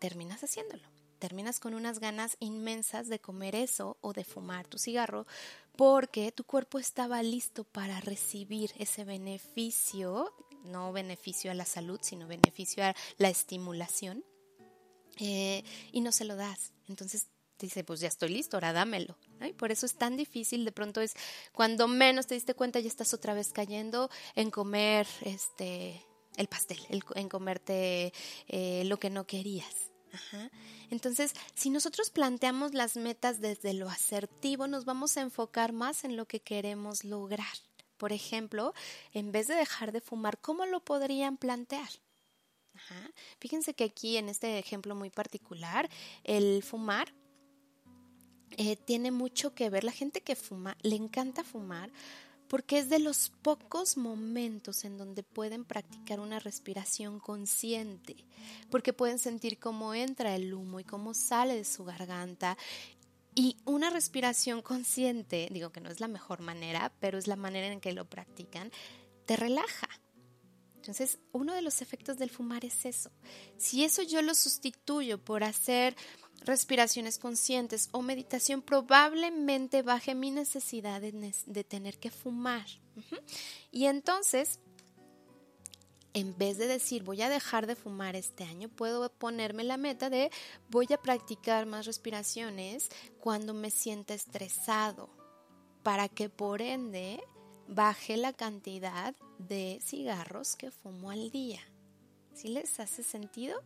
terminas 0.00 0.42
haciéndolo. 0.42 0.82
Terminas 1.20 1.60
con 1.60 1.74
unas 1.74 2.00
ganas 2.00 2.36
inmensas 2.40 3.06
de 3.08 3.20
comer 3.20 3.54
eso 3.54 3.98
o 4.00 4.12
de 4.12 4.24
fumar 4.24 4.66
tu 4.66 4.78
cigarro 4.78 5.28
porque 5.76 6.32
tu 6.32 6.42
cuerpo 6.42 6.80
estaba 6.80 7.22
listo 7.22 7.62
para 7.62 8.00
recibir 8.00 8.72
ese 8.78 9.04
beneficio, 9.04 10.34
no 10.64 10.92
beneficio 10.92 11.52
a 11.52 11.54
la 11.54 11.66
salud, 11.66 12.00
sino 12.02 12.26
beneficio 12.26 12.84
a 12.84 12.96
la 13.16 13.28
estimulación, 13.28 14.24
eh, 15.18 15.62
y 15.92 16.00
no 16.00 16.10
se 16.10 16.24
lo 16.24 16.34
das. 16.34 16.72
Entonces 16.88 17.28
dice, 17.66 17.84
pues 17.84 18.00
ya 18.00 18.08
estoy 18.08 18.30
listo, 18.30 18.56
ahora 18.56 18.72
dámelo. 18.72 19.16
Y 19.40 19.52
por 19.52 19.72
eso 19.72 19.86
es 19.86 19.94
tan 19.94 20.16
difícil, 20.16 20.64
de 20.64 20.72
pronto 20.72 21.00
es 21.00 21.14
cuando 21.52 21.88
menos 21.88 22.26
te 22.26 22.34
diste 22.34 22.54
cuenta 22.54 22.80
ya 22.80 22.88
estás 22.88 23.14
otra 23.14 23.34
vez 23.34 23.52
cayendo 23.52 24.10
en 24.34 24.50
comer 24.50 25.06
este 25.22 26.04
el 26.36 26.46
pastel, 26.46 26.78
en 27.16 27.28
comerte 27.28 28.12
eh, 28.46 28.84
lo 28.84 28.98
que 28.98 29.10
no 29.10 29.26
querías. 29.26 29.90
Entonces, 30.90 31.32
si 31.54 31.68
nosotros 31.68 32.10
planteamos 32.10 32.74
las 32.74 32.96
metas 32.96 33.40
desde 33.40 33.74
lo 33.74 33.90
asertivo, 33.90 34.66
nos 34.66 34.84
vamos 34.84 35.16
a 35.16 35.20
enfocar 35.20 35.72
más 35.72 36.04
en 36.04 36.16
lo 36.16 36.26
que 36.26 36.40
queremos 36.40 37.04
lograr. 37.04 37.46
Por 37.98 38.12
ejemplo, 38.12 38.72
en 39.12 39.32
vez 39.32 39.48
de 39.48 39.54
dejar 39.54 39.92
de 39.92 40.00
fumar, 40.00 40.38
¿cómo 40.40 40.64
lo 40.64 40.80
podrían 40.80 41.36
plantear? 41.36 41.88
Fíjense 43.40 43.74
que 43.74 43.84
aquí 43.84 44.16
en 44.16 44.28
este 44.28 44.58
ejemplo 44.58 44.94
muy 44.94 45.10
particular, 45.10 45.90
el 46.22 46.62
fumar 46.62 47.12
eh, 48.56 48.76
tiene 48.76 49.10
mucho 49.10 49.54
que 49.54 49.70
ver. 49.70 49.84
La 49.84 49.92
gente 49.92 50.20
que 50.20 50.36
fuma, 50.36 50.76
le 50.82 50.96
encanta 50.96 51.44
fumar 51.44 51.90
porque 52.48 52.78
es 52.78 52.88
de 52.88 52.98
los 52.98 53.30
pocos 53.42 53.96
momentos 53.96 54.84
en 54.84 54.96
donde 54.96 55.22
pueden 55.22 55.64
practicar 55.64 56.18
una 56.18 56.38
respiración 56.38 57.20
consciente, 57.20 58.16
porque 58.70 58.94
pueden 58.94 59.18
sentir 59.18 59.58
cómo 59.58 59.94
entra 59.94 60.34
el 60.34 60.52
humo 60.54 60.80
y 60.80 60.84
cómo 60.84 61.12
sale 61.14 61.54
de 61.54 61.64
su 61.64 61.84
garganta. 61.84 62.56
Y 63.34 63.58
una 63.66 63.90
respiración 63.90 64.62
consciente, 64.62 65.48
digo 65.52 65.70
que 65.70 65.80
no 65.80 65.90
es 65.90 66.00
la 66.00 66.08
mejor 66.08 66.40
manera, 66.40 66.92
pero 67.00 67.18
es 67.18 67.26
la 67.26 67.36
manera 67.36 67.68
en 67.68 67.80
que 67.80 67.92
lo 67.92 68.06
practican, 68.06 68.72
te 69.26 69.36
relaja. 69.36 69.88
Entonces, 70.76 71.18
uno 71.32 71.52
de 71.52 71.60
los 71.60 71.82
efectos 71.82 72.16
del 72.16 72.30
fumar 72.30 72.64
es 72.64 72.86
eso. 72.86 73.10
Si 73.58 73.84
eso 73.84 74.02
yo 74.02 74.22
lo 74.22 74.34
sustituyo 74.34 75.22
por 75.22 75.44
hacer 75.44 75.94
respiraciones 76.40 77.18
conscientes 77.18 77.88
o 77.92 78.02
meditación, 78.02 78.62
probablemente 78.62 79.82
baje 79.82 80.14
mi 80.14 80.30
necesidad 80.30 81.00
de, 81.00 81.64
tener 81.64 81.98
que 81.98 82.10
fumar. 82.10 82.66
Y 83.70 83.86
entonces, 83.86 84.60
en 86.14 86.36
vez 86.36 86.58
de 86.58 86.66
decir 86.66 87.02
voy 87.02 87.22
a 87.22 87.28
dejar 87.28 87.66
de 87.66 87.76
fumar 87.76 88.16
este 88.16 88.44
año, 88.44 88.68
puedo 88.68 89.10
ponerme 89.10 89.64
la 89.64 89.76
meta 89.76 90.10
de 90.10 90.30
voy 90.70 90.86
a 90.92 91.00
practicar 91.00 91.66
más 91.66 91.86
respiraciones 91.86 92.88
cuando 93.20 93.54
me 93.54 93.70
sienta 93.70 94.14
estresado, 94.14 95.10
para 95.82 96.08
que 96.08 96.28
por 96.28 96.62
ende 96.62 97.22
baje 97.68 98.16
la 98.16 98.32
cantidad 98.32 99.14
de 99.38 99.80
cigarros 99.84 100.56
que 100.56 100.70
fumo 100.70 101.10
al 101.10 101.30
día. 101.30 101.60
¿Sí 102.34 102.48
les 102.48 102.80
hace 102.80 103.02
sentido? 103.02 103.60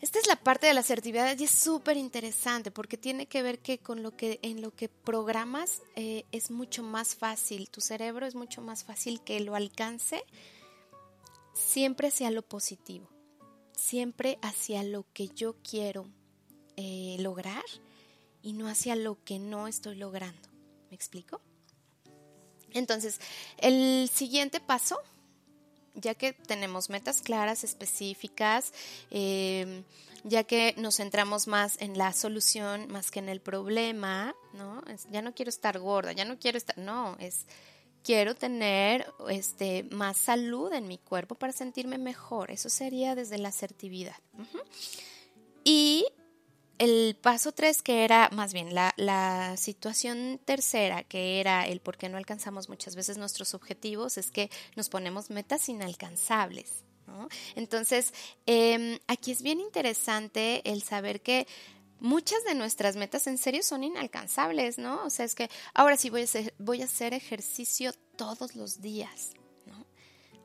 Esta 0.00 0.18
es 0.18 0.26
la 0.26 0.36
parte 0.36 0.66
de 0.66 0.74
la 0.74 0.80
asertividad 0.80 1.38
y 1.38 1.44
es 1.44 1.50
súper 1.50 1.98
interesante 1.98 2.70
porque 2.70 2.96
tiene 2.96 3.26
que 3.26 3.42
ver 3.42 3.58
que 3.58 3.78
con 3.78 4.02
lo 4.02 4.16
que 4.16 4.40
en 4.42 4.62
lo 4.62 4.74
que 4.74 4.88
programas 4.88 5.82
eh, 5.94 6.24
es 6.32 6.50
mucho 6.50 6.82
más 6.82 7.14
fácil, 7.14 7.68
tu 7.68 7.82
cerebro 7.82 8.26
es 8.26 8.34
mucho 8.34 8.62
más 8.62 8.82
fácil 8.82 9.20
que 9.20 9.40
lo 9.40 9.54
alcance 9.54 10.24
siempre 11.52 12.08
hacia 12.08 12.30
lo 12.30 12.40
positivo, 12.40 13.08
siempre 13.76 14.38
hacia 14.40 14.82
lo 14.82 15.04
que 15.12 15.28
yo 15.28 15.56
quiero 15.62 16.06
eh, 16.76 17.16
lograr 17.20 17.64
y 18.42 18.54
no 18.54 18.68
hacia 18.68 18.96
lo 18.96 19.22
que 19.22 19.38
no 19.38 19.68
estoy 19.68 19.96
logrando. 19.96 20.48
¿Me 20.88 20.96
explico? 20.96 21.42
Entonces, 22.72 23.20
el 23.58 24.08
siguiente 24.12 24.60
paso 24.60 24.98
ya 25.94 26.14
que 26.14 26.32
tenemos 26.32 26.90
metas 26.90 27.22
claras, 27.22 27.64
específicas, 27.64 28.72
em, 29.10 29.84
ya 30.24 30.44
que 30.44 30.74
nos 30.76 30.96
centramos 30.96 31.46
más 31.46 31.80
en 31.80 31.96
la 31.96 32.12
solución 32.12 32.88
más 32.88 33.10
que 33.10 33.20
en 33.20 33.28
el 33.28 33.40
problema, 33.40 34.34
¿no? 34.52 34.82
ya 35.10 35.22
no 35.22 35.34
quiero 35.34 35.48
estar 35.48 35.78
gorda, 35.78 36.12
ya 36.12 36.24
no 36.24 36.38
quiero 36.38 36.58
estar, 36.58 36.76
no, 36.76 37.16
es 37.18 37.46
quiero 38.02 38.34
tener 38.34 39.06
este 39.28 39.84
más 39.84 40.16
salud 40.16 40.72
en 40.72 40.88
mi 40.88 40.98
cuerpo 40.98 41.34
para 41.34 41.52
sentirme 41.52 41.98
mejor. 41.98 42.50
Eso 42.50 42.68
sería 42.68 43.14
desde 43.14 43.38
la 43.38 43.48
asertividad. 43.48 44.16
Y 45.64 46.06
el 46.80 47.14
paso 47.14 47.52
tres, 47.52 47.82
que 47.82 48.04
era 48.04 48.30
más 48.32 48.54
bien 48.54 48.74
la, 48.74 48.94
la, 48.96 49.58
situación 49.58 50.40
tercera, 50.46 51.04
que 51.04 51.38
era 51.38 51.66
el 51.66 51.80
por 51.80 51.98
qué 51.98 52.08
no 52.08 52.16
alcanzamos 52.16 52.70
muchas 52.70 52.96
veces 52.96 53.18
nuestros 53.18 53.52
objetivos, 53.52 54.16
es 54.16 54.30
que 54.30 54.50
nos 54.76 54.88
ponemos 54.88 55.28
metas 55.28 55.68
inalcanzables. 55.68 56.84
Entonces, 57.54 58.14
em, 58.46 58.98
aquí 59.08 59.32
es 59.32 59.42
bien 59.42 59.60
interesante 59.60 60.62
el 60.64 60.82
saber 60.82 61.20
que 61.20 61.46
muchas 61.98 62.44
de 62.44 62.54
nuestras 62.54 62.96
metas 62.96 63.26
en 63.26 63.36
serio 63.36 63.62
son 63.62 63.84
inalcanzables, 63.84 64.78
¿no? 64.78 65.04
O 65.04 65.10
sea, 65.10 65.26
es 65.26 65.34
que 65.34 65.50
ahora 65.74 65.96
sí 65.96 66.08
voy 66.08 66.22
a 66.22 66.24
hacer, 66.24 66.54
voy 66.58 66.82
a 66.82 66.86
hacer 66.86 67.12
ejercicio 67.12 67.92
todos 68.16 68.54
los 68.54 68.80
días, 68.80 69.32
¿no? 69.66 69.84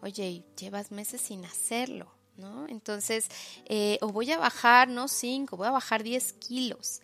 Oye, 0.02 0.44
llevas 0.58 0.92
meses 0.92 1.22
sin 1.22 1.46
hacerlo. 1.46 2.15
¿No? 2.38 2.68
Entonces, 2.68 3.28
eh, 3.66 3.98
o 4.02 4.10
voy 4.10 4.32
a 4.32 4.38
bajar, 4.38 4.88
no 4.88 5.08
5, 5.08 5.58
voy 5.58 5.68
a 5.68 5.72
bajar 5.72 6.04
10 6.04 6.34
kilos. 6.34 7.02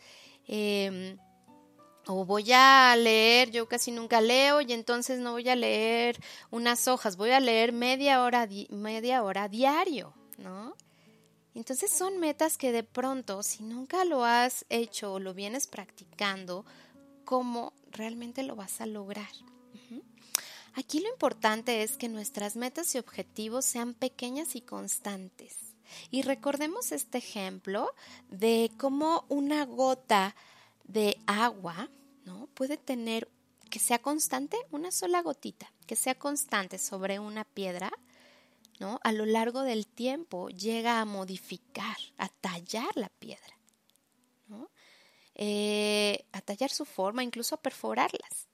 Em, 0.48 1.18
o 2.08 2.26
voy 2.26 2.52
a 2.52 2.96
leer, 2.96 3.52
yo 3.52 3.68
casi 3.68 3.92
nunca 3.92 4.22
leo 4.22 4.62
y 4.62 4.74
entonces 4.74 5.20
no 5.20 5.32
voy 5.34 5.48
a 5.50 5.56
leer 5.56 6.20
unas 6.50 6.88
hojas, 6.88 7.16
voy 7.16 7.32
a 7.32 7.40
leer 7.40 7.74
media 7.74 8.24
hora, 8.24 8.48
media 8.70 9.24
hora 9.24 9.48
diario, 9.48 10.14
¿no? 10.38 10.76
Entonces 11.54 11.92
son 11.92 12.20
metas 12.20 12.58
que 12.58 12.72
de 12.72 12.84
pronto, 12.84 13.44
si 13.44 13.64
nunca 13.64 14.06
lo 14.06 14.24
has 14.24 14.66
hecho 14.70 15.14
o 15.14 15.20
lo 15.20 15.34
vienes 15.34 15.68
practicando, 15.68 16.66
¿cómo 17.26 17.74
realmente 17.92 18.44
lo 18.44 18.56
vas 18.56 18.82
a 18.82 18.86
lograr? 18.86 19.32
Aquí 20.74 21.00
lo 21.02 21.10
importante 21.10 21.84
es 21.84 21.98
que 21.98 22.08
nuestras 22.08 22.56
metas 22.56 22.96
y 22.96 22.98
objetivos 22.98 23.66
sean 23.66 23.94
pequeñas 23.94 24.56
y 24.56 24.62
constantes. 24.62 25.58
Y 26.10 26.22
recordemos 26.22 26.92
este 26.92 27.18
ejemplo 27.18 27.94
de 28.30 28.72
cómo 28.78 29.26
una 29.28 29.66
gota 29.66 30.36
de 30.86 31.18
agua 31.28 31.90
¿no? 32.26 32.48
puede 32.54 32.78
tener 32.78 33.30
que 33.70 33.80
sea 33.80 34.00
constante, 34.00 34.58
una 34.72 34.92
sola 34.92 35.22
gotita, 35.22 35.72
que 35.88 35.96
sea 35.96 36.16
constante 36.16 36.78
sobre 36.78 37.20
una 37.20 37.46
piedra, 37.46 37.92
¿no? 38.80 39.00
A 39.04 39.14
lo 39.14 39.26
largo 39.26 39.62
del 39.62 39.88
tiempo 39.88 40.50
llega 40.50 41.00
a 41.00 41.06
modificar, 41.06 41.96
a 42.18 42.28
tallar 42.28 42.90
la 42.96 43.10
piedra, 43.10 43.58
¿no? 44.48 44.70
Eh, 45.36 46.26
a 46.34 46.42
tallar 46.42 46.70
su 46.70 46.84
forma, 46.84 47.24
incluso 47.24 47.56
a 47.56 47.62
perforarlas. 47.62 48.50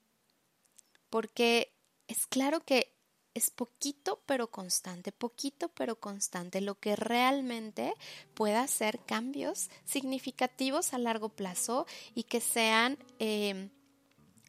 Porque 1.10 1.72
es 2.08 2.26
claro 2.26 2.64
que 2.64 2.98
es 3.34 3.50
poquito 3.50 4.22
pero 4.26 4.50
constante, 4.50 5.12
poquito 5.12 5.68
pero 5.68 6.00
constante, 6.00 6.60
lo 6.60 6.78
que 6.78 6.96
realmente 6.96 7.94
pueda 8.34 8.62
hacer 8.62 9.00
cambios 9.06 9.70
significativos 9.84 10.92
a 10.92 10.98
largo 10.98 11.28
plazo 11.28 11.86
y 12.14 12.24
que 12.24 12.40
sean 12.40 12.98
em, 13.18 13.70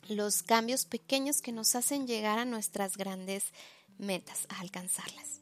los 0.08 0.42
cambios 0.42 0.86
pequeños 0.86 1.42
que 1.42 1.52
nos 1.52 1.76
hacen 1.76 2.08
llegar 2.08 2.40
a 2.40 2.46
nuestras 2.46 2.98
grandes 2.98 3.54
metas, 3.98 4.48
a 4.50 4.60
alcanzarlas. 4.62 5.42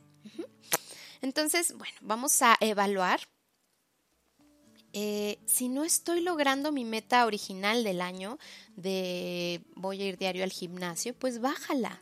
Entonces, 1.22 1.74
bueno, 1.76 1.96
vamos 2.02 2.42
a 2.42 2.58
evaluar. 2.60 3.22
Eh, 4.94 5.40
si 5.46 5.70
no 5.70 5.84
estoy 5.84 6.22
logrando 6.22 6.72
mi 6.72 6.84
meta 6.86 7.26
original 7.26 7.84
del 7.84 8.02
año 8.02 8.40
de 8.76 9.62
voy 9.76 10.02
a 10.02 10.06
ir 10.06 10.18
diario 10.18 10.44
al 10.44 10.52
gimnasio, 10.52 11.14
pues 11.14 11.40
bájala, 11.40 12.02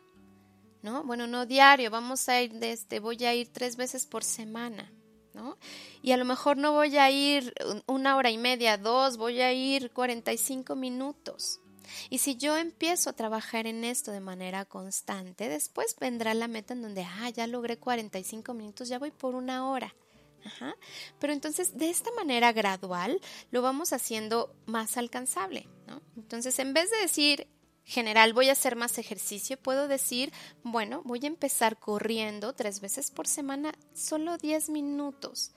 ¿no? 0.86 1.04
Bueno, 1.04 1.26
no 1.26 1.48
diario, 1.48 1.90
vamos 1.90 2.30
a 2.30 2.42
ir 2.42 2.54
desde, 2.54 2.72
este, 2.72 3.00
voy 3.00 3.26
a 3.26 3.34
ir 3.34 3.52
tres 3.52 3.76
veces 3.76 4.06
por 4.06 4.24
semana, 4.24 4.94
¿no? 5.34 5.58
Y 6.04 6.12
a 6.12 6.18
lo 6.18 6.26
mejor 6.26 6.58
no 6.58 6.74
voy 6.74 6.96
a 6.98 7.10
ir 7.10 7.54
una 7.88 8.16
hora 8.16 8.30
y 8.30 8.38
media, 8.38 8.78
dos, 8.78 9.18
voy 9.18 9.42
a 9.42 9.52
ir 9.52 9.92
45 9.92 10.76
minutos. 10.76 11.60
Y 12.12 12.20
si 12.20 12.38
yo 12.38 12.56
empiezo 12.56 13.10
a 13.10 13.14
trabajar 13.14 13.66
en 13.66 13.84
esto 13.84 14.12
de 14.12 14.20
manera 14.20 14.66
constante, 14.66 15.50
después 15.50 15.96
vendrá 16.00 16.36
la 16.36 16.48
meta 16.48 16.76
en 16.76 16.84
donde, 16.84 17.04
ah, 17.04 17.30
ya 17.32 17.48
logré 17.48 17.78
45 17.78 18.54
minutos, 18.54 18.88
ya 18.88 19.00
voy 19.00 19.10
por 19.10 19.34
una 19.34 19.68
hora. 19.68 19.96
Ajá. 20.46 20.76
Pero 21.20 21.34
entonces, 21.34 21.76
de 21.76 21.90
esta 21.90 22.12
manera 22.12 22.54
gradual, 22.54 23.20
lo 23.50 23.64
vamos 23.64 23.92
haciendo 23.92 24.56
más 24.68 24.98
alcanzable, 24.98 25.68
¿no? 25.88 26.00
Entonces, 26.16 26.60
en 26.60 26.76
vez 26.76 26.92
de 26.92 26.98
decir, 26.98 27.48
general 27.86 28.34
voy 28.34 28.50
a 28.50 28.54
hacer 28.54 28.76
más 28.76 28.98
ejercicio, 28.98 29.58
puedo 29.58 29.88
decir, 29.88 30.34
bueno, 30.64 31.02
voy 31.06 31.22
a 31.24 31.28
empezar 31.28 31.78
corriendo 31.78 32.54
tres 32.54 32.82
veces 32.82 33.12
por 33.12 33.28
semana, 33.28 33.74
solo 33.94 34.38
10 34.38 34.70
minutos. 34.70 35.52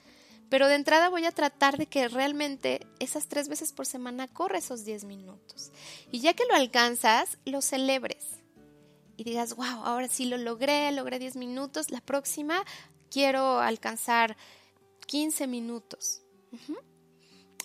Pero 0.50 0.68
de 0.68 0.76
entrada 0.76 1.08
voy 1.08 1.24
a 1.24 1.32
tratar 1.32 1.76
de 1.76 1.86
que 1.86 2.08
realmente 2.08 2.86
esas 3.00 3.26
tres 3.28 3.48
veces 3.48 3.72
por 3.72 3.86
semana 3.86 4.28
corre 4.28 4.58
esos 4.58 4.84
10 4.84 5.04
minutos. 5.04 5.72
Y 6.10 6.20
ya 6.20 6.34
que 6.34 6.46
lo 6.46 6.54
alcanzas, 6.54 7.38
lo 7.44 7.60
celebres. 7.60 8.24
Y 9.16 9.24
digas, 9.24 9.56
wow, 9.56 9.84
ahora 9.84 10.08
sí 10.08 10.26
lo 10.26 10.38
logré, 10.38 10.90
logré 10.92 11.18
10 11.18 11.36
minutos, 11.36 11.90
la 11.90 12.00
próxima 12.00 12.64
quiero 13.10 13.58
alcanzar 13.58 14.36
15 15.06 15.46
minutos. 15.46 16.22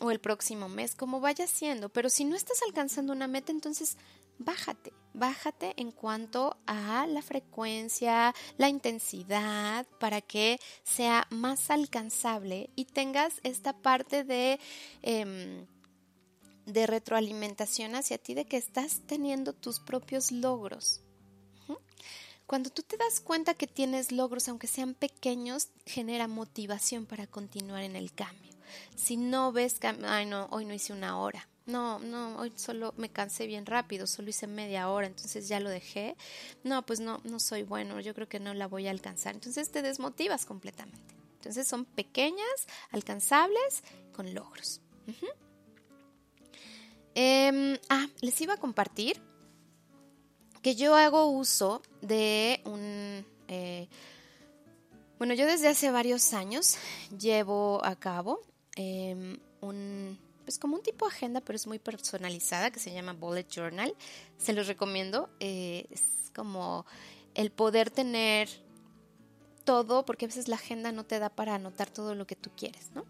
O 0.03 0.11
el 0.11 0.19
próximo 0.19 0.67
mes, 0.67 0.95
como 0.95 1.21
vaya 1.21 1.47
siendo. 1.47 1.87
Pero 1.87 2.09
si 2.09 2.25
no 2.25 2.35
estás 2.35 2.61
alcanzando 2.67 3.13
una 3.13 3.27
meta, 3.27 3.53
entonces 3.53 3.95
bájate, 4.37 4.91
bájate 5.13 5.73
en 5.77 5.91
cuanto 5.91 6.57
a 6.65 7.07
la 7.07 7.21
frecuencia, 7.21 8.35
la 8.57 8.67
intensidad, 8.67 9.87
para 9.99 10.19
que 10.19 10.59
sea 10.83 11.25
más 11.29 11.69
alcanzable 11.69 12.69
y 12.75 12.85
tengas 12.85 13.35
esta 13.43 13.73
parte 13.73 14.23
de, 14.25 14.59
em, 15.03 15.65
de 16.65 16.85
retroalimentación 16.87 17.95
hacia 17.95 18.17
ti, 18.17 18.33
de 18.33 18.45
que 18.45 18.57
estás 18.57 19.01
teniendo 19.05 19.53
tus 19.53 19.79
propios 19.79 20.31
logros. 20.31 21.01
Cuando 22.45 22.69
tú 22.69 22.83
te 22.83 22.97
das 22.97 23.21
cuenta 23.21 23.53
que 23.53 23.67
tienes 23.67 24.11
logros, 24.11 24.49
aunque 24.49 24.67
sean 24.67 24.95
pequeños, 24.95 25.69
genera 25.85 26.27
motivación 26.27 27.05
para 27.05 27.25
continuar 27.25 27.83
en 27.83 27.95
el 27.95 28.13
cambio. 28.13 28.52
Si 28.95 29.17
no 29.17 29.51
ves, 29.51 29.79
ay 30.05 30.25
no, 30.25 30.47
hoy 30.51 30.65
no 30.65 30.73
hice 30.73 30.93
una 30.93 31.19
hora, 31.19 31.47
no, 31.65 31.99
no, 31.99 32.37
hoy 32.39 32.51
solo 32.55 32.93
me 32.97 33.09
cansé 33.09 33.47
bien 33.47 33.65
rápido, 33.65 34.05
solo 34.05 34.29
hice 34.29 34.47
media 34.47 34.89
hora, 34.89 35.07
entonces 35.07 35.47
ya 35.47 35.61
lo 35.61 35.69
dejé. 35.69 36.17
No, 36.63 36.85
pues 36.85 36.99
no, 36.99 37.21
no 37.23 37.39
soy 37.39 37.63
bueno, 37.63 38.01
yo 38.01 38.13
creo 38.13 38.27
que 38.27 38.39
no 38.39 38.53
la 38.53 38.67
voy 38.67 38.87
a 38.87 38.91
alcanzar. 38.91 39.33
Entonces 39.33 39.71
te 39.71 39.81
desmotivas 39.81 40.45
completamente. 40.45 41.15
Entonces 41.35 41.67
son 41.67 41.85
pequeñas, 41.85 42.67
alcanzables, 42.91 43.83
con 44.13 44.33
logros. 44.33 44.81
Em, 47.15 47.77
ah, 47.89 48.07
les 48.21 48.41
iba 48.41 48.55
a 48.55 48.57
compartir 48.57 49.21
que 50.61 50.75
yo 50.75 50.95
hago 50.95 51.27
uso 51.27 51.81
de 52.01 52.61
un... 52.65 53.25
Eh, 53.47 53.87
bueno, 55.17 55.33
yo 55.33 55.45
desde 55.45 55.69
hace 55.69 55.91
varios 55.91 56.33
años 56.33 56.77
llevo 57.17 57.83
a 57.85 57.95
cabo 57.95 58.41
em, 58.75 59.39
un 59.61 60.17
pues 60.43 60.59
como 60.59 60.75
un 60.75 60.83
tipo 60.83 61.07
de 61.07 61.15
agenda, 61.15 61.41
pero 61.41 61.55
es 61.55 61.67
muy 61.67 61.79
personalizada, 61.79 62.71
que 62.71 62.79
se 62.79 62.93
llama 62.93 63.13
Bullet 63.13 63.47
Journal. 63.47 63.95
Se 64.37 64.53
los 64.53 64.67
recomiendo. 64.67 65.29
Eh, 65.39 65.85
es 65.89 66.03
como 66.35 66.85
el 67.33 67.51
poder 67.51 67.89
tener 67.89 68.49
todo, 69.63 70.05
porque 70.05 70.25
a 70.25 70.27
veces 70.27 70.49
la 70.49 70.57
agenda 70.57 70.91
no 70.91 71.05
te 71.05 71.19
da 71.19 71.29
para 71.29 71.55
anotar 71.55 71.89
todo 71.89 72.15
lo 72.15 72.27
que 72.27 72.35
tú 72.35 72.51
quieres, 72.55 72.91
¿no? 72.93 73.05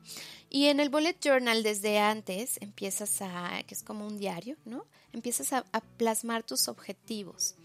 Y 0.50 0.68
en 0.68 0.80
el 0.80 0.90
Bullet 0.90 1.18
Journal 1.20 1.64
desde 1.64 1.98
antes 1.98 2.58
empiezas 2.62 3.22
a, 3.22 3.64
que 3.66 3.74
es 3.74 3.82
como 3.82 4.06
un 4.06 4.20
diario, 4.20 4.56
¿no? 4.66 4.86
Empiezas 5.12 5.52
a 5.54 5.64
plasmar 5.98 6.44
tus 6.44 6.68
objetivos, 6.68 7.56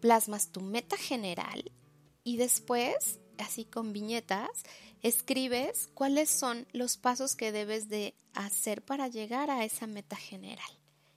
plasmas 0.00 0.52
tu 0.52 0.60
meta 0.60 0.98
general 0.98 1.72
y 2.22 2.36
después, 2.36 3.18
así 3.38 3.64
con 3.64 3.94
viñetas, 3.94 4.50
escribes 5.02 5.88
cuáles 5.94 6.30
son 6.30 6.66
los 6.72 6.96
pasos 6.96 7.36
que 7.36 7.52
debes 7.52 7.88
de 7.88 8.14
hacer 8.34 8.82
para 8.82 9.08
llegar 9.08 9.50
a 9.50 9.64
esa 9.64 9.86
meta 9.86 10.16
general. 10.16 10.70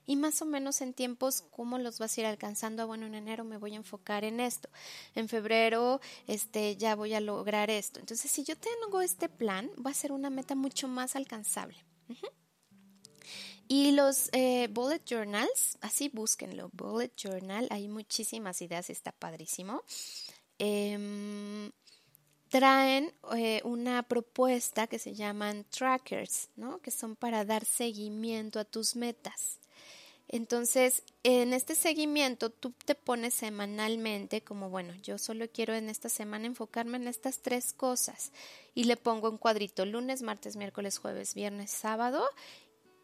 Y 0.04 0.16
más 0.16 0.42
o 0.42 0.46
menos 0.46 0.80
en 0.80 0.94
tiempos, 0.94 1.44
¿cómo 1.50 1.78
los 1.78 1.98
vas 1.98 2.16
a 2.16 2.20
ir 2.20 2.26
alcanzando? 2.26 2.82
Ah, 2.82 2.86
bueno, 2.86 3.06
en 3.06 3.14
enero 3.14 3.44
me 3.44 3.56
voy 3.56 3.74
a 3.74 3.76
enfocar 3.76 4.24
en 4.24 4.40
esto. 4.40 4.68
En 5.14 5.28
febrero, 5.28 6.00
este, 6.26 6.76
ya 6.76 6.96
voy 6.96 7.14
a 7.14 7.20
lograr 7.20 7.70
esto. 7.70 8.00
Entonces, 8.00 8.30
si 8.30 8.42
yo 8.42 8.56
tengo 8.56 9.00
este 9.00 9.28
plan, 9.28 9.70
va 9.84 9.90
a 9.90 9.94
ser 9.94 10.10
una 10.10 10.28
meta 10.28 10.54
mucho 10.54 10.88
más 10.88 11.14
alcanzable. 11.14 11.76
Y 13.68 13.92
los 13.92 14.28
eh, 14.32 14.68
bullet 14.70 15.02
journals, 15.08 15.78
así 15.80 16.10
búsquenlo, 16.10 16.68
bullet 16.74 17.12
journal, 17.16 17.68
hay 17.70 17.88
muchísimas 17.88 18.60
ideas, 18.60 18.90
está 18.90 19.12
padrísimo. 19.12 19.82
Em, 20.58 21.70
traen 22.52 23.14
eh, 23.34 23.62
una 23.64 24.02
propuesta 24.02 24.86
que 24.86 24.98
se 24.98 25.14
llaman 25.14 25.64
trackers, 25.70 26.50
¿no? 26.54 26.80
que 26.80 26.90
son 26.90 27.16
para 27.16 27.46
dar 27.46 27.64
seguimiento 27.64 28.60
a 28.60 28.66
tus 28.66 28.94
metas. 28.94 29.58
Entonces, 30.28 31.02
en 31.22 31.54
este 31.54 31.74
seguimiento 31.74 32.50
tú 32.50 32.74
te 32.84 32.94
pones 32.94 33.32
semanalmente 33.32 34.42
como, 34.42 34.68
bueno, 34.68 34.92
yo 35.02 35.16
solo 35.16 35.46
quiero 35.50 35.72
en 35.72 35.88
esta 35.88 36.10
semana 36.10 36.44
enfocarme 36.44 36.98
en 36.98 37.08
estas 37.08 37.40
tres 37.40 37.72
cosas 37.72 38.32
y 38.74 38.84
le 38.84 38.98
pongo 38.98 39.30
un 39.30 39.38
cuadrito 39.38 39.86
lunes, 39.86 40.20
martes, 40.20 40.54
miércoles, 40.54 40.98
jueves, 40.98 41.34
viernes, 41.34 41.70
sábado 41.70 42.22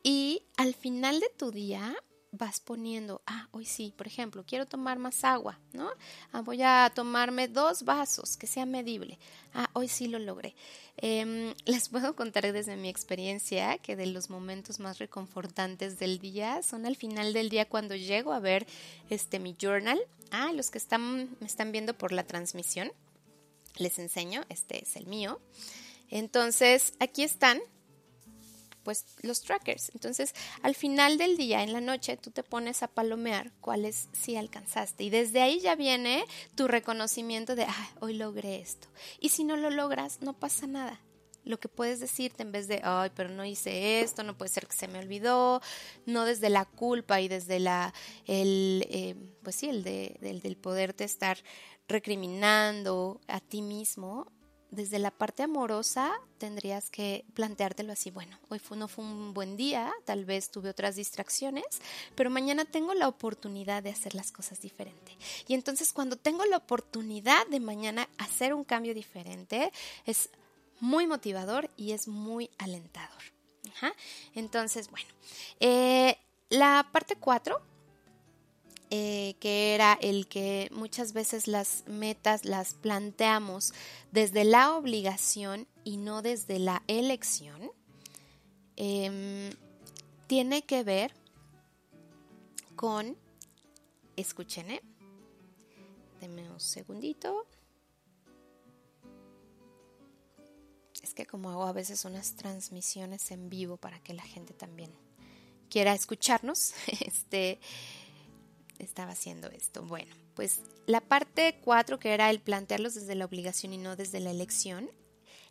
y 0.03 0.43
al 0.59 0.75
final 0.75 1.21
de 1.21 1.31
tu 1.31 1.53
día 1.53 1.97
vas 2.31 2.61
poniendo, 2.61 3.23
ah, 3.27 3.49
hoy 3.53 3.65
sí, 3.65 3.93
por 3.97 4.07
ejemplo, 4.07 4.45
quiero 4.47 4.67
tomar 4.67 4.99
más 4.99 5.25
agua, 5.25 5.59
¿no? 5.73 5.91
Ah, 6.33 6.43
voy 6.43 6.63
a 6.63 6.91
tomarme 6.95 7.49
dos 7.49 7.85
vasos, 7.85 8.37
que 8.37 8.47
sea 8.47 8.67
medible. 8.67 9.19
Ah, 9.55 9.71
hoy 9.73 9.89
sí 9.89 10.09
lo 10.09 10.19
logré. 10.19 10.55
Em, 10.99 11.55
les 11.65 11.89
puedo 11.89 12.15
contar 12.15 12.53
desde 12.53 12.77
mi 12.77 12.89
experiencia 12.89 13.79
que 13.79 13.97
de 13.97 14.07
los 14.07 14.31
momentos 14.31 14.79
más 14.79 14.99
reconfortantes 14.99 15.99
del 15.99 16.19
día 16.19 16.63
son 16.63 16.87
al 16.87 16.97
final 16.97 17.33
del 17.33 17.49
día 17.49 17.69
cuando 17.69 17.97
llego 17.97 18.33
a 18.33 18.41
ver 18.41 18.67
este 19.09 19.39
mi 19.39 19.57
journal. 19.61 19.99
Ah, 20.31 20.53
los 20.53 20.71
que 20.71 20.79
están, 20.79 21.37
me 21.41 21.47
están 21.47 21.73
viendo 21.73 21.95
por 21.95 22.13
la 22.13 22.25
transmisión, 22.25 22.93
les 23.77 23.99
enseño, 23.99 24.43
este 24.51 24.83
es 24.83 24.97
el 24.97 25.07
mío. 25.07 25.41
Entonces, 26.11 26.93
aquí 27.01 27.23
están 27.23 27.61
pues 28.83 29.05
los 29.23 29.43
trackers. 29.43 29.91
Entonces, 29.95 30.35
al 30.63 30.75
final 30.75 31.19
del 31.19 31.37
día, 31.37 31.63
en 31.63 31.73
la 31.73 31.81
noche, 31.81 32.17
tú 32.17 32.31
te 32.31 32.43
pones 32.43 32.83
a 32.83 32.89
palomear 32.89 33.53
cuáles 33.61 34.09
sí 34.13 34.37
alcanzaste. 34.37 35.05
Y 35.05 35.11
desde 35.11 35.41
ahí 35.41 35.61
ya 35.61 35.75
viene 35.75 36.25
tu 36.55 36.69
reconocimiento 36.69 37.55
de, 37.55 37.65
ah, 37.65 37.91
hoy 38.01 38.15
logré 38.15 38.61
esto. 38.61 38.89
Y 39.21 39.31
si 39.31 39.45
no 39.45 39.57
lo 39.57 39.71
logras, 39.71 40.21
no 40.21 40.39
pasa 40.39 40.67
nada. 40.67 41.01
Lo 41.45 41.59
que 41.59 41.69
puedes 41.69 41.99
decirte 42.01 42.43
en 42.43 42.53
vez 42.53 42.69
de, 42.69 42.81
ay, 42.85 43.11
pero 43.15 43.31
no 43.31 43.45
hice 43.45 44.01
esto, 44.03 44.23
no 44.23 44.37
puede 44.37 44.51
ser 44.51 44.67
que 44.67 44.77
se 44.77 44.89
me 44.89 44.99
olvidó, 44.99 45.63
no 46.05 46.25
desde 46.25 46.51
la 46.51 46.67
culpa 46.67 47.21
y 47.21 47.29
desde 47.29 47.59
la, 47.59 47.95
el, 48.27 48.87
eh, 48.91 49.15
pues 49.43 49.57
sí, 49.57 49.69
el, 49.69 49.83
de, 49.83 50.19
el 50.21 50.41
del 50.41 50.57
poderte 50.57 51.05
estar 51.05 51.39
recriminando 51.89 53.21
a 53.29 53.41
ti 53.41 53.63
mismo, 53.63 54.31
desde 54.71 54.99
la 54.99 55.11
parte 55.11 55.43
amorosa 55.43 56.13
tendrías 56.39 56.91
que 56.91 57.25
planteártelo 57.35 57.93
así, 57.93 58.11
bueno, 58.11 58.39
hoy 58.49 58.59
fue, 58.59 58.77
no 58.77 58.89
fue 58.89 59.05
un 59.05 59.35
buen 59.35 59.57
día, 59.57 59.93
tal 60.05 60.25
vez 60.25 60.51
tuve 60.51 60.71
otras 60.71 60.97
distracciones, 60.97 61.65
pero 62.15 62.31
mañana 62.31 62.65
tengo 62.65 62.95
la 62.95 63.09
oportunidad 63.09 63.83
de 63.83 63.91
hacer 63.91 64.15
las 64.15 64.31
cosas 64.31 64.61
diferente. 64.61 65.17
Y 65.47 65.55
entonces 65.55 65.93
cuando 65.93 66.17
tengo 66.17 66.45
la 66.45 66.59
oportunidad 66.59 67.47
de 67.49 67.61
mañana 67.61 68.09
hacer 68.19 68.55
un 68.55 68.65
cambio 68.65 68.95
diferente, 68.95 69.73
es 70.05 70.31
muy 70.81 71.07
motivador 71.07 71.71
y 71.77 71.93
es 71.93 72.09
muy 72.09 72.51
alentador. 72.59 73.23
Entonces, 74.35 74.91
bueno, 74.91 75.09
eh, 75.61 76.19
la 76.49 76.89
parte 76.91 77.17
4 77.17 77.61
eh, 78.91 79.37
que 79.39 79.75
era 79.75 79.99
el 80.01 80.29
que 80.29 80.71
muchas 80.73 81.13
veces 81.13 81.47
las 81.47 81.85
metas 81.87 82.47
las 82.47 82.73
planteamos 82.73 83.75
desde 84.13 84.45
la 84.45 84.77
obligación 84.77 85.67
y 85.85 85.99
no 85.99 86.23
desde 86.23 86.59
la 86.59 86.83
elección, 86.87 87.71
em, 88.77 89.51
tiene 90.27 90.63
que 90.63 90.85
ver 90.85 91.13
con, 92.77 93.17
escuchen, 94.17 94.71
¿eh? 94.71 94.83
Deme 96.21 96.51
un 96.51 96.61
segundito. 96.61 97.47
Es 101.03 101.13
que 101.13 101.27
como 101.27 101.51
hago 101.51 101.65
a 101.65 101.73
veces 101.73 102.05
unas 102.07 102.37
transmisiones 102.37 103.31
en 103.33 103.51
vivo 103.51 103.77
para 103.77 104.01
que 104.01 104.15
la 104.15 104.23
gente 104.23 104.55
también 104.55 104.91
quiera 105.69 105.93
escucharnos, 105.93 106.73
este 107.01 107.61
estaba 108.79 109.13
haciendo 109.13 109.49
esto? 109.49 109.83
Bueno, 109.83 110.15
pues 110.35 110.61
la 110.87 111.01
parte 111.01 111.59
4, 111.65 111.99
que 111.99 112.13
era 112.13 112.31
el 112.31 112.41
plantearlos 112.41 112.95
desde 112.95 113.15
la 113.15 113.25
obligación 113.25 113.73
y 113.73 113.79
no 113.79 113.97
desde 113.97 114.21
la 114.21 114.31
elección, 114.31 114.91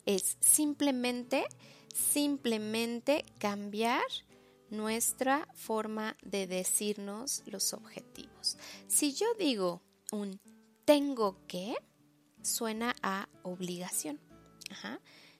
es 0.06 0.36
simplemente, 0.40 1.44
simplemente 1.94 3.24
cambiar 3.38 4.02
nuestra 4.70 5.48
forma 5.54 6.16
de 6.22 6.46
decirnos 6.46 7.42
los 7.46 7.72
objetivos. 7.72 8.58
Si 8.86 9.12
yo 9.14 9.26
digo 9.38 9.82
un 10.12 10.40
tengo 10.84 11.36
que, 11.46 11.74
suena 12.40 12.96
a 13.02 13.28
obligación. 13.42 14.18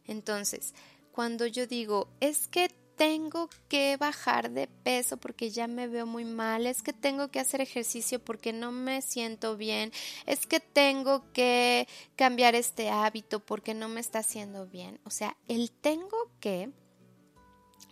Entonces, 0.05 0.74
cuando 1.11 1.47
yo 1.47 1.66
digo 1.66 2.09
es 2.20 2.49
que 2.49 2.68
tengo 2.99 3.49
que 3.68 3.96
bajar 3.96 4.51
de 4.51 4.66
peso 4.66 5.16
porque 5.16 5.51
ya 5.51 5.68
me 5.68 5.86
veo 5.86 6.05
muy 6.05 6.24
mal, 6.24 6.66
es 6.66 6.82
que 6.82 6.92
tengo 6.92 7.28
que 7.28 7.38
hacer 7.38 7.61
ejercicio 7.61 8.22
porque 8.22 8.53
no 8.53 8.72
me 8.72 9.01
siento 9.01 9.57
bien, 9.57 9.92
es 10.26 10.46
que 10.46 10.59
tengo 10.61 11.32
que 11.32 11.86
cambiar 12.16 12.57
este 12.57 12.90
hábito 12.90 13.40
porque 13.40 13.72
no 13.72 13.88
me 13.88 14.01
está 14.01 14.18
haciendo 14.18 14.66
bien. 14.66 15.01
O 15.05 15.11
sea, 15.11 15.36
el 15.46 15.70
tengo 15.70 16.18
que 16.40 16.70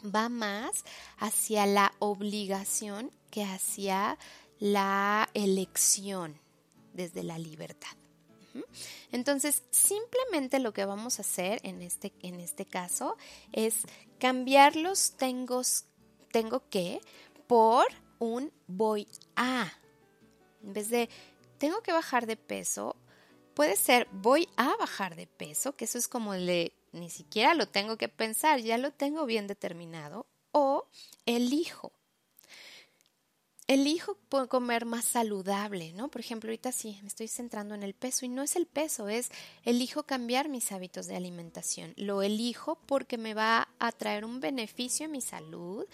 va 0.05 0.29
más 0.29 0.85
hacia 1.19 1.67
la 1.67 1.93
obligación 2.01 3.13
que 3.31 3.45
hacia 3.45 4.19
la 4.59 5.29
elección 5.35 6.41
desde 6.93 7.23
la 7.23 7.39
libertad. 7.39 7.97
Entonces, 9.13 9.63
simplemente 9.71 10.59
lo 10.59 10.73
que 10.73 10.85
vamos 10.85 11.19
a 11.19 11.23
hacer 11.23 11.61
en 11.63 11.83
este, 11.83 12.13
en 12.23 12.41
este 12.41 12.67
caso 12.67 13.17
es 13.53 13.83
cambiar 14.19 14.77
los 14.77 15.13
tengo, 15.13 15.63
tengo 16.31 16.69
que 16.69 17.01
por 17.47 17.87
un 18.19 18.53
voy 18.67 19.07
a. 19.37 19.73
En 20.63 20.73
vez 20.73 20.91
de 20.91 21.09
tengo 21.59 21.81
que 21.83 21.93
bajar 21.93 22.27
de 22.27 22.37
peso, 22.37 22.97
puede 23.55 23.77
ser 23.77 24.09
voy 24.13 24.49
a 24.57 24.77
bajar 24.77 25.17
de 25.17 25.27
peso, 25.27 25.77
que 25.77 25.87
eso 25.87 25.99
es 25.99 26.09
como 26.09 26.35
le 26.35 26.73
ni 26.93 27.11
siquiera 27.11 27.55
lo 27.55 27.69
tengo 27.69 27.97
que 27.97 28.09
pensar, 28.09 28.61
ya 28.61 28.79
lo 28.79 28.91
tengo 28.91 29.27
bien 29.27 29.47
determinado, 29.47 30.27
o 30.53 30.87
elijo 31.27 31.93
elijo 33.69 34.17
comer 34.49 34.85
más 34.85 35.05
saludable, 35.05 35.93
¿no? 35.93 36.09
Por 36.09 36.21
ejemplo, 36.21 36.49
ahorita 36.49 36.73
sí, 36.73 36.99
me 37.03 37.09
estoy 37.09 37.29
centrando 37.29 37.75
en 37.75 37.83
el 37.83 37.95
peso 37.95 38.25
y 38.25 38.29
no 38.29 38.43
es 38.43 38.57
el 38.57 38.67
peso, 38.67 39.09
es 39.09 39.31
elijo 39.65 40.05
cambiar 40.05 40.49
mis 40.49 40.71
hábitos 40.73 41.07
de 41.07 41.17
alimentación. 41.17 41.93
Lo 41.97 42.23
elijo 42.23 42.79
porque 42.87 43.19
me 43.19 43.35
va 43.35 43.69
a 43.79 43.93
traer 43.93 44.25
un 44.25 44.41
beneficio 44.41 45.07
a 45.07 45.09
mi 45.09 45.21
salud 45.21 45.87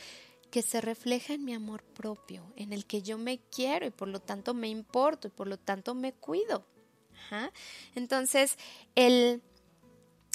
que 0.51 0.61
se 0.61 0.83
refleja 0.83 1.33
en 1.33 1.45
mi 1.45 1.55
amor 1.55 1.83
propio, 1.83 2.53
en 2.57 2.75
el 2.75 2.85
que 2.85 3.01
yo 3.01 3.17
me 3.17 3.39
quiero 3.39 3.87
y 3.87 3.91
por 3.91 4.09
lo 4.09 4.21
tanto 4.21 4.53
me 4.53 4.69
importo 4.69 5.29
y 5.29 5.31
por 5.31 5.49
lo 5.49 5.57
tanto 5.57 5.95
me 5.95 6.13
cuido. 6.13 6.67
Entonces, 7.95 8.59
el, 8.95 9.41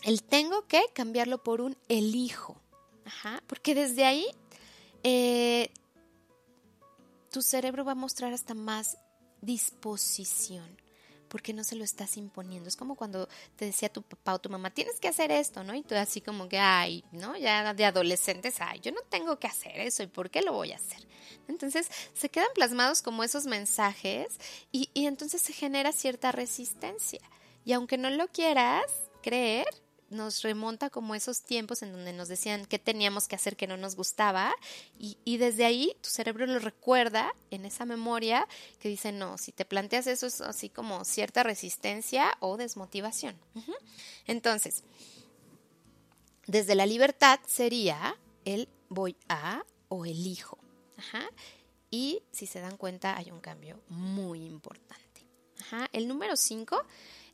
el 0.03 0.23
tengo 0.23 0.65
que 0.67 0.81
cambiarlo 0.93 1.43
por 1.43 1.61
un 1.61 1.77
elijo, 1.89 2.59
Ajá, 3.05 3.41
porque 3.47 3.75
desde 3.75 4.03
ahí 4.03 4.25
eh, 5.03 5.69
tu 7.37 7.43
cerebro 7.43 7.85
va 7.85 7.91
a 7.91 7.95
mostrar 7.95 8.33
hasta 8.33 8.55
más 8.55 8.97
disposición 9.41 10.75
porque 11.27 11.53
no 11.53 11.63
se 11.63 11.75
lo 11.75 11.83
estás 11.83 12.17
imponiendo. 12.17 12.67
Es 12.67 12.75
como 12.75 12.95
cuando 12.95 13.29
te 13.55 13.65
decía 13.65 13.89
tu 13.89 14.01
papá 14.01 14.33
o 14.33 14.39
tu 14.39 14.49
mamá, 14.49 14.71
tienes 14.71 14.99
que 14.99 15.07
hacer 15.07 15.31
esto, 15.31 15.63
¿no? 15.63 15.75
Y 15.75 15.83
tú 15.83 15.93
así 15.93 16.19
como 16.19 16.49
que, 16.49 16.57
ay, 16.57 17.03
¿no? 17.11 17.37
Ya 17.37 17.75
de 17.75 17.85
adolescentes, 17.85 18.55
ay, 18.59 18.79
yo 18.79 18.91
no 18.91 19.01
tengo 19.07 19.37
que 19.37 19.45
hacer 19.45 19.79
eso, 19.81 20.01
¿y 20.01 20.07
por 20.07 20.31
qué 20.31 20.41
lo 20.41 20.51
voy 20.51 20.71
a 20.71 20.77
hacer? 20.77 21.07
Entonces 21.47 21.91
se 22.15 22.29
quedan 22.29 22.49
plasmados 22.55 23.03
como 23.03 23.23
esos 23.23 23.45
mensajes 23.45 24.39
y, 24.71 24.89
y 24.95 25.05
entonces 25.05 25.39
se 25.39 25.53
genera 25.53 25.91
cierta 25.91 26.31
resistencia. 26.31 27.21
Y 27.65 27.73
aunque 27.73 27.99
no 27.99 28.09
lo 28.09 28.29
quieras 28.29 28.91
creer, 29.21 29.67
nos 30.09 30.41
remonta 30.41 30.89
como 30.89 31.15
esos 31.15 31.41
tiempos 31.41 31.81
en 31.81 31.91
donde 31.91 32.13
nos 32.13 32.27
decían 32.27 32.65
qué 32.65 32.79
teníamos 32.79 33.27
que 33.27 33.35
hacer 33.35 33.55
que 33.55 33.67
no 33.67 33.77
nos 33.77 33.95
gustaba 33.95 34.55
y, 34.97 35.17
y, 35.25 35.37
desde 35.37 35.65
ahí 35.65 35.95
tu 36.01 36.09
cerebro 36.09 36.45
lo 36.45 36.59
recuerda 36.59 37.33
en 37.51 37.65
esa 37.65 37.85
memoria 37.85 38.47
que 38.79 38.89
dice 38.89 39.11
no, 39.11 39.37
si 39.37 39.51
te 39.51 39.65
planteas 39.65 40.07
eso 40.07 40.27
es 40.27 40.41
así 40.41 40.69
como 40.69 41.03
cierta 41.05 41.43
resistencia 41.43 42.37
o 42.39 42.57
desmotivación. 42.57 43.35
Entonces, 44.25 44.83
desde 46.45 46.75
la 46.75 46.85
libertad 46.85 47.39
sería 47.45 48.17
el 48.45 48.69
voy 48.89 49.17
a 49.27 49.63
o 49.89 50.05
elijo. 50.05 50.57
Y 51.89 52.23
si 52.31 52.47
se 52.47 52.59
dan 52.59 52.77
cuenta 52.77 53.17
hay 53.17 53.31
un 53.31 53.39
cambio 53.39 53.81
muy 53.89 54.45
importante. 54.45 54.97
El 55.91 56.07
número 56.07 56.35
5 56.35 56.81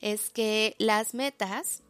es 0.02 0.30
que 0.30 0.76
las 0.80 1.14
metas 1.14 1.84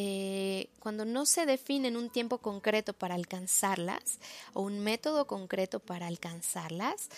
eh, 0.00 0.70
cuando 0.78 1.04
no 1.04 1.26
se 1.26 1.44
definen 1.44 1.96
un 1.96 2.08
tiempo 2.08 2.38
concreto 2.38 2.92
para 2.92 3.16
alcanzarlas 3.16 4.20
o 4.52 4.62
un 4.62 4.78
método 4.78 5.26
concreto 5.26 5.80
para 5.80 6.06
alcanzarlas, 6.06 7.08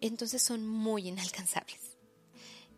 entonces 0.00 0.42
son 0.42 0.66
muy 0.66 1.08
inalcanzables. 1.08 1.98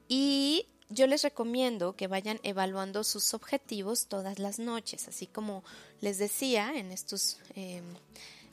Y 0.08 0.66
yo 0.88 1.06
les 1.06 1.22
recomiendo 1.22 1.94
que 1.94 2.08
vayan 2.08 2.40
evaluando 2.42 3.04
sus 3.04 3.34
objetivos 3.34 4.08
todas 4.08 4.40
las 4.40 4.58
noches, 4.58 5.06
así 5.06 5.28
como 5.28 5.62
les 6.00 6.18
decía 6.18 6.72
en 6.74 6.90
estos... 6.90 7.38
Em, 7.54 7.84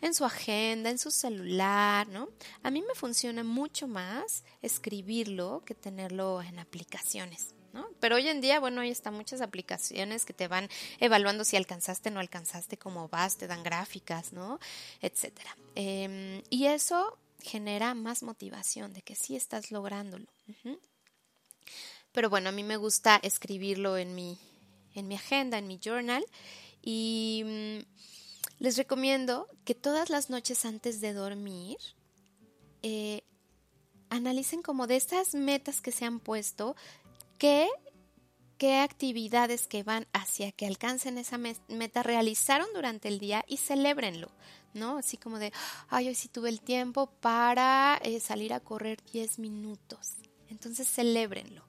en 0.02 0.14
su 0.14 0.24
agenda, 0.24 0.90
en 0.90 0.98
su 0.98 1.12
celular, 1.12 2.08
¿no? 2.08 2.30
A 2.64 2.72
mí 2.72 2.82
me 2.82 2.96
funciona 2.96 3.44
mucho 3.44 3.86
más 3.86 4.46
escribirlo 4.62 5.62
que 5.66 5.76
tenerlo 5.76 6.42
en 6.42 6.58
aplicaciones. 6.58 7.54
Pero 8.00 8.16
hoy 8.16 8.28
en 8.28 8.42
día, 8.42 8.60
bueno, 8.60 8.82
ahí 8.82 8.90
están 8.90 9.14
muchas 9.14 9.42
aplicaciones 9.42 10.26
que 10.26 10.34
te 10.34 10.48
van 10.48 10.70
evaluando 11.00 11.44
si 11.44 11.58
alcanzaste 11.58 12.10
o 12.10 12.12
no 12.12 12.20
alcanzaste, 12.20 12.78
cómo 12.78 13.08
vas, 13.10 13.38
te 13.38 13.48
dan 13.48 13.64
gráficas, 13.64 14.34
¿no? 14.34 14.60
Etcétera. 15.02 15.56
Em, 15.76 16.42
y 16.50 16.66
eso 16.66 17.18
genera 17.42 17.94
más 17.94 18.24
motivación 18.24 18.94
de 18.94 19.02
que 19.02 19.16
sí 19.16 19.36
estás 19.36 19.72
lográndolo. 19.72 20.28
Pero 22.12 22.30
bueno, 22.30 22.50
a 22.50 22.52
mí 22.52 22.64
me 22.64 22.78
gusta 22.78 23.20
escribirlo 23.22 23.98
en 23.98 24.16
mi, 24.16 24.38
en 24.96 25.08
mi 25.08 25.16
agenda, 25.16 25.58
en 25.58 25.68
mi 25.68 25.80
journal. 25.80 26.26
Y 26.82 27.44
mm, 27.46 28.00
les 28.60 28.78
recomiendo 28.78 29.48
que 29.66 29.76
todas 29.76 30.10
las 30.10 30.30
noches 30.30 30.66
antes 30.66 31.02
de 31.02 31.14
dormir 31.14 31.78
eh, 32.82 33.24
analicen 34.10 34.62
como 34.62 34.88
de 34.88 34.96
estas 34.96 35.36
metas 35.36 35.82
que 35.82 35.92
se 35.92 36.06
han 36.06 36.20
puesto, 36.20 36.76
qué, 37.40 37.68
qué 38.60 38.82
actividades 38.82 39.66
que 39.66 39.82
van 39.82 40.06
hacia 40.14 40.52
que 40.52 40.68
alcancen 40.68 41.18
esa 41.18 41.40
meta 41.40 42.04
realizaron 42.04 42.68
durante 42.76 43.08
el 43.08 43.18
día 43.18 43.44
y 43.48 43.58
celébrenlo, 43.58 44.30
¿no? 44.76 44.98
Así 44.98 45.18
como 45.18 45.40
de, 45.40 45.52
ay, 45.88 46.10
hoy 46.10 46.16
sí 46.16 46.28
tuve 46.28 46.50
el 46.50 46.62
tiempo 46.62 47.08
para 47.22 48.00
eh, 48.04 48.20
salir 48.20 48.54
a 48.54 48.60
correr 48.60 49.00
10 49.12 49.40
minutos. 49.40 50.18
Entonces, 50.50 50.88
celébrenlo. 50.88 51.64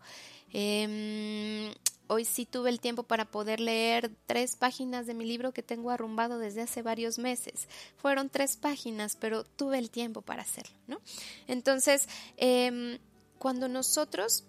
Em, 0.52 1.72
hoy 2.08 2.24
sí 2.24 2.44
tuve 2.44 2.70
el 2.70 2.80
tiempo 2.80 3.04
para 3.04 3.30
poder 3.30 3.60
leer 3.60 4.10
tres 4.26 4.56
páginas 4.56 5.06
de 5.06 5.14
mi 5.14 5.24
libro 5.24 5.52
que 5.52 5.62
tengo 5.62 5.90
arrumbado 5.90 6.38
desde 6.38 6.62
hace 6.62 6.82
varios 6.82 7.18
meses. 7.18 7.68
Fueron 7.96 8.30
tres 8.30 8.56
páginas, 8.56 9.16
pero 9.16 9.44
tuve 9.44 9.78
el 9.78 9.90
tiempo 9.90 10.22
para 10.22 10.42
hacerlo, 10.42 10.76
¿no? 10.88 11.00
Entonces, 11.46 12.08
em, 12.36 12.98
cuando 13.38 13.68
nosotros 13.68 14.44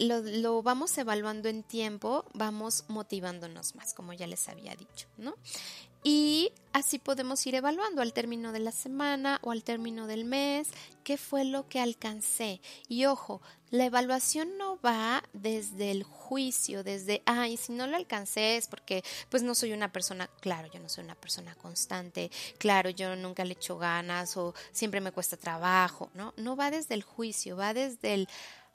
lo, 0.00 0.62
vamos 0.62 0.96
evaluando 0.98 1.48
en 1.48 1.62
tiempo, 1.62 2.24
vamos 2.34 2.84
motivándonos 2.88 3.74
más, 3.74 3.94
como 3.94 4.12
ya 4.12 4.26
les 4.26 4.48
había 4.48 4.74
dicho, 4.74 5.08
¿no? 5.16 5.34
Y 6.04 6.52
así 6.72 6.98
podemos 6.98 7.44
ir 7.46 7.56
evaluando 7.56 8.02
al 8.02 8.12
término 8.12 8.52
de 8.52 8.60
la 8.60 8.70
semana 8.70 9.40
o 9.42 9.50
al 9.50 9.64
término 9.64 10.06
del 10.06 10.24
mes 10.24 10.68
qué 11.02 11.16
fue 11.16 11.44
lo 11.44 11.68
que 11.68 11.80
alcancé. 11.80 12.60
Y 12.88 13.06
ojo, 13.06 13.42
la 13.70 13.86
evaluación 13.86 14.56
no 14.58 14.78
va 14.80 15.22
desde 15.32 15.90
el 15.90 16.04
juicio, 16.04 16.84
desde, 16.84 17.22
ay, 17.26 17.56
si 17.56 17.72
no 17.72 17.86
lo 17.86 17.96
alcancé 17.96 18.56
es 18.56 18.68
porque 18.68 19.02
pues 19.28 19.42
no 19.42 19.54
soy 19.54 19.72
una 19.72 19.90
persona, 19.90 20.30
claro, 20.40 20.68
yo 20.72 20.78
no 20.80 20.88
soy 20.88 21.04
una 21.04 21.14
persona 21.14 21.54
constante, 21.56 22.30
claro, 22.58 22.90
yo 22.90 23.16
nunca 23.16 23.44
le 23.44 23.54
echo 23.54 23.76
ganas 23.76 24.36
o 24.36 24.54
siempre 24.72 25.00
me 25.00 25.12
cuesta 25.12 25.36
trabajo, 25.36 26.10
¿no? 26.14 26.32
No 26.36 26.56
va 26.56 26.70
desde 26.70 26.94
el 26.94 27.02
juicio, 27.02 27.56
va 27.56 27.74
desde 27.74 28.14
el, 28.14 28.28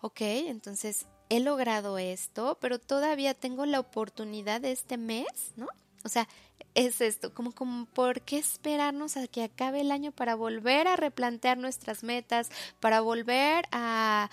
ok, 0.04 0.20
entonces 0.20 1.06
he 1.30 1.40
logrado 1.40 1.98
esto, 1.98 2.58
pero 2.60 2.78
todavía 2.78 3.34
tengo 3.34 3.66
la 3.66 3.80
oportunidad 3.80 4.60
de 4.60 4.74
este 4.74 4.98
mes, 4.98 5.54
¿no? 5.56 5.70
O 6.04 6.10
sea, 6.10 6.28
es 6.76 7.00
esto, 7.00 7.34
como, 7.34 7.54
como 7.54 7.86
por 7.86 8.20
qué 8.20 8.38
esperarnos 8.38 9.16
a 9.16 9.28
que 9.28 9.44
acabe 9.44 9.80
el 9.80 9.94
año 9.94 10.12
para 10.12 10.36
volver 10.36 10.90
a 10.90 10.98
replantear 10.98 11.58
nuestras 11.58 12.04
metas, 12.04 12.50
para 12.82 13.00
volver 13.00 13.66
a, 13.72 14.30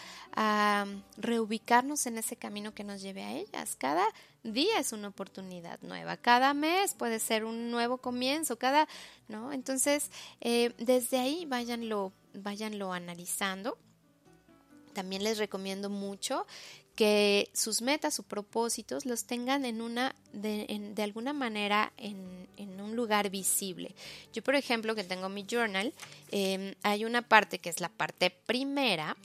reubicarnos 1.16 2.06
en 2.06 2.18
ese 2.18 2.34
camino 2.34 2.74
que 2.74 2.82
nos 2.82 3.00
lleve 3.00 3.22
a 3.22 3.32
ellas. 3.36 3.76
Cada 3.76 4.04
día 4.42 4.80
es 4.80 4.92
una 4.92 5.06
oportunidad 5.06 5.80
nueva, 5.82 6.16
cada 6.16 6.52
mes 6.52 6.94
puede 6.94 7.20
ser 7.20 7.44
un 7.44 7.70
nuevo 7.70 7.98
comienzo, 7.98 8.58
cada, 8.58 8.88
¿no? 9.28 9.52
Entonces, 9.52 10.10
eh, 10.40 10.74
desde 10.78 11.20
ahí 11.20 11.46
váyanlo, 11.46 12.12
váyanlo 12.34 12.92
analizando 12.92 13.78
también 15.00 15.24
les 15.24 15.38
recomiendo 15.38 15.88
mucho 15.88 16.46
que 16.94 17.48
sus 17.54 17.80
metas 17.80 18.18
o 18.18 18.22
propósitos 18.22 19.06
los 19.06 19.24
tengan 19.24 19.64
en 19.64 19.80
una 19.80 20.14
de, 20.34 20.92
alguna 20.98 21.32
manera 21.32 21.94
en, 21.96 22.20
un 22.78 22.94
lugar 22.94 23.30
visible. 23.30 23.94
Yo, 24.34 24.42
por 24.42 24.56
ejemplo, 24.56 24.94
que 24.94 25.02
tengo 25.02 25.30
mi 25.30 25.46
journal, 25.50 25.94
em, 26.30 26.74
hay 26.82 27.06
una 27.06 27.22
parte 27.22 27.60
que 27.60 27.70
es 27.70 27.80
la 27.80 27.88
parte 27.88 28.28
primera, 28.28 29.16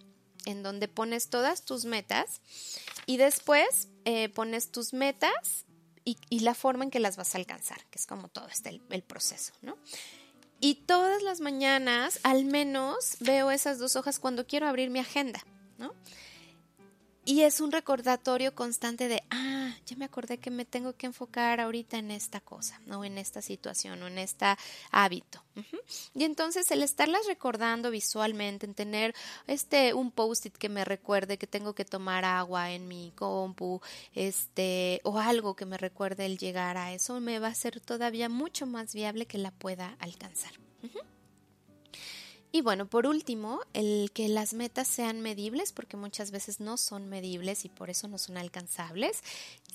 en 0.45 0.63
donde 0.63 0.87
pones 0.87 1.27
todas 1.27 1.65
tus 1.65 1.83
metas 1.83 2.39
y 3.05 3.17
después 3.17 3.89
eh, 4.05 4.29
pones 4.29 4.71
tus 4.71 4.93
metas 4.93 5.65
y, 6.05 6.39
la 6.39 6.53
forma 6.53 6.85
en 6.85 6.91
que 6.91 7.01
las 7.01 7.17
vas 7.17 7.35
a 7.35 7.37
alcanzar, 7.37 7.83
que 7.89 7.99
es 7.99 8.05
como 8.05 8.29
todo 8.29 8.47
este 8.47 8.79
el, 8.89 9.03
proceso, 9.03 9.51
¿no? 9.61 9.77
Y 10.61 10.75
todas 10.85 11.21
las 11.21 11.41
mañanas, 11.41 12.21
al 12.23 12.45
menos, 12.45 13.17
veo 13.19 13.51
esas 13.51 13.77
dos 13.77 13.97
hojas 13.97 14.19
cuando 14.19 14.47
quiero 14.47 14.69
abrir 14.69 14.89
mi 14.89 14.99
agenda, 14.99 15.43
¿no? 15.77 15.93
Y 17.27 17.41
es 17.41 17.59
un 17.59 17.71
recordatorio 17.71 18.53
constante 18.53 19.07
de, 19.07 19.23
ah, 19.31 19.73
ya 19.87 19.95
me 19.97 20.05
acordé 20.05 20.37
que 20.37 20.51
me 20.51 20.63
tengo 20.63 20.93
que 20.93 21.07
enfocar 21.07 21.59
ahorita 21.59 21.97
en 21.97 22.11
esta 22.11 22.39
cosa, 22.39 22.79
¿no? 22.85 23.03
En 23.03 23.17
esta 23.17 23.41
situación 23.41 24.03
o 24.03 24.07
en 24.07 24.19
este 24.19 24.45
hábito. 24.91 25.43
Y 26.13 26.23
entonces 26.23 26.69
el 26.69 26.83
estarlas 26.83 27.25
recordando 27.25 27.89
visualmente, 27.89 28.67
en 28.67 28.75
tener 28.75 29.15
este, 29.47 29.95
un 29.95 30.11
post-it 30.11 30.55
que 30.55 30.69
me 30.69 30.85
recuerde 30.85 31.39
que 31.39 31.47
tengo 31.47 31.73
que 31.73 31.83
tomar 31.83 32.25
agua 32.25 32.71
en 32.71 32.87
mi 32.87 33.11
compu, 33.15 33.81
este, 34.13 35.01
o 35.03 35.17
algo 35.17 35.55
que 35.55 35.65
me 35.65 35.79
recuerde 35.79 36.27
el 36.27 36.37
llegar 36.37 36.77
a 36.77 36.93
eso, 36.93 37.19
me 37.21 37.39
va 37.39 37.47
a 37.47 37.55
ser 37.55 37.81
todavía 37.81 38.29
mucho 38.29 38.67
más 38.67 38.93
viable 38.93 39.25
que 39.25 39.39
la 39.39 39.49
pueda 39.49 39.95
alcanzar. 39.99 40.51
Y 42.55 42.61
bueno, 42.61 42.85
por 42.87 43.05
último, 43.05 43.59
el 43.73 44.11
que 44.13 44.29
las 44.29 44.53
metas 44.53 44.87
sean 44.87 45.19
medibles, 45.19 45.73
porque 45.73 45.97
muchas 45.97 46.31
veces 46.31 46.61
no 46.61 46.77
son 46.77 47.09
medibles 47.09 47.65
y 47.65 47.69
por 47.69 47.89
eso 47.89 48.07
no 48.07 48.17
son 48.17 48.37
alcanzables, 48.37 49.21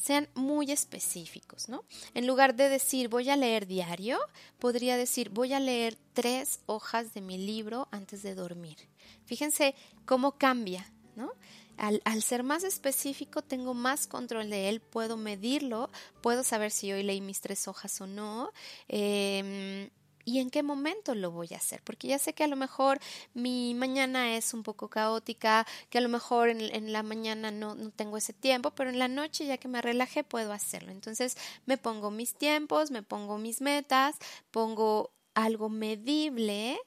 sean 0.01 0.31
muy 0.35 0.73
específicos, 0.73 1.69
¿no? 1.69 1.85
En 2.15 2.27
lugar 2.27 2.57
de 2.57 2.71
decir 2.71 3.11
voy 3.11 3.29
a 3.29 3.37
leer 3.37 3.67
diario, 3.67 4.19
podría 4.59 4.97
decir 4.97 5.29
voy 5.29 5.53
a 5.53 5.61
leer 5.61 5.99
tres 6.15 6.61
hojas 6.65 7.13
de 7.13 7.21
mi 7.21 7.37
libro 7.37 7.87
antes 7.91 8.23
de 8.23 8.35
dormir. 8.35 8.79
Fíjense 9.27 9.75
cómo 10.07 10.39
cambia, 10.39 10.91
¿no? 11.17 11.33
Al, 11.77 12.01
al, 12.07 12.23
ser 12.23 12.45
más 12.45 12.65
específico, 12.65 13.43
tengo 13.43 13.75
más 13.75 14.07
control 14.07 14.49
de 14.49 14.71
él, 14.71 14.81
puedo 14.81 15.19
medirlo, 15.19 15.91
puedo 16.23 16.43
saber 16.45 16.71
si 16.71 16.91
hoy 16.93 17.03
leí 17.03 17.21
mis 17.21 17.43
tres 17.43 17.69
hojas 17.69 18.01
o 18.01 18.07
no. 18.07 18.53
Eh, 18.89 19.91
y 20.25 20.39
en 20.39 20.51
qué 20.51 20.63
momento 20.63 21.15
lo 21.15 21.31
voy 21.31 21.49
a 21.53 21.57
hacer, 21.57 21.83
porque 21.83 22.09
ya 22.09 22.19
sé 22.19 22.35
que 22.35 22.45
a 22.45 22.49
lo 22.49 22.57
mejor 22.57 23.01
mi 23.35 23.75
mañana 23.75 24.37
es 24.37 24.55
un 24.55 24.63
poco 24.63 24.89
caótica, 24.89 25.67
que 25.89 25.99
a 25.99 26.01
lo 26.01 26.09
mejor 26.09 26.49
en, 26.49 26.93
la 26.93 27.03
mañana 27.03 27.51
no, 27.51 27.75
no, 27.75 27.91
tengo 27.91 28.17
ese 28.17 28.33
tiempo, 28.33 28.71
pero 28.73 28.91
en 28.91 28.99
la 28.99 29.09
noche 29.09 29.47
ya 29.47 29.59
que 29.59 29.69
me 29.69 29.83
relajé 29.83 30.25
puedo 30.25 30.53
hacerlo. 30.53 30.93
Entonces 30.93 31.37
me 31.67 31.79
pongo 31.79 32.11
mis 32.11 32.35
tiempos, 32.35 32.91
me 32.91 33.03
pongo 33.03 33.39
mis 33.39 33.61
metas, 33.61 34.17
pongo 34.51 35.13
algo 35.35 35.69
medible 35.69 36.79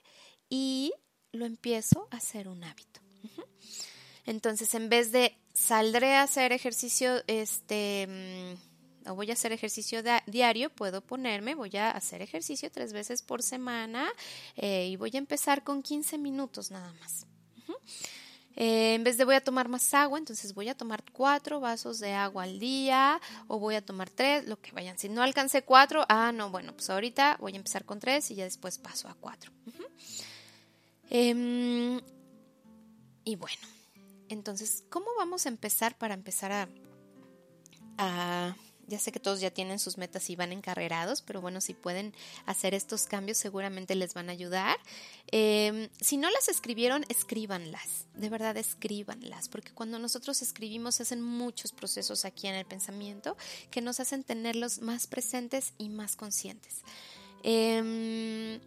y 0.49 0.93
lo 1.31 1.45
empiezo 1.45 2.07
a 2.11 2.17
hacer 2.17 2.47
un 2.47 2.63
hábito. 2.63 3.01
Entonces 4.25 4.73
en 4.73 4.89
vez 4.89 5.11
de 5.11 5.37
saldré 5.53 6.15
a 6.15 6.23
hacer 6.23 6.51
ejercicio, 6.51 7.23
este 7.27 8.07
mm, 8.07 8.72
o 9.07 9.15
voy 9.15 9.29
a 9.29 9.33
hacer 9.33 9.51
ejercicio 9.51 10.01
diario, 10.27 10.69
puedo 10.69 11.01
ponerme, 11.01 11.55
voy 11.55 11.75
a 11.77 11.91
hacer 11.91 12.21
ejercicio 12.21 12.71
tres 12.71 12.93
veces 12.93 13.21
por 13.21 13.41
semana 13.41 14.11
eh, 14.55 14.87
y 14.87 14.95
voy 14.95 15.11
a 15.13 15.17
empezar 15.17 15.63
con 15.63 15.81
15 15.81 16.17
minutos 16.17 16.71
nada 16.71 16.93
más. 16.99 17.25
Eh, 18.55 18.93
en 18.93 19.03
vez 19.03 19.17
de 19.17 19.25
voy 19.25 19.35
a 19.35 19.41
tomar 19.41 19.67
más 19.67 19.93
agua, 19.93 20.19
entonces 20.19 20.53
voy 20.53 20.69
a 20.69 20.75
tomar 20.75 21.03
cuatro 21.11 21.59
vasos 21.59 21.99
de 21.99 22.13
agua 22.13 22.43
al 22.43 22.59
día 22.59 23.19
o 23.47 23.57
voy 23.57 23.75
a 23.75 23.83
tomar 23.83 24.09
tres, 24.09 24.45
lo 24.45 24.59
que 24.61 24.71
vayan. 24.71 24.97
Si 24.97 25.09
no 25.09 25.23
alcancé 25.23 25.63
cuatro, 25.63 26.05
ah, 26.07 26.31
no, 26.31 26.51
bueno, 26.51 26.73
pues 26.73 26.89
ahorita 26.89 27.37
voy 27.39 27.53
a 27.53 27.57
empezar 27.57 27.83
con 27.85 27.99
tres 27.99 28.29
y 28.29 28.35
ya 28.35 28.43
después 28.43 28.77
paso 28.77 29.07
a 29.07 29.15
cuatro. 29.15 29.51
Em, 31.09 31.99
y 33.23 33.35
bueno, 33.35 33.67
entonces, 34.29 34.83
¿cómo 34.89 35.07
vamos 35.17 35.45
a 35.45 35.49
empezar 35.49 35.97
para 35.97 36.13
empezar 36.13 36.51
a, 36.51 36.69
a 37.97 38.55
ya 38.87 38.99
sé 38.99 39.11
que 39.11 39.19
todos 39.19 39.39
ya 39.39 39.51
tienen 39.51 39.79
sus 39.79 39.97
metas 39.97 40.29
y 40.29 40.35
van 40.35 40.51
encarrerados, 40.51 41.21
pero 41.21 41.41
bueno, 41.41 41.61
si 41.61 41.73
pueden 41.73 42.13
hacer 42.45 42.73
estos 42.73 43.05
cambios 43.05 43.37
seguramente 43.37 43.95
les 43.95 44.13
van 44.13 44.29
a 44.29 44.33
ayudar. 44.33 44.77
Em, 45.31 45.89
si 45.99 46.17
no 46.17 46.29
las 46.31 46.49
escribieron, 46.49 47.05
escríbanlas, 47.09 48.05
de 48.15 48.29
verdad 48.29 48.57
escríbanlas, 48.57 49.49
porque 49.49 49.71
cuando 49.71 49.99
nosotros 49.99 50.41
escribimos 50.41 50.95
se 50.95 51.03
hacen 51.03 51.21
muchos 51.21 51.71
procesos 51.71 52.25
aquí 52.25 52.47
en 52.47 52.55
el 52.55 52.65
pensamiento 52.65 53.37
que 53.71 53.81
nos 53.81 53.99
hacen 53.99 54.23
tenerlos 54.23 54.81
más 54.81 55.07
presentes 55.07 55.73
y 55.77 55.89
más 55.89 56.15
conscientes. 56.15 56.81
Eh, 57.43 58.59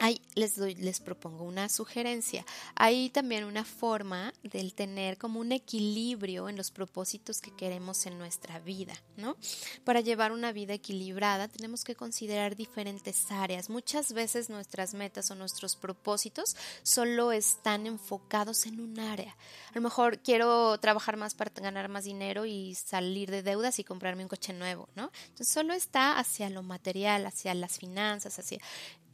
Ahí 0.00 0.20
les, 0.34 0.54
doy, 0.54 0.76
les 0.76 1.00
propongo 1.00 1.44
una 1.44 1.68
sugerencia. 1.68 2.44
Hay 2.76 3.10
también 3.10 3.44
una 3.44 3.64
forma 3.64 4.32
del 4.44 4.72
tener 4.72 5.18
como 5.18 5.40
un 5.40 5.50
equilibrio 5.50 6.48
en 6.48 6.56
los 6.56 6.70
propósitos 6.70 7.40
que 7.40 7.50
queremos 7.50 8.06
en 8.06 8.16
nuestra 8.16 8.60
vida, 8.60 8.94
¿no? 9.16 9.36
Para 9.84 10.00
llevar 10.00 10.30
una 10.30 10.52
vida 10.52 10.74
equilibrada 10.74 11.48
tenemos 11.48 11.82
que 11.82 11.96
considerar 11.96 12.54
diferentes 12.54 13.30
áreas. 13.32 13.70
Muchas 13.70 14.12
veces 14.12 14.50
nuestras 14.50 14.94
metas 14.94 15.32
o 15.32 15.34
nuestros 15.34 15.74
propósitos 15.74 16.56
solo 16.84 17.32
están 17.32 17.86
enfocados 17.86 18.66
en 18.66 18.80
un 18.80 19.00
área. 19.00 19.36
A 19.70 19.74
lo 19.74 19.80
mejor 19.80 20.20
quiero 20.20 20.78
trabajar 20.78 21.16
más 21.16 21.34
para 21.34 21.50
ganar 21.50 21.88
más 21.88 22.04
dinero 22.04 22.46
y 22.46 22.76
salir 22.76 23.32
de 23.32 23.42
deudas 23.42 23.78
y 23.80 23.84
comprarme 23.84 24.22
un 24.22 24.28
coche 24.28 24.52
nuevo, 24.52 24.88
¿no? 24.94 25.10
Entonces 25.24 25.48
solo 25.48 25.74
está 25.74 26.18
hacia 26.18 26.50
lo 26.50 26.62
material, 26.62 27.26
hacia 27.26 27.52
las 27.54 27.78
finanzas, 27.78 28.38
hacia 28.38 28.60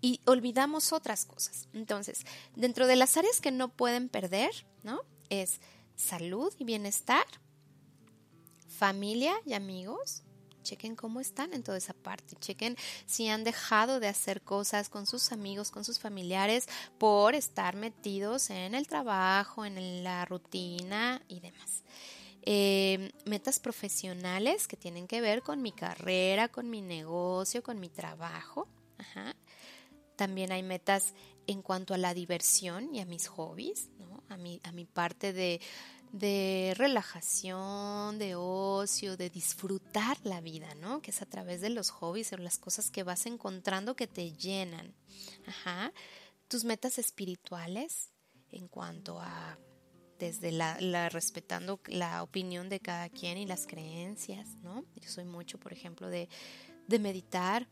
y 0.04 0.20
olvidamos 0.26 0.92
otras 0.92 1.24
cosas. 1.24 1.66
Entonces, 1.72 2.26
dentro 2.54 2.86
de 2.86 2.94
las 2.94 3.16
áreas 3.16 3.40
que 3.40 3.50
no 3.50 3.70
pueden 3.70 4.10
perder, 4.10 4.50
¿no? 4.82 5.00
Es 5.30 5.62
salud 5.96 6.52
y 6.58 6.64
bienestar, 6.64 7.24
familia 8.68 9.32
y 9.46 9.54
amigos. 9.54 10.22
Chequen 10.62 10.94
cómo 10.94 11.20
están 11.20 11.54
en 11.54 11.62
toda 11.62 11.78
esa 11.78 11.94
parte. 11.94 12.36
Chequen 12.36 12.76
si 13.06 13.30
han 13.30 13.44
dejado 13.44 13.98
de 13.98 14.08
hacer 14.08 14.42
cosas 14.42 14.90
con 14.90 15.06
sus 15.06 15.32
amigos, 15.32 15.70
con 15.70 15.86
sus 15.86 15.98
familiares, 15.98 16.68
por 16.98 17.34
estar 17.34 17.74
metidos 17.74 18.50
en 18.50 18.74
el 18.74 18.86
trabajo, 18.86 19.64
en 19.64 20.04
la 20.04 20.26
rutina 20.26 21.22
y 21.28 21.40
demás. 21.40 21.82
Eh, 22.42 23.10
metas 23.24 23.58
profesionales 23.58 24.68
que 24.68 24.76
tienen 24.76 25.06
que 25.06 25.22
ver 25.22 25.40
con 25.40 25.62
mi 25.62 25.72
carrera, 25.72 26.48
con 26.48 26.68
mi 26.68 26.82
negocio, 26.82 27.62
con 27.62 27.80
mi 27.80 27.88
trabajo. 27.88 28.68
Ajá. 28.98 29.34
También 30.16 30.52
hay 30.52 30.62
metas 30.62 31.14
en 31.46 31.62
cuanto 31.62 31.94
a 31.94 31.98
la 31.98 32.14
diversión 32.14 32.94
y 32.94 33.00
a 33.00 33.06
mis 33.06 33.26
hobbies, 33.26 33.90
¿no? 33.98 34.22
a, 34.28 34.36
mi, 34.36 34.60
a 34.64 34.72
mi 34.72 34.84
parte 34.84 35.32
de, 35.32 35.60
de 36.12 36.74
relajación, 36.76 38.18
de 38.18 38.36
ocio, 38.36 39.16
de 39.16 39.30
disfrutar 39.30 40.16
la 40.22 40.40
vida, 40.40 40.74
¿no? 40.76 41.02
Que 41.02 41.10
es 41.10 41.20
a 41.22 41.26
través 41.26 41.60
de 41.60 41.70
los 41.70 41.90
hobbies 41.90 42.32
o 42.32 42.36
las 42.36 42.58
cosas 42.58 42.92
que 42.92 43.02
vas 43.02 43.26
encontrando 43.26 43.96
que 43.96 44.06
te 44.06 44.32
llenan. 44.32 44.94
Ajá. 45.46 45.92
Tus 46.46 46.64
metas 46.64 46.98
espirituales 46.98 48.10
en 48.52 48.68
cuanto 48.68 49.20
a 49.20 49.58
desde 50.20 50.52
la, 50.52 51.08
respetando 51.08 51.80
la 51.86 52.22
opinión 52.22 52.68
de 52.68 52.78
cada 52.78 53.08
quien 53.08 53.36
y 53.36 53.46
las 53.46 53.66
creencias, 53.66 54.54
¿no? 54.62 54.84
Yo 54.94 55.10
soy 55.10 55.24
mucho, 55.24 55.58
por 55.58 55.72
ejemplo, 55.72 56.08
de, 56.08 56.28
de 56.86 56.98
meditar. 57.00 57.68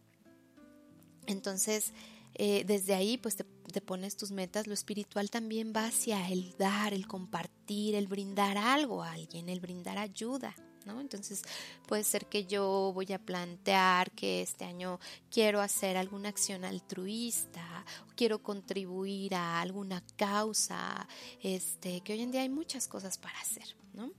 Entonces, 1.26 1.92
eh, 2.34 2.64
desde 2.66 2.94
ahí 2.94 3.18
pues 3.18 3.36
te, 3.36 3.44
pones 3.80 4.16
tus 4.16 4.30
metas, 4.30 4.66
lo 4.66 4.74
espiritual 4.74 5.30
también 5.30 5.72
va 5.74 5.86
hacia 5.86 6.28
el 6.28 6.54
dar, 6.58 6.94
el 6.94 7.06
compartir, 7.06 7.94
el 7.94 8.06
brindar 8.06 8.58
algo 8.58 9.02
a 9.02 9.12
alguien, 9.12 9.48
el 9.48 9.60
brindar 9.60 9.98
ayuda. 9.98 10.54
¿No? 10.84 11.00
Entonces 11.00 11.42
puede 11.86 12.02
ser 12.02 12.26
que 12.26 12.44
yo 12.44 12.90
voy 12.92 13.12
a 13.12 13.20
plantear 13.20 14.10
que 14.10 14.42
este 14.42 14.64
año 14.64 14.98
quiero 15.30 15.60
hacer 15.60 15.96
alguna 15.96 16.28
acción 16.28 16.64
altruista, 16.64 17.84
quiero 18.16 18.42
contribuir 18.42 19.36
a 19.36 19.60
alguna 19.60 20.02
causa, 20.16 21.06
este, 21.40 22.00
que 22.00 22.14
hoy 22.14 22.22
en 22.22 22.32
día 22.32 22.40
hay 22.40 22.48
muchas 22.48 22.88
cosas 22.88 23.16
para 23.16 23.38
hacer, 23.38 23.76
¿no? 23.94 24.10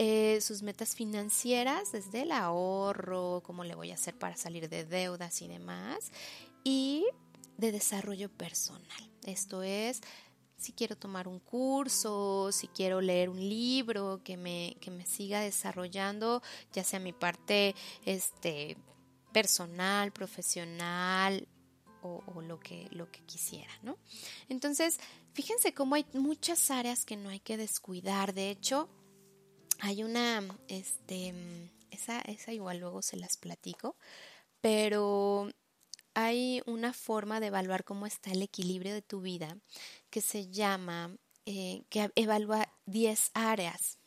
Eh, 0.00 0.40
sus 0.40 0.62
metas 0.62 0.94
financieras, 0.94 1.90
desde 1.90 2.22
el 2.22 2.30
ahorro, 2.30 3.42
cómo 3.44 3.64
le 3.64 3.74
voy 3.74 3.90
a 3.90 3.94
hacer 3.94 4.16
para 4.16 4.36
salir 4.36 4.68
de 4.68 4.84
deudas 4.84 5.42
y 5.42 5.48
demás, 5.48 6.12
y 6.62 7.04
de 7.58 7.72
desarrollo 7.72 8.30
personal. 8.30 9.10
Esto 9.26 9.62
es, 9.62 10.00
si 10.56 10.72
quiero 10.72 10.96
tomar 10.96 11.28
un 11.28 11.40
curso, 11.40 12.50
si 12.52 12.68
quiero 12.68 13.00
leer 13.00 13.28
un 13.28 13.40
libro 13.40 14.22
que 14.24 14.36
me, 14.36 14.76
que 14.80 14.90
me 14.90 15.04
siga 15.04 15.40
desarrollando, 15.40 16.42
ya 16.72 16.82
sea 16.82 16.98
mi 16.98 17.12
parte 17.12 17.74
este, 18.06 18.78
personal, 19.32 20.12
profesional 20.12 21.46
o, 22.02 22.40
lo, 22.40 22.58
que, 22.60 22.88
lo 22.92 23.10
que 23.10 23.20
quisiera, 23.24 23.72
¿no? 23.82 23.98
Entonces, 24.48 24.98
fíjense 25.34 25.74
cómo 25.74 25.96
hay 25.96 26.06
muchas 26.14 26.70
áreas 26.70 27.04
que 27.04 27.16
no 27.16 27.28
hay 27.28 27.40
que 27.40 27.56
descuidar. 27.56 28.32
De 28.34 28.50
hecho, 28.50 28.88
hay 29.80 30.04
una, 30.04 30.42
este, 30.68 31.34
esa, 31.90 32.20
esa 32.20 32.52
igual 32.52 32.78
luego 32.78 33.02
se 33.02 33.16
las 33.16 33.36
platico, 33.36 33.96
pero 34.60 35.50
hay 36.14 36.62
una 36.66 36.92
forma 36.92 37.40
de 37.40 37.48
evaluar 37.48 37.84
cómo 37.84 38.06
está 38.06 38.30
el 38.30 38.42
equilibrio 38.42 38.92
de 38.92 39.02
tu 39.02 39.20
vida 39.20 39.56
que 40.10 40.20
se 40.20 40.48
llama, 40.48 41.16
eh, 41.46 41.82
que 41.88 42.10
evalúa 42.14 42.68
10 42.86 43.30
áreas. 43.34 43.98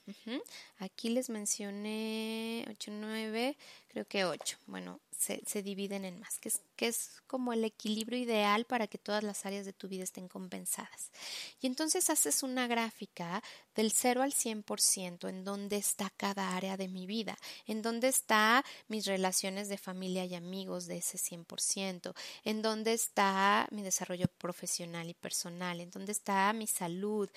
Aquí 0.77 1.09
les 1.09 1.29
mencioné 1.29 2.65
8, 2.69 2.91
9, 2.91 3.57
creo 3.87 4.05
que 4.05 4.25
8. 4.25 4.57
Bueno, 4.65 4.99
se, 5.21 5.61
dividen 5.61 6.03
en 6.03 6.19
más, 6.19 6.39
que 6.39 6.49
es, 6.49 6.61
que 6.75 6.87
es 6.87 7.21
como 7.27 7.53
el 7.53 7.63
equilibrio 7.63 8.17
ideal 8.17 8.65
para 8.65 8.87
que 8.87 8.97
todas 8.97 9.23
las 9.23 9.45
áreas 9.45 9.65
de 9.65 9.73
tu 9.73 9.87
vida 9.87 10.03
estén 10.03 10.27
compensadas. 10.27 11.11
Y 11.59 11.67
entonces 11.67 12.09
haces 12.09 12.41
una 12.41 12.65
gráfica 12.65 13.43
del 13.75 13.91
0 13.91 14.23
al 14.23 14.33
100% 14.33 15.29
en 15.29 15.43
dónde 15.43 15.77
está 15.77 16.11
cada 16.17 16.55
área 16.55 16.75
de 16.75 16.87
mi 16.87 17.05
vida, 17.05 17.37
en 17.67 17.83
dónde 17.83 18.07
está 18.07 18.65
mis 18.87 19.05
relaciones 19.05 19.69
de 19.69 19.77
familia 19.77 20.25
y 20.25 20.33
amigos 20.33 20.87
de 20.87 20.97
ese 20.97 21.19
100%, 21.19 22.15
en 22.43 22.61
dónde 22.63 22.93
está 22.93 23.67
mi 23.69 23.83
desarrollo 23.83 24.27
profesional 24.39 25.07
y 25.07 25.13
personal, 25.13 25.81
en 25.81 25.91
dónde 25.91 26.13
está 26.13 26.51
mi 26.53 26.65
salud, 26.65 27.29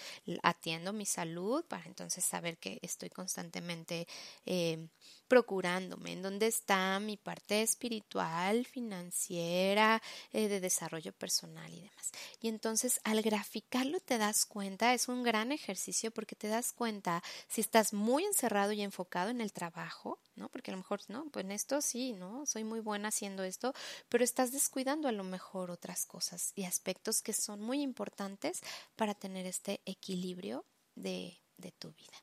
atiendo 0.42 0.94
mi 0.94 1.04
salud 1.04 1.64
para 1.66 1.84
entonces 1.84 2.24
saber 2.24 2.56
que 2.56 2.78
estoy 2.80 3.10
constantemente 3.10 4.08
eh, 4.46 4.88
procurándome, 5.34 6.12
en 6.12 6.22
dónde 6.22 6.46
está 6.46 7.00
mi 7.00 7.16
parte 7.16 7.60
espiritual, 7.60 8.64
financiera, 8.66 10.00
eh, 10.32 10.46
de 10.46 10.60
desarrollo 10.60 11.12
personal 11.12 11.74
y 11.74 11.80
demás. 11.80 12.12
Y 12.40 12.46
entonces 12.46 13.00
al 13.02 13.20
graficarlo 13.20 13.98
te 13.98 14.16
das 14.16 14.46
cuenta, 14.46 14.94
es 14.94 15.08
un 15.08 15.24
gran 15.24 15.50
ejercicio 15.50 16.12
porque 16.12 16.36
te 16.36 16.46
das 16.46 16.72
cuenta 16.72 17.20
si 17.48 17.60
estás 17.60 17.92
muy 17.92 18.22
encerrado 18.22 18.70
y 18.70 18.82
enfocado 18.82 19.30
en 19.30 19.40
el 19.40 19.52
trabajo, 19.52 20.20
¿no? 20.36 20.48
Porque 20.50 20.70
a 20.70 20.74
lo 20.74 20.78
mejor, 20.78 21.00
no, 21.08 21.28
pues 21.32 21.44
en 21.44 21.50
esto 21.50 21.80
sí, 21.82 22.12
¿no? 22.12 22.46
Soy 22.46 22.62
muy 22.62 22.78
buena 22.78 23.08
haciendo 23.08 23.42
esto, 23.42 23.74
pero 24.08 24.22
estás 24.22 24.52
descuidando 24.52 25.08
a 25.08 25.12
lo 25.12 25.24
mejor 25.24 25.72
otras 25.72 26.06
cosas 26.06 26.52
y 26.54 26.62
aspectos 26.62 27.22
que 27.22 27.32
son 27.32 27.60
muy 27.60 27.82
importantes 27.82 28.60
para 28.94 29.14
tener 29.14 29.46
este 29.46 29.80
equilibrio 29.84 30.64
de, 30.94 31.40
de 31.56 31.72
tu 31.72 31.90
vida. 31.90 32.22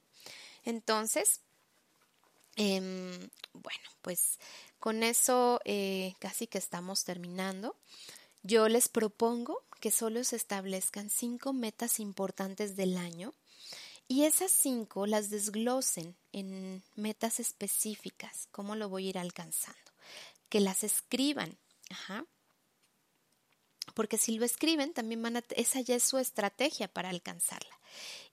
Entonces, 0.63 1.41
Em, 2.55 3.29
bueno, 3.53 3.89
pues 4.01 4.39
con 4.79 5.03
eso 5.03 5.59
eh, 5.65 6.13
casi 6.19 6.47
que 6.47 6.57
estamos 6.57 7.03
terminando. 7.03 7.75
Yo 8.43 8.67
les 8.67 8.89
propongo 8.89 9.63
que 9.79 9.91
solo 9.91 10.23
se 10.23 10.35
establezcan 10.35 11.09
cinco 11.09 11.53
metas 11.53 11.99
importantes 11.99 12.75
del 12.75 12.97
año 12.97 13.33
y 14.07 14.25
esas 14.25 14.51
cinco 14.51 15.05
las 15.07 15.29
desglosen 15.29 16.15
en 16.33 16.83
metas 16.95 17.39
específicas, 17.39 18.47
cómo 18.51 18.75
lo 18.75 18.89
voy 18.89 19.07
a 19.07 19.09
ir 19.11 19.17
alcanzando, 19.17 19.91
que 20.49 20.59
las 20.59 20.83
escriban, 20.83 21.57
porque 23.93 24.17
si 24.17 24.37
lo 24.37 24.45
escriben 24.45 24.93
también 24.93 25.21
van 25.21 25.37
a, 25.37 25.43
esa 25.55 25.81
ya 25.81 25.95
es 25.95 26.03
su 26.03 26.17
estrategia 26.17 26.87
para 26.87 27.09
alcanzarla. 27.09 27.79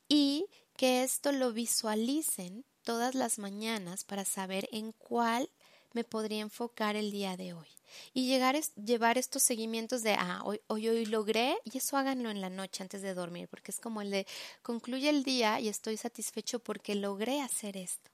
Y 0.08 0.46
que 0.76 1.02
esto 1.02 1.32
lo 1.32 1.52
visualicen 1.52 2.64
todas 2.88 3.14
las 3.14 3.38
mañanas 3.38 4.04
para 4.04 4.24
saber 4.24 4.66
en 4.72 4.92
cuál 4.92 5.50
me 5.92 6.04
podría 6.04 6.40
enfocar 6.40 6.96
el 6.96 7.10
día 7.10 7.36
de 7.36 7.52
hoy. 7.52 7.68
Y 8.14 8.28
llevar 8.28 9.18
estos 9.18 9.42
seguimientos 9.42 10.02
de, 10.02 10.14
ah, 10.14 10.40
hoy, 10.42 10.62
hoy, 10.68 10.88
hoy 10.88 11.04
logré, 11.04 11.58
y 11.64 11.76
eso 11.76 11.98
háganlo 11.98 12.30
en 12.30 12.40
la 12.40 12.48
noche 12.48 12.82
antes 12.82 13.02
de 13.02 13.12
dormir, 13.12 13.46
porque 13.46 13.72
es 13.72 13.78
como 13.78 14.00
el 14.00 14.10
de, 14.10 14.26
concluye 14.62 15.10
el 15.10 15.22
día 15.22 15.60
y 15.60 15.68
estoy 15.68 15.98
satisfecho 15.98 16.60
porque 16.60 16.94
logré 16.94 17.42
hacer 17.42 17.76
esto. 17.76 18.10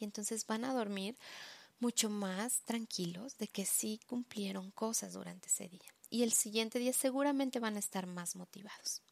Y 0.00 0.02
entonces 0.02 0.44
van 0.44 0.64
a 0.64 0.74
dormir 0.74 1.16
mucho 1.78 2.10
más 2.10 2.62
tranquilos 2.64 3.38
de 3.38 3.46
que 3.46 3.64
sí 3.64 4.00
cumplieron 4.08 4.72
cosas 4.72 5.12
durante 5.12 5.46
ese 5.46 5.68
día. 5.68 5.94
Y 6.10 6.24
el 6.24 6.32
siguiente 6.32 6.80
día 6.80 6.92
seguramente 6.92 7.60
van 7.60 7.76
a 7.76 7.78
estar 7.78 8.08
más 8.08 8.34
motivados. 8.34 9.02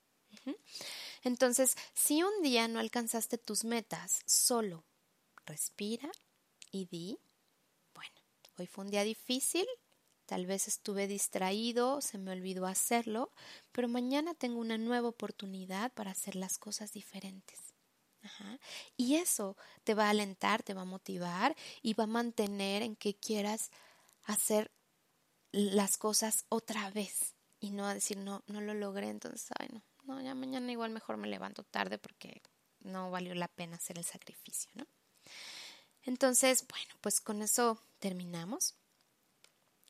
Entonces, 1.23 1.77
si 1.95 2.25
un 2.25 2.43
día 2.43 2.67
no 2.67 2.81
alcanzaste 2.81 3.39
tus 3.39 3.63
metas 3.63 4.19
solo 4.27 4.83
respira 5.47 6.11
y 6.71 6.87
di, 6.87 7.19
bueno, 7.95 8.21
hoy 8.59 8.67
fue 8.67 8.85
un 8.85 8.91
día 8.91 9.05
difícil, 9.05 9.67
tal 10.27 10.47
vez 10.47 10.69
estuve 10.69 11.07
distraído, 11.07 12.01
se 12.01 12.19
me 12.19 12.33
olvidó 12.33 12.67
hacerlo, 12.67 13.31
pero 13.73 13.89
mañana 13.89 14.35
tengo 14.35 14.59
una 14.61 14.79
nueva 14.79 15.09
oportunidad 15.09 15.93
para 15.93 16.13
hacer 16.13 16.37
las 16.37 16.59
cosas 16.59 16.93
diferentes. 16.93 17.75
Y 18.97 19.17
eso 19.17 19.57
te 19.85 19.95
va 19.95 20.07
a 20.07 20.11
alentar, 20.11 20.63
te 20.63 20.73
va 20.73 20.83
a 20.83 20.87
motivar 20.87 21.55
y 21.83 21.95
va 21.95 22.05
a 22.05 22.09
mantener 22.09 22.83
en 22.83 22.97
que 22.97 23.15
quieras 23.15 23.71
hacer 24.25 24.71
las 25.53 25.99
cosas 25.99 26.47
otra 26.49 26.91
vez 26.91 27.35
y 27.61 27.71
no 27.71 27.87
a 27.87 27.95
decir 27.95 28.17
no, 28.17 28.43
no 28.47 28.61
lo 28.61 28.75
logré, 28.75 29.09
entonces, 29.09 29.49
ay, 29.59 29.69
no, 29.73 29.83
no, 30.05 30.21
ya 30.21 30.35
mañana 30.35 30.73
igual 30.73 30.91
mejor 30.91 31.17
me 31.17 31.29
levanto 31.29 31.65
tarde 31.65 31.99
porque 31.99 32.43
no 32.81 33.11
valió 33.11 33.35
la 33.35 33.49
pena 33.49 33.77
hacer 33.77 33.99
el 33.99 34.05
sacrificio, 34.05 34.71
¿no? 34.75 34.87
Entonces, 36.05 36.67
bueno, 36.69 36.95
pues 37.01 37.21
con 37.21 37.43
eso 37.43 37.79
terminamos. 37.99 38.75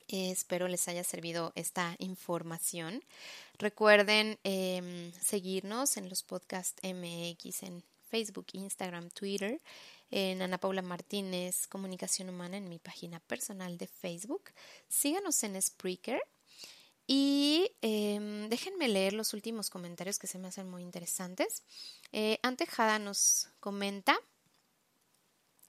espero 0.08 0.68
les 0.68 0.86
haya 0.86 1.02
servido 1.02 1.52
esta 1.56 1.96
información. 1.98 3.02
Recuerden 3.58 4.38
em, 4.44 5.12
seguirnos 5.12 5.96
en 5.96 6.08
los 6.08 6.22
podcasts 6.22 6.80
MX 6.82 7.62
en 7.64 7.82
Facebook, 8.10 8.46
Instagram, 8.52 9.10
Twitter, 9.10 9.60
en 10.10 10.42
Ana 10.42 10.58
Paula 10.58 10.82
Martínez, 10.82 11.66
Comunicación 11.66 12.28
Humana 12.28 12.58
en 12.58 12.68
mi 12.68 12.78
página 12.78 13.18
personal 13.20 13.76
de 13.76 13.88
Facebook. 13.88 14.44
Síganos 14.88 15.42
en 15.42 15.60
Spreaker 15.60 16.20
y 17.06 17.70
em, 17.82 18.48
déjenme 18.48 18.88
leer 18.88 19.12
los 19.12 19.34
últimos 19.34 19.68
comentarios 19.68 20.18
que 20.18 20.26
se 20.26 20.38
me 20.38 20.48
hacen 20.48 20.70
muy 20.70 20.82
interesantes. 20.82 21.62
Eh, 22.12 22.38
Antejada 22.42 22.98
nos 22.98 23.48
comenta 23.60 24.16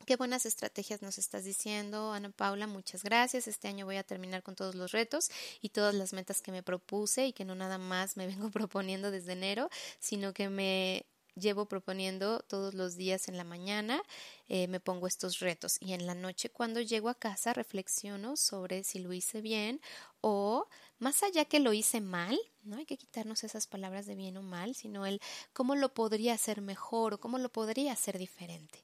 Qué 0.06 0.18
buenas 0.18 0.45
estrategias 0.45 1.02
nos 1.02 1.18
estás 1.18 1.45
diciendo, 1.45 2.14
Ana 2.14 2.30
Paula. 2.30 2.68
Muchas 2.68 3.02
gracias. 3.03 3.48
Este 3.48 3.68
año 3.68 3.88
voy 3.88 3.95
a 3.95 4.03
terminar 4.03 4.44
con 4.44 4.56
todos 4.56 4.76
los 4.76 4.91
retos 4.91 5.32
y 5.61 5.69
todas 5.69 5.95
las 5.95 6.14
metas 6.14 6.44
que 6.44 6.52
me 6.52 6.61
propuse 6.61 7.26
y 7.26 7.34
que 7.34 7.44
no 7.44 7.56
nada 7.56 7.80
más 7.80 8.15
me 8.15 8.27
vengo 8.27 8.52
proponiendo 8.52 9.10
desde 9.10 9.34
enero, 9.34 9.68
sino 9.99 10.32
que 10.32 10.48
me 10.48 11.07
llevo 11.34 11.65
proponiendo 11.65 12.41
todos 12.41 12.76
los 12.76 12.98
días 12.98 13.27
en 13.30 13.38
la 13.38 13.44
mañana, 13.44 14.02
eh, 14.48 14.68
me 14.68 14.80
pongo 14.80 15.07
estos 15.07 15.40
retos 15.40 15.77
y 15.82 15.94
en 15.94 16.06
la 16.06 16.15
noche 16.15 16.49
cuando 16.49 16.82
llego 16.82 17.10
a 17.10 17.15
casa 17.15 17.52
reflexiono 17.53 18.38
sobre 18.38 18.84
si 18.84 18.99
lo 18.99 19.11
hice 19.11 19.41
bien 19.41 19.82
o 20.22 20.68
más 20.99 21.23
allá 21.23 21.45
que 21.45 21.60
lo 21.60 21.73
hice 21.73 21.99
mal, 21.99 22.40
no 22.64 22.77
hay 22.77 22.86
que 22.86 22.98
quitarnos 22.98 23.44
esas 23.44 23.68
palabras 23.68 24.06
de 24.06 24.15
bien 24.15 24.38
o 24.38 24.44
mal, 24.44 24.76
sino 24.76 25.06
el 25.06 25.19
cómo 25.52 25.76
lo 25.76 25.94
podría 25.94 26.34
hacer 26.36 26.61
mejor 26.61 27.15
o 27.15 27.19
cómo 27.19 27.38
lo 27.38 27.49
podría 27.49 27.91
hacer 27.91 28.18
diferente. 28.18 28.84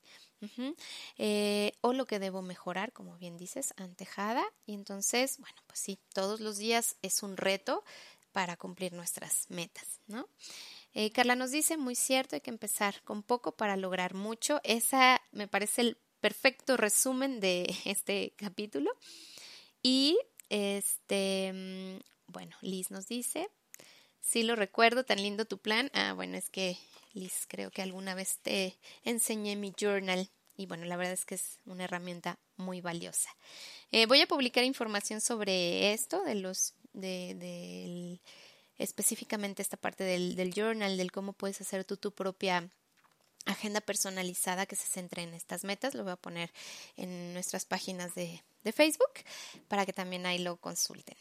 Eh, 1.18 1.74
o 1.82 1.94
lo 1.94 2.06
que 2.06 2.20
debo 2.20 2.42
mejorar, 2.42 2.94
como 2.94 3.18
bien 3.18 3.38
dices, 3.38 3.74
antejada. 3.78 4.44
Y 4.66 4.74
entonces, 4.74 5.38
bueno, 5.40 5.58
pues 5.68 5.80
sí, 5.80 6.00
todos 6.14 6.40
los 6.40 6.58
días 6.58 6.98
es 7.02 7.24
un 7.24 7.38
reto 7.38 7.84
para 8.32 8.58
cumplir 8.58 8.94
nuestras 8.94 9.50
metas, 9.50 10.00
¿no? 10.08 10.28
Eh, 10.94 11.12
Carla 11.12 11.36
nos 11.36 11.52
dice, 11.52 11.78
muy 11.78 11.96
cierto, 11.96 12.36
hay 12.36 12.42
que 12.42 12.50
empezar 12.50 13.02
con 13.04 13.24
poco 13.24 13.54
para 13.54 13.78
lograr 13.78 14.14
mucho. 14.14 14.60
Esa 14.64 15.22
me 15.32 15.48
parece 15.48 15.82
el 15.82 15.98
perfecto 16.20 16.78
resumen 16.78 17.40
de 17.40 17.74
este 17.86 18.34
capítulo. 18.38 18.92
Y 19.84 20.18
este, 20.50 21.52
mm, 21.54 22.00
bueno, 22.28 22.56
Liz 22.62 22.92
nos 22.92 23.08
dice, 23.08 23.50
sí 24.22 24.44
lo 24.44 24.56
recuerdo, 24.56 25.04
tan 25.04 25.22
lindo 25.22 25.46
tu 25.46 25.58
plan. 25.58 25.90
Ah, 25.94 26.14
bueno, 26.14 26.38
es 26.38 26.50
que 26.50 26.78
Liz, 27.14 27.46
creo 27.48 27.72
que 27.72 27.82
alguna 27.82 28.16
vez 28.16 28.40
te 28.42 28.78
enseñé 29.04 29.56
mi 29.56 29.74
journal 29.78 30.30
y 30.56 30.66
bueno, 30.66 30.86
la 30.86 30.96
verdad 30.96 31.14
es 31.14 31.26
que 31.26 31.36
es 31.36 31.60
una 31.66 31.86
herramienta 31.86 32.38
muy 32.56 32.82
valiosa. 32.82 33.30
Eh, 33.92 34.06
voy 34.06 34.22
a 34.22 34.28
publicar 34.28 34.64
información 34.64 35.20
sobre 35.20 35.94
esto, 35.94 36.24
de 36.24 36.36
los, 36.36 36.76
de, 36.94 38.20
específicamente 38.78 39.62
esta 39.62 39.78
parte 39.78 40.04
del, 40.04 40.36
del, 40.36 40.54
journal, 40.54 40.98
del 40.98 41.12
cómo 41.12 41.34
puedes 41.34 41.60
hacer 41.62 41.84
tú 41.84 41.98
tu 41.98 42.12
propia 42.12 42.70
agenda 43.46 43.82
personalizada 43.82 44.66
que 44.66 44.76
se 44.76 44.88
centre 44.88 45.24
en 45.24 45.34
estas 45.34 45.64
metas. 45.64 45.96
Lo 45.96 46.04
voy 46.04 46.14
a 46.14 46.18
poner 46.18 46.52
en 46.96 47.34
nuestras 47.34 47.66
páginas 47.66 48.14
de, 48.14 48.44
de 48.64 48.72
Facebook 48.72 49.14
para 49.68 49.86
que 49.86 49.94
también 49.94 50.26
ahí 50.26 50.38
lo 50.38 50.58
consulten. 50.58 51.18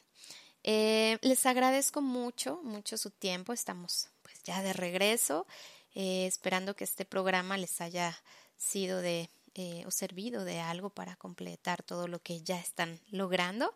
Eh, 0.62 1.18
les 1.22 1.46
agradezco 1.46 2.02
mucho, 2.02 2.60
mucho 2.62 2.98
su 2.98 3.10
tiempo. 3.10 3.52
Estamos 3.52 4.08
pues 4.22 4.42
ya 4.42 4.62
de 4.62 4.72
regreso. 4.72 5.46
Eh, 5.94 6.26
esperando 6.26 6.76
que 6.76 6.84
este 6.84 7.04
programa 7.04 7.56
les 7.58 7.80
haya 7.80 8.16
sido 8.56 9.00
de 9.00 9.28
eh, 9.54 9.84
o 9.86 9.90
servido 9.90 10.44
de 10.44 10.60
algo 10.60 10.90
para 10.90 11.16
completar 11.16 11.82
todo 11.82 12.06
lo 12.06 12.20
que 12.20 12.42
ya 12.42 12.58
están 12.58 13.00
logrando. 13.10 13.74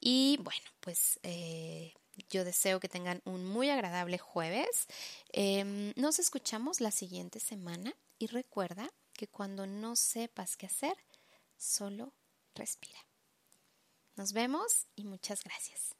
Y 0.00 0.38
bueno, 0.42 0.66
pues 0.80 1.20
yo 2.30 2.44
deseo 2.44 2.80
que 2.80 2.88
tengan 2.88 3.20
un 3.24 3.44
muy 3.44 3.68
agradable 3.68 4.18
jueves. 4.18 4.86
Em, 5.32 5.92
nos 5.96 6.18
escuchamos 6.18 6.80
la 6.80 6.90
siguiente 6.90 7.40
semana 7.40 7.94
y 8.18 8.28
recuerda 8.28 8.90
que 9.12 9.28
cuando 9.28 9.66
no 9.66 9.96
sepas 9.96 10.56
qué 10.56 10.66
hacer, 10.66 10.96
solo 11.58 12.14
respira. 12.54 12.98
Nos 14.16 14.32
vemos 14.32 14.86
y 14.96 15.04
muchas 15.04 15.44
gracias. 15.44 15.99